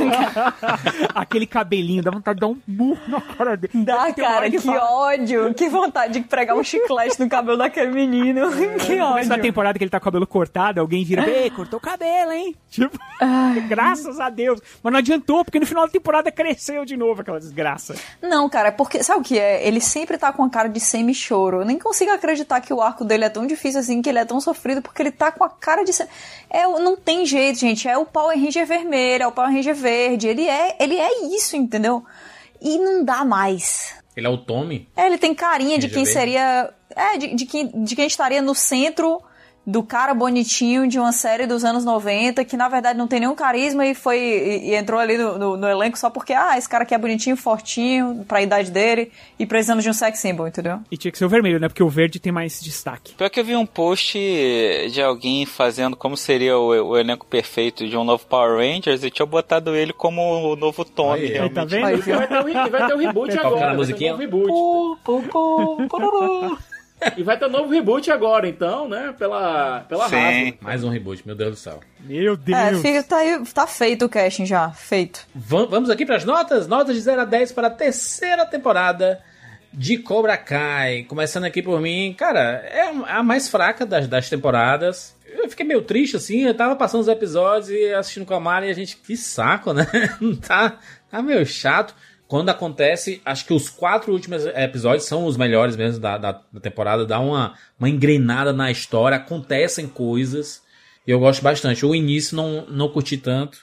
[1.15, 3.73] Aquele cabelinho, dá vontade de dar um murro na cara dele.
[3.85, 5.55] Dá, cara, que que ódio.
[5.55, 8.51] Que vontade de pregar um chiclete no cabelo daquele menino.
[8.51, 9.43] Que No começo da ódio.
[9.43, 12.55] temporada que ele tá com o cabelo cortado, alguém vira, ei, cortou o cabelo, hein?
[12.71, 12.99] Tipo,
[13.69, 14.61] graças a Deus.
[14.83, 17.95] Mas não adiantou, porque no final da temporada cresceu de novo aquela desgraça.
[18.21, 19.03] Não, cara, é porque.
[19.03, 19.67] Sabe o que é?
[19.67, 20.81] Ele sempre tá com a cara de
[21.49, 24.25] Eu nem consigo acreditar que o arco dele é tão difícil assim, que ele é
[24.25, 25.93] tão sofrido, porque ele tá com a cara de.
[26.49, 27.89] É, não tem jeito, gente.
[27.89, 30.29] É o Power Ranger vermelho, é o Power Ranger verde.
[30.29, 32.05] Ele é, ele é isso, entendeu?
[32.61, 33.95] E não dá mais.
[34.17, 34.89] Ele é o Tommy?
[34.97, 36.19] É, ele tem carinha de Ranger quem verde.
[36.19, 36.75] seria.
[36.95, 39.23] É, de, de, quem, de quem estaria no centro
[39.67, 43.35] do cara bonitinho de uma série dos anos 90, que na verdade não tem nenhum
[43.35, 46.69] carisma e foi e, e entrou ali no, no- no elenco só porque, ah, esse
[46.69, 50.81] cara aqui é bonitinho, fortinho, pra idade dele e precisando de um sex symbol, entendeu?
[50.91, 51.69] E tinha que ser o vermelho, né?
[51.69, 53.15] Porque o verde tem mais destaque.
[53.15, 54.19] Pior que eu vi um post
[54.91, 59.11] de alguém fazendo como seria o, o elenco perfeito de um novo Power Rangers e
[59.11, 60.23] tinha botado ele como
[60.53, 61.21] o novo Tommy.
[61.21, 61.55] Aí, realmente.
[61.55, 61.87] tá vendo?
[61.87, 63.57] Aí, vai, ter o, re- vai ter o reboot agora.
[63.61, 64.15] vai ter musiquinha.
[64.15, 64.51] um reboot.
[67.17, 69.15] E vai ter um novo reboot agora, então, né?
[69.19, 70.59] Pela, pela Hasbro.
[70.61, 71.81] Mais um reboot, meu Deus do céu.
[72.01, 72.59] Meu Deus.
[72.59, 75.27] É, fica, tá, aí- tá feito o casting já, feito.
[75.35, 76.67] Va- Vamos aqui para as notas.
[76.67, 79.21] Notas de 0 a 10 para a terceira temporada
[79.73, 81.05] de Cobra Kai.
[81.05, 85.17] Começando aqui por mim, cara, é a mais fraca das, das temporadas.
[85.27, 86.41] Eu fiquei meio triste, assim.
[86.43, 89.73] Eu tava passando os episódios e assistindo com a Mari e a gente, que saco,
[89.73, 89.87] né?
[90.47, 90.77] tá,
[91.09, 91.95] tá meio chato.
[92.31, 96.61] Quando acontece, acho que os quatro últimos episódios são os melhores mesmo da, da, da
[96.61, 97.05] temporada.
[97.05, 100.63] Dá uma, uma engrenada na história, acontecem coisas.
[101.05, 101.85] E eu gosto bastante.
[101.85, 103.59] O início não, não curti tanto.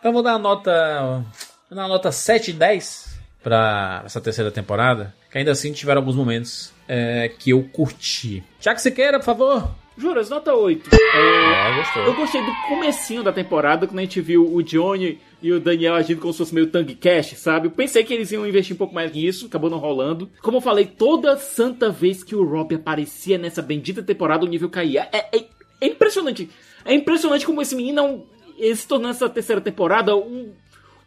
[0.00, 1.26] Então vou dar uma nota.
[1.68, 5.14] Vou dar nota 7 de 10 pra essa terceira temporada.
[5.30, 8.42] Que ainda assim tiveram alguns momentos é, que eu curti.
[8.58, 9.70] Tiago Siqueira, por favor.
[9.98, 10.90] Juras, nota 8.
[11.14, 12.02] Ah, gostou.
[12.04, 15.94] Eu gostei do comecinho da temporada, quando a gente viu o Johnny e o Daniel
[15.94, 17.68] agindo como se fosse meio Tank Cash, sabe?
[17.68, 20.28] Eu pensei que eles iam investir um pouco mais nisso, acabou não rolando.
[20.42, 24.68] Como eu falei, toda santa vez que o Rob aparecia nessa bendita temporada, o nível
[24.68, 25.08] caía.
[25.12, 25.46] É, é-
[25.80, 26.48] é impressionante.
[26.84, 28.22] É impressionante como esse menino é um,
[28.58, 30.52] ele se tornou nessa terceira temporada um,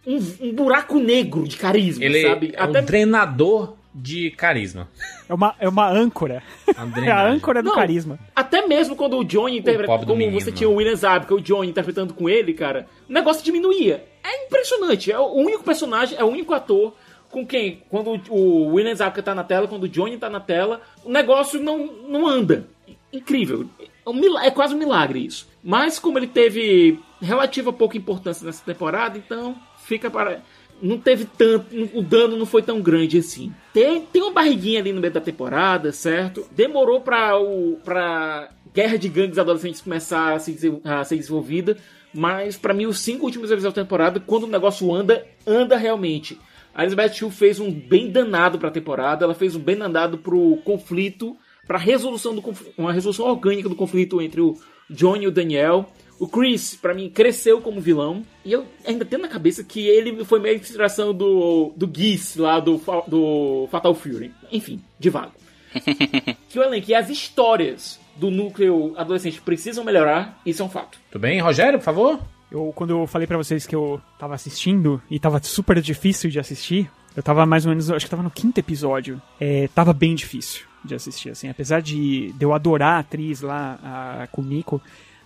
[0.06, 2.54] um, um buraco negro de carisma, Ele sabe?
[2.56, 4.90] é um treinador de carisma.
[5.28, 6.42] É uma, é uma âncora.
[7.06, 8.20] É a âncora do Não, carisma.
[8.36, 11.42] Até mesmo quando o Johnny interpreta, pobre do como você tinha o William Zabka, o
[11.42, 14.06] Johnny interpretando com ele, cara, o negócio diminuía.
[14.24, 15.12] É impressionante.
[15.12, 16.94] É o único personagem, é o único ator
[17.30, 20.82] com quem, quando o William Zabka tá na tela, quando o Johnny tá na tela,
[21.04, 22.68] o negócio não, não anda.
[23.14, 23.68] Incrível.
[23.80, 25.48] É, um é quase um milagre isso.
[25.64, 30.42] Mas como ele teve relativa pouca importância nessa temporada, então fica para
[30.82, 33.54] não teve tanto, o dano não foi tão grande assim.
[33.74, 36.46] Tem, tem uma barriguinha ali no meio da temporada, certo?
[36.52, 41.78] Demorou pra, o, pra guerra de gangues adolescentes começar a, se, a ser desenvolvida,
[42.14, 46.40] mas pra mim os cinco últimos episódios da temporada, quando o negócio anda, anda realmente.
[46.74, 50.58] A Elizabeth Shue fez um bem danado pra temporada, ela fez um bem danado pro
[50.64, 51.36] conflito,
[51.68, 54.56] pra resolução do conflito, uma resolução orgânica do conflito entre o
[54.90, 55.92] John e o Daniel.
[56.20, 58.24] O Chris, pra mim, cresceu como vilão.
[58.44, 62.60] E eu ainda tenho na cabeça que ele foi meio inspiração do, do Geese lá
[62.60, 64.32] do, do Fatal Fury.
[64.52, 65.32] Enfim, de vago.
[66.50, 71.00] que o elenco e as histórias do núcleo adolescente precisam melhorar, isso é um fato.
[71.10, 72.20] Tudo bem, Rogério, por favor?
[72.52, 76.40] Eu, quando eu falei pra vocês que eu tava assistindo e tava super difícil de
[76.40, 79.22] assistir, eu tava mais ou menos, acho que tava no quinto episódio.
[79.40, 81.50] É, tava bem difícil de assistir, assim.
[81.50, 83.80] Apesar de, de eu adorar a atriz lá,
[84.24, 84.82] a Kumiko,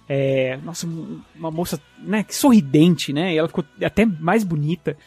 [0.07, 0.87] é, nossa,
[1.35, 3.33] uma moça, né, que sorridente, né?
[3.33, 4.97] E ela ficou até mais bonita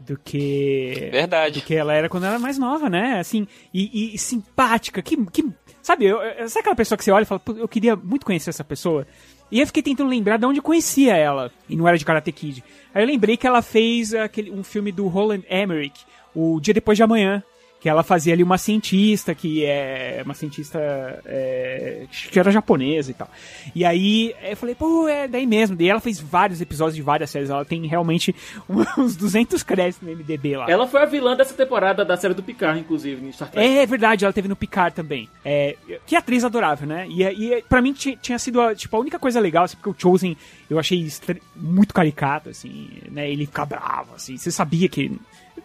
[0.00, 1.60] do que Verdade.
[1.60, 3.18] do que ela era quando ela era mais nova, né?
[3.18, 5.50] Assim, e, e simpática, que, que
[5.82, 6.18] sabe, eu,
[6.48, 9.06] sabe aquela pessoa que você olha e fala, "Pô, eu queria muito conhecer essa pessoa.
[9.50, 12.32] E eu fiquei tentando lembrar de onde eu conhecia ela, e não era de Karate
[12.32, 12.64] Kid.
[12.94, 16.04] Aí eu lembrei que ela fez aquele, um filme do Roland Emmerich,
[16.34, 17.42] O Dia Depois de Amanhã,
[17.84, 20.78] que ela fazia ali uma cientista, que é uma cientista
[21.26, 23.28] é, que era japonesa e tal.
[23.74, 25.76] E aí eu falei, pô, é daí mesmo.
[25.78, 28.34] E ela fez vários episódios de várias séries, ela tem realmente
[28.96, 30.64] uns 200 créditos no MDB lá.
[30.70, 33.68] Ela foi a vilã dessa temporada da série do Picard, inclusive, no Star Trek.
[33.68, 35.28] É verdade, ela teve no Picard também.
[35.44, 37.06] É, que atriz adorável, né?
[37.10, 39.90] E, e pra mim ti- tinha sido a, tipo, a única coisa legal, assim, porque
[39.90, 40.34] o Chosen
[40.70, 41.06] eu achei
[41.54, 43.30] muito caricato, assim, né?
[43.30, 44.38] Ele fica bravo, assim.
[44.38, 45.12] Você sabia que.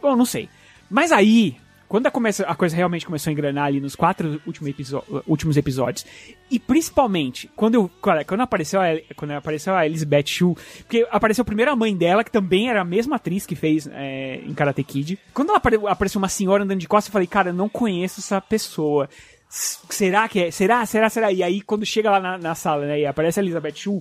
[0.01, 0.49] Bom, não sei.
[0.89, 1.55] Mas aí,
[1.89, 5.57] quando a, começa, a coisa realmente começou a engrenar ali nos quatro último episo- últimos
[5.57, 6.05] episódios,
[6.49, 8.85] e principalmente quando, eu, cara, quando, apareceu a,
[9.15, 12.85] quando apareceu a Elizabeth Shue, porque apareceu primeiro a mãe dela, que também era a
[12.85, 15.19] mesma atriz que fez é, em Karate Kid.
[15.33, 18.21] Quando ela apare- apareceu uma senhora andando de costas, eu falei, cara, eu não conheço
[18.21, 19.09] essa pessoa.
[19.49, 20.51] Será que é?
[20.51, 20.85] Será?
[20.85, 21.09] Será?
[21.09, 21.31] Será?
[21.31, 23.99] E aí, quando chega lá na, na sala, né, e aparece a Elizabeth Shue,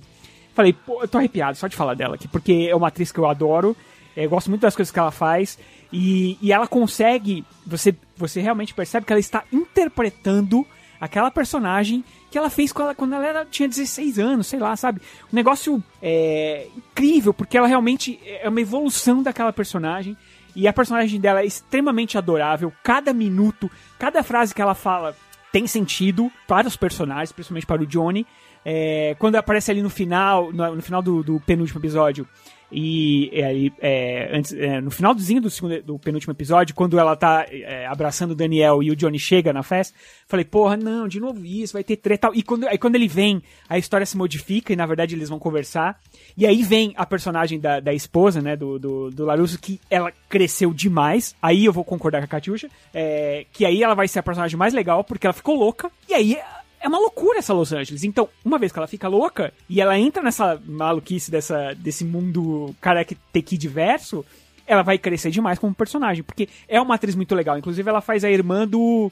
[0.51, 3.19] Falei, pô, eu tô arrepiado só de falar dela aqui, porque é uma atriz que
[3.19, 3.77] eu adoro,
[4.13, 5.57] é, eu gosto muito das coisas que ela faz,
[5.91, 10.65] e, e ela consegue, você, você realmente percebe que ela está interpretando
[10.99, 14.75] aquela personagem que ela fez quando ela, quando ela era, tinha 16 anos, sei lá,
[14.75, 15.01] sabe?
[15.31, 20.15] Um negócio é, incrível, porque ela realmente é uma evolução daquela personagem.
[20.55, 22.73] E a personagem dela é extremamente adorável.
[22.83, 25.15] Cada minuto, cada frase que ela fala
[25.51, 28.25] tem sentido para os personagens, principalmente para o Johnny.
[28.65, 32.27] É, quando aparece ali no final, no, no final do, do penúltimo episódio,
[32.71, 37.87] e é, é, é, no finalzinho do, segundo, do penúltimo episódio, quando ela tá é,
[37.87, 39.97] abraçando o Daniel e o Johnny chega na festa,
[40.27, 42.29] falei, porra, não, de novo isso, vai ter treta.
[42.33, 45.39] E quando, aí quando ele vem, a história se modifica e na verdade eles vão
[45.39, 45.99] conversar.
[46.37, 50.11] E aí vem a personagem da, da esposa, né, do, do, do Larusso, que ela
[50.29, 51.35] cresceu demais.
[51.41, 54.57] Aí eu vou concordar com a Katiusha, é, que aí ela vai ser a personagem
[54.57, 55.91] mais legal, porque ela ficou louca.
[56.07, 56.37] E aí
[56.79, 58.03] é uma loucura essa Los Angeles.
[58.03, 62.75] Então, uma vez que ela fica louca e ela entra nessa maluquice dessa, desse mundo
[62.79, 63.17] Karate
[63.57, 64.25] diverso,
[64.65, 67.57] ela vai crescer demais como personagem, porque é uma atriz muito legal.
[67.57, 69.11] Inclusive, ela faz a irmã do,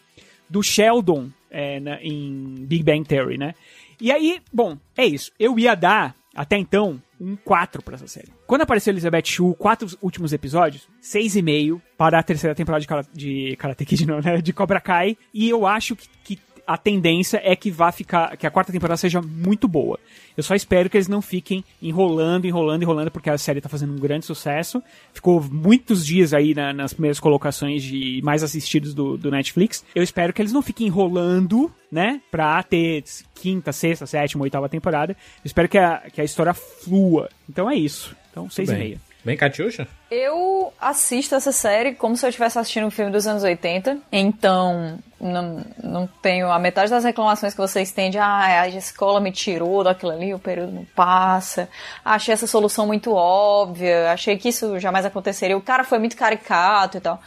[0.49, 3.56] do Sheldon é, na, em Big Bang Theory, né?
[3.99, 5.31] E aí, bom, é isso.
[5.39, 8.31] Eu ia dar, até então, um 4 pra essa série.
[8.45, 13.85] Quando apareceu Elizabeth Shue, quatro últimos episódios, 6,5 para a terceira temporada de, de Karate
[13.85, 14.38] Kid, não, né?
[14.38, 15.18] De Cobra Kai.
[15.34, 18.98] E eu acho que, que a tendência é que vá ficar, que a quarta temporada
[18.98, 19.98] seja muito boa.
[20.35, 23.94] Eu só espero que eles não fiquem enrolando, enrolando, enrolando, porque a série tá fazendo
[23.94, 24.84] um grande sucesso.
[25.14, 29.85] Ficou muitos dias aí na, nas primeiras colocações de mais assistidos do, do Netflix.
[29.95, 33.03] Eu espero que eles não fiquem enrolando, né, pra ter
[33.34, 35.14] quinta, sexta, sétima, oitava temporada.
[35.14, 37.30] Eu espero que a, que a história flua.
[37.49, 38.14] Então é isso.
[38.30, 39.07] Então, seis e meia.
[39.28, 39.86] Bem, Katiusha?
[40.10, 43.98] Eu assisto essa série como se eu estivesse assistindo um filme dos anos 80.
[44.10, 49.20] Então, não, não tenho a metade das reclamações que vocês têm de ah, a escola
[49.20, 51.68] me tirou daquilo ali, o período não passa.
[52.06, 54.14] Achei essa solução muito óbvia.
[54.14, 55.58] Achei que isso jamais aconteceria.
[55.58, 57.20] O cara foi muito caricato e tal.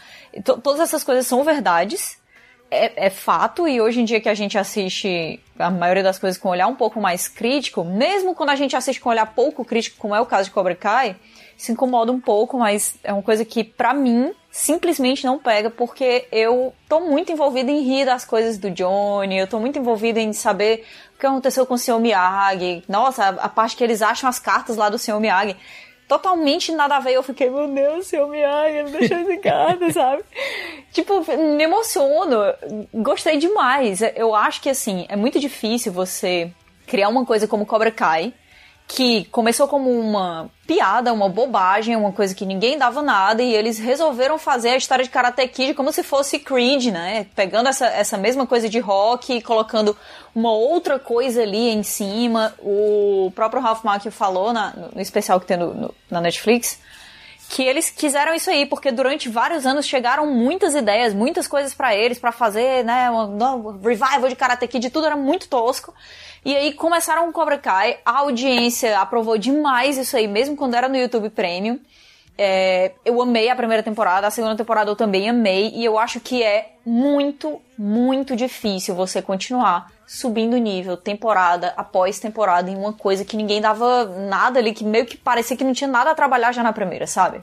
[0.42, 2.18] Todas essas coisas são verdades.
[2.70, 6.40] É, é, fato, e hoje em dia que a gente assiste a maioria das coisas
[6.40, 9.26] com um olhar um pouco mais crítico, mesmo quando a gente assiste com um olhar
[9.26, 11.16] pouco crítico, como é o caso de Cobra Kai,
[11.60, 16.26] se incomoda um pouco, mas é uma coisa que, para mim, simplesmente não pega, porque
[16.32, 20.32] eu tô muito envolvida em rir das coisas do Johnny, eu tô muito envolvida em
[20.32, 22.00] saber o que aconteceu com o Sr.
[22.00, 22.82] Miyagi.
[22.88, 25.20] Nossa, a, a parte que eles acham as cartas lá do Sr.
[25.20, 25.54] Miyagi
[26.08, 27.12] totalmente nada a ver.
[27.12, 30.24] Eu fiquei, meu Deus, seu Miyagi, não deixou esse carta, sabe?
[30.92, 32.36] Tipo, me emociono.
[32.94, 34.00] Gostei demais.
[34.16, 36.50] Eu acho que, assim, é muito difícil você
[36.86, 38.32] criar uma coisa como Cobra Kai,
[38.90, 43.78] que começou como uma piada, uma bobagem, uma coisa que ninguém dava nada, e eles
[43.78, 47.26] resolveram fazer a história de Karate Kid como se fosse Creed, né?
[47.36, 49.96] Pegando essa, essa mesma coisa de rock e colocando
[50.34, 52.52] uma outra coisa ali em cima.
[52.58, 56.80] O próprio Ralph Macchio falou na, no especial que tem no, no, na Netflix
[57.50, 61.92] que eles quiseram isso aí, porque durante vários anos chegaram muitas ideias, muitas coisas para
[61.96, 65.92] eles, para fazer, né, um, revival de Karate Kid, tudo era muito tosco.
[66.44, 70.88] E aí começaram o Cobra Kai, a audiência aprovou demais isso aí, mesmo quando era
[70.88, 71.80] no YouTube Premium.
[72.38, 76.20] É, eu amei a primeira temporada, a segunda temporada eu também amei, e eu acho
[76.20, 83.24] que é muito, muito difícil você continuar subindo nível, temporada após temporada, em uma coisa
[83.24, 86.50] que ninguém dava nada ali, que meio que parecia que não tinha nada a trabalhar
[86.50, 87.40] já na primeira, sabe?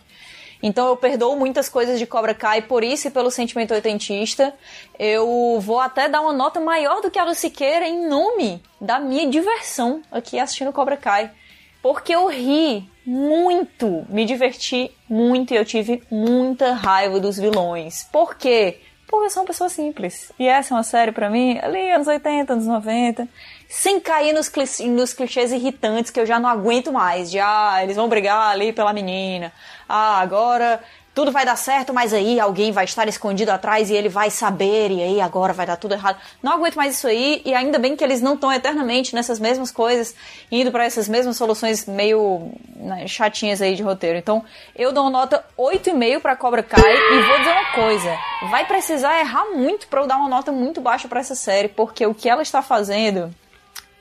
[0.62, 4.54] Então eu perdoo muitas coisas de Cobra Kai por isso e pelo sentimento oitentista.
[5.00, 7.34] Eu vou até dar uma nota maior do que a do
[7.86, 11.32] em nome da minha diversão aqui assistindo Cobra Kai.
[11.82, 18.04] Porque eu ri muito, me diverti muito e eu tive muita raiva dos vilões.
[18.12, 18.82] Por quê?
[19.08, 20.32] Porque eu sou uma pessoa simples.
[20.38, 23.28] E essa é uma série para mim, ali anos 80, anos 90
[23.70, 27.30] sem cair nos, nos clichês irritantes que eu já não aguento mais.
[27.30, 29.52] De, ah, eles vão brigar ali pela menina.
[29.88, 30.82] Ah, agora
[31.18, 34.92] tudo vai dar certo, mas aí alguém vai estar escondido atrás e ele vai saber,
[34.92, 36.22] e aí agora vai dar tudo errado.
[36.44, 39.72] Não aguento mais isso aí, e ainda bem que eles não estão eternamente nessas mesmas
[39.72, 40.14] coisas,
[40.52, 44.20] indo para essas mesmas soluções meio né, chatinhas aí de roteiro.
[44.20, 44.46] Então,
[44.76, 48.16] eu dou uma nota 8,5 para Cobra Kai, e vou dizer uma coisa:
[48.52, 52.06] vai precisar errar muito para eu dar uma nota muito baixa para essa série, porque
[52.06, 53.34] o que ela está fazendo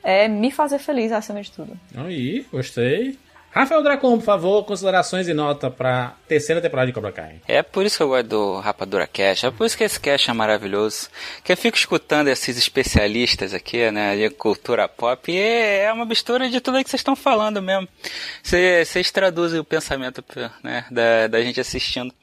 [0.03, 1.75] é me fazer feliz acima de tudo.
[1.95, 3.17] Aí, gostei.
[3.57, 7.41] Rafael Dracon, por favor, considerações e nota pra terceira temporada de Cobra Kai.
[7.47, 10.29] É por isso que eu gosto do Rapadura Cash, é por isso que esse cash
[10.29, 11.09] é maravilhoso.
[11.43, 16.49] Que eu fico escutando esses especialistas aqui, né, de cultura pop, e é uma mistura
[16.49, 17.87] de tudo que vocês estão falando mesmo.
[18.43, 20.23] Vocês traduzem o pensamento
[20.63, 22.13] né, da, da gente assistindo.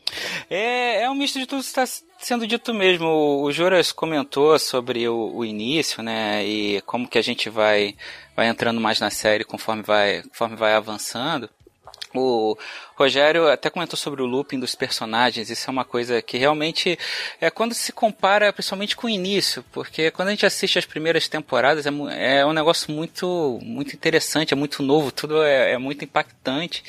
[0.49, 1.85] É, é um misto de tudo que está
[2.25, 7.23] sendo dito mesmo, o Joras comentou sobre o, o, início, né, e como que a
[7.23, 7.95] gente vai,
[8.35, 11.51] vai entrando mais na série conforme vai, conforme vai avançando.
[12.15, 12.57] O
[12.95, 15.51] Rogério até comentou sobre o looping dos personagens.
[15.51, 16.97] Isso é uma coisa que realmente
[17.41, 21.27] é quando se compara, principalmente com o início, porque quando a gente assiste as primeiras
[21.27, 21.91] temporadas é,
[22.39, 26.85] é um negócio muito, muito interessante, é muito novo, tudo é, é, muito impactante.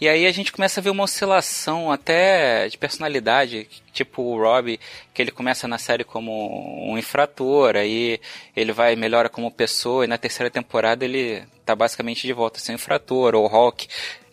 [0.00, 4.80] E aí a gente começa a ver uma oscilação até de personalidade, tipo o Rob,
[5.12, 8.18] que ele começa na série como um infrator, aí
[8.56, 12.60] ele vai melhora como pessoa, e na terceira temporada ele tá basicamente de volta a
[12.60, 13.86] ser um infrator, ou Hawk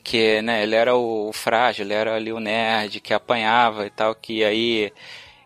[0.03, 4.15] que né, ele era o frágil, ele era ali o nerd que apanhava e tal,
[4.15, 4.91] que aí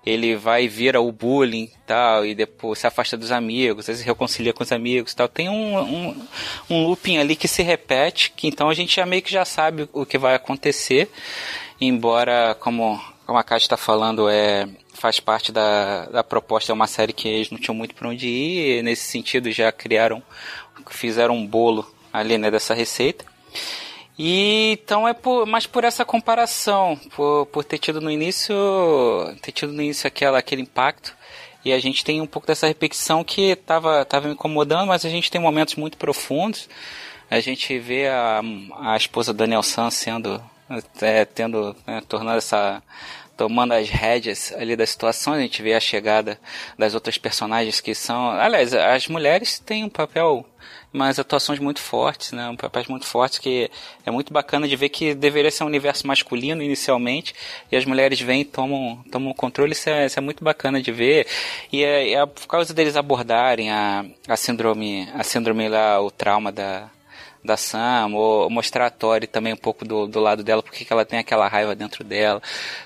[0.05, 4.53] ele vai e vira o bullying tal, e depois se afasta dos amigos, vezes reconcilia
[4.53, 5.27] com os amigos tal.
[5.27, 6.27] Tem um, um,
[6.69, 9.87] um looping ali que se repete, que então a gente já meio que já sabe
[9.93, 11.09] o que vai acontecer,
[11.79, 16.87] embora, como, como a Kátia está falando, é, faz parte da, da proposta, é uma
[16.87, 20.21] série que eles não tinham muito para onde ir, nesse sentido já criaram,
[20.89, 23.25] fizeram um bolo ali né, dessa receita.
[24.17, 28.55] E então é por, mais por essa comparação, por, por ter tido no início,
[29.41, 31.15] ter tido no início aquela, aquele impacto.
[31.65, 35.09] E a gente tem um pouco dessa repetição que estava tava me incomodando, mas a
[35.09, 36.69] gente tem momentos muito profundos.
[37.31, 38.41] A gente vê a,
[38.81, 40.43] a esposa Daniel San sendo,
[41.01, 42.83] é, tendo, né, tornando essa,
[43.37, 45.33] tomando as rédeas ali da situação.
[45.33, 46.39] A gente vê a chegada
[46.77, 50.45] das outras personagens que são, aliás, as mulheres têm um papel
[50.93, 52.47] mas atuações muito fortes, né?
[52.47, 53.69] Um papéis muito fortes que
[54.05, 57.33] é muito bacana de ver que deveria ser um universo masculino inicialmente
[57.71, 60.81] e as mulheres vêm e tomam, tomam o controle, isso é, isso é muito bacana
[60.81, 61.27] de ver.
[61.71, 66.51] E é, é por causa deles abordarem a, a síndrome, a síndrome lá, o trauma
[66.51, 66.89] da,
[67.43, 71.03] da Sam, ou mostrar a Tori também um pouco do, do lado dela, porque ela
[71.03, 72.41] tem aquela raiva dentro dela,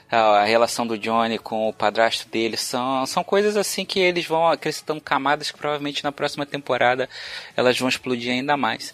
[0.09, 4.25] a, a, relação do Johnny com o padrasto dele, são, são coisas assim que eles
[4.25, 7.07] vão acrescentando camadas que provavelmente na próxima temporada
[7.55, 8.93] elas vão explodir ainda mais.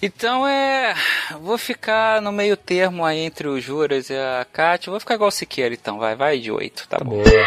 [0.00, 0.94] Então é.
[1.40, 4.90] Vou ficar no meio termo aí entre o Juras e a Kátia.
[4.90, 7.22] Vou ficar igual o Siqueira então, vai, vai de oito, tá, tá bom.
[7.22, 7.46] Boa.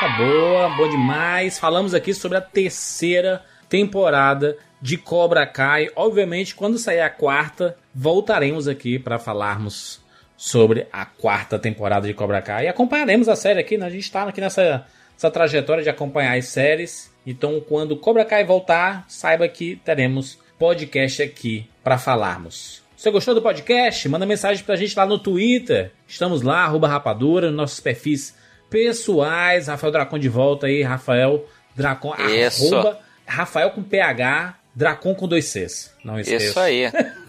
[0.00, 1.60] Tá boa, boa demais.
[1.60, 5.88] Falamos aqui sobre a terceira temporada de Cobra Kai.
[5.94, 10.02] Obviamente, quando sair a quarta, voltaremos aqui para falarmos
[10.36, 12.64] sobre a quarta temporada de Cobra Kai.
[12.64, 13.86] E acompanharemos a série aqui, né?
[13.86, 14.84] A gente está aqui nessa,
[15.14, 17.12] nessa trajetória de acompanhar as séries.
[17.24, 22.82] Então, quando Cobra Kai voltar, saiba que teremos podcast aqui para falarmos.
[22.96, 24.08] Você gostou do podcast?
[24.08, 25.92] Manda mensagem pra gente lá no Twitter.
[26.08, 28.36] Estamos lá, arroba rapadura, nos nossos perfis
[28.68, 29.68] pessoais.
[29.68, 31.44] Rafael Dracon de volta aí, Rafael
[31.74, 32.74] Dracon, Isso.
[32.74, 35.94] arroba Rafael com PH, Dracon com dois Cs.
[36.04, 36.44] Não esqueça.
[36.44, 36.90] Isso aí.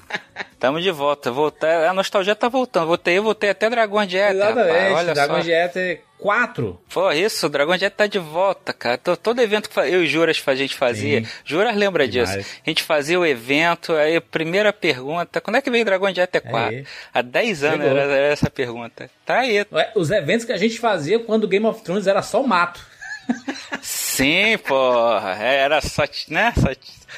[0.59, 1.31] Tamo de volta.
[1.31, 2.87] Voltar, a nostalgia tá voltando.
[2.87, 4.35] Voltei, voltei até Dragão de Éter.
[4.35, 4.93] Exatamente.
[4.93, 5.49] Olha Dragão só.
[5.51, 6.81] Éter 4.
[6.93, 8.97] Pô, isso, o Dragão de Éter tá de volta, cara.
[8.97, 11.21] Todo, todo evento que eu e Juras a gente fazia.
[11.21, 11.29] Sim.
[11.43, 12.37] Juras lembra Demais.
[12.37, 12.61] disso.
[12.65, 16.41] A gente fazia o evento, aí a primeira pergunta, quando é que veio de Éter
[16.41, 16.77] 4?
[16.77, 16.85] Aí.
[17.13, 19.09] Há 10 anos era, era essa pergunta.
[19.25, 19.65] Tá aí.
[19.95, 22.92] Os eventos que a gente fazia quando Game of Thrones era só mato.
[23.81, 25.31] Sim, porra.
[25.35, 26.53] Era só, né?
[26.55, 26.67] Só,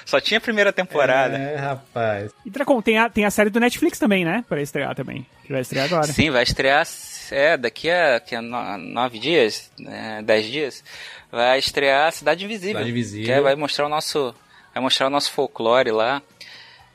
[0.06, 1.38] só tinha a primeira temporada.
[1.38, 2.32] É, rapaz.
[2.46, 4.44] E Dracon, tem a, tem a série do Netflix também, né?
[4.48, 5.26] Pra estrear também.
[5.46, 6.08] Que vai estrear agora.
[6.08, 6.86] Sim, vai estrear
[7.32, 10.84] é, daqui a, a no- nove dias, né, dez dias,
[11.32, 12.74] vai estrear Cidade Invisível.
[12.76, 13.26] Cidade Invisível.
[13.26, 14.34] Que é- vai mostrar o nosso.
[14.74, 16.22] Vai mostrar o nosso folclore lá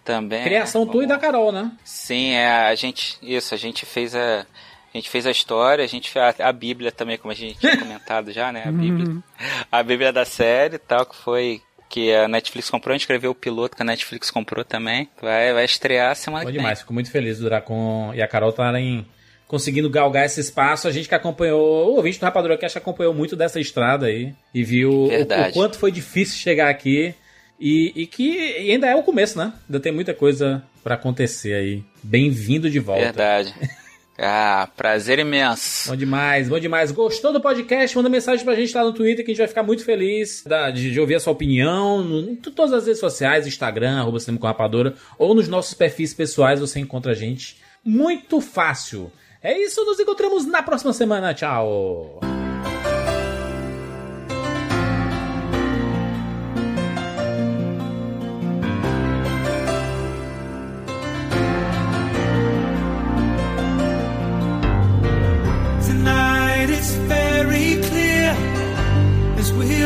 [0.04, 0.42] também.
[0.44, 1.70] Criação tua e da Carol, né?
[1.84, 3.16] Sim, é, a gente.
[3.22, 4.44] Isso, a gente fez a.
[4.92, 7.58] A gente fez a história, a gente fez a, a Bíblia também, como a gente
[7.58, 8.64] tinha comentado já, né?
[8.66, 9.08] A Bíblia.
[9.08, 9.22] Uhum.
[9.70, 11.62] A Bíblia da série e tal, que foi.
[11.88, 15.08] Que a Netflix comprou, a gente escreveu o piloto que a Netflix comprou também.
[15.20, 16.80] Vai, vai estrear semana Bom que demais.
[16.80, 19.04] Fico muito feliz do Dracon e a Carol estarem
[19.48, 20.86] conseguindo galgar esse espaço.
[20.86, 24.62] A gente que acompanhou, o ouvinte do Rapadura Cast acompanhou muito dessa estrada aí e
[24.62, 25.50] viu o, Verdade.
[25.50, 27.12] o quanto foi difícil chegar aqui.
[27.58, 28.38] E, e que
[28.70, 29.52] ainda é o começo, né?
[29.68, 31.82] Ainda tem muita coisa pra acontecer aí.
[32.00, 33.02] Bem-vindo de volta.
[33.02, 33.52] Verdade.
[34.22, 35.88] Ah, prazer imenso.
[35.88, 36.90] Bom demais, bom demais.
[36.90, 37.96] Gostou do podcast?
[37.96, 40.44] Manda mensagem pra gente lá no Twitter que a gente vai ficar muito feliz
[40.74, 42.02] de, ouvir a sua opinião.
[42.28, 46.60] Em todas as redes sociais, Instagram, arroba Cinema com Rapadura, ou nos nossos perfis pessoais
[46.60, 47.56] você encontra a gente.
[47.82, 49.10] Muito fácil.
[49.42, 51.32] É isso, nos encontramos na próxima semana.
[51.32, 52.39] Tchau.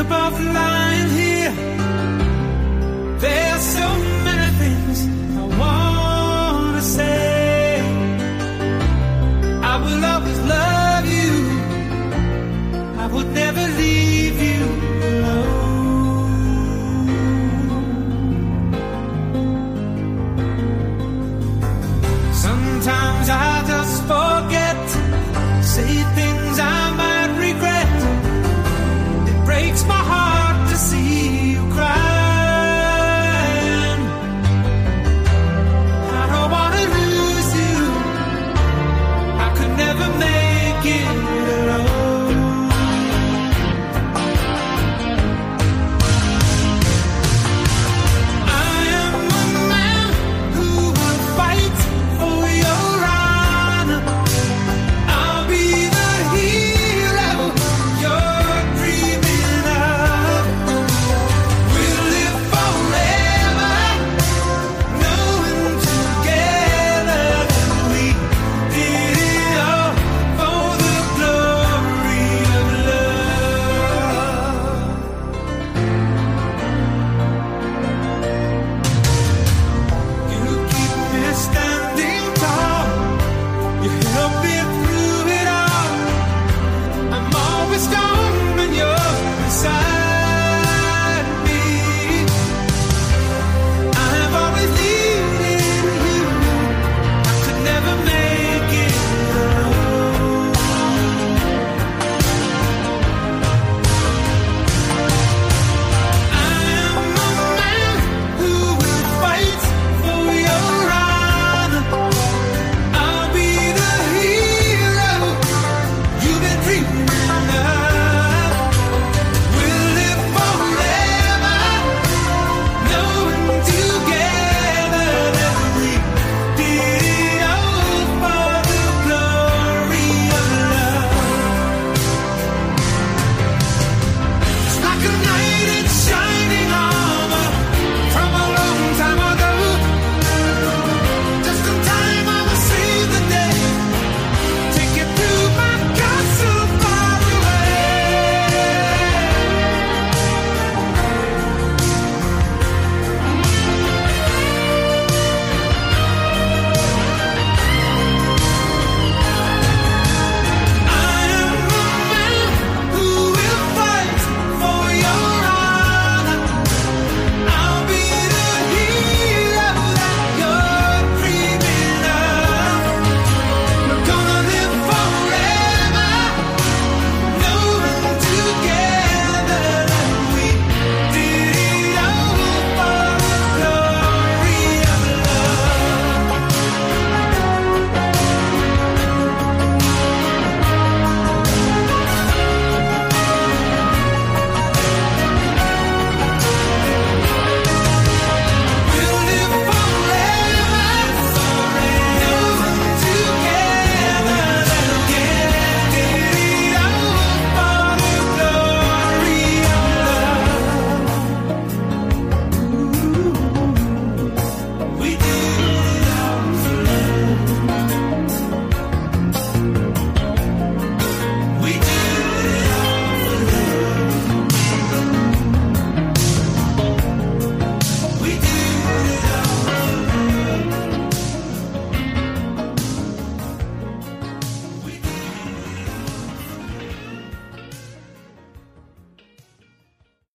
[0.05, 1.55] above lying here.
[3.25, 3.89] There's so
[4.27, 4.99] many things
[5.41, 7.81] I wanna say.
[9.73, 11.33] I will always love you.
[13.03, 13.64] I would never.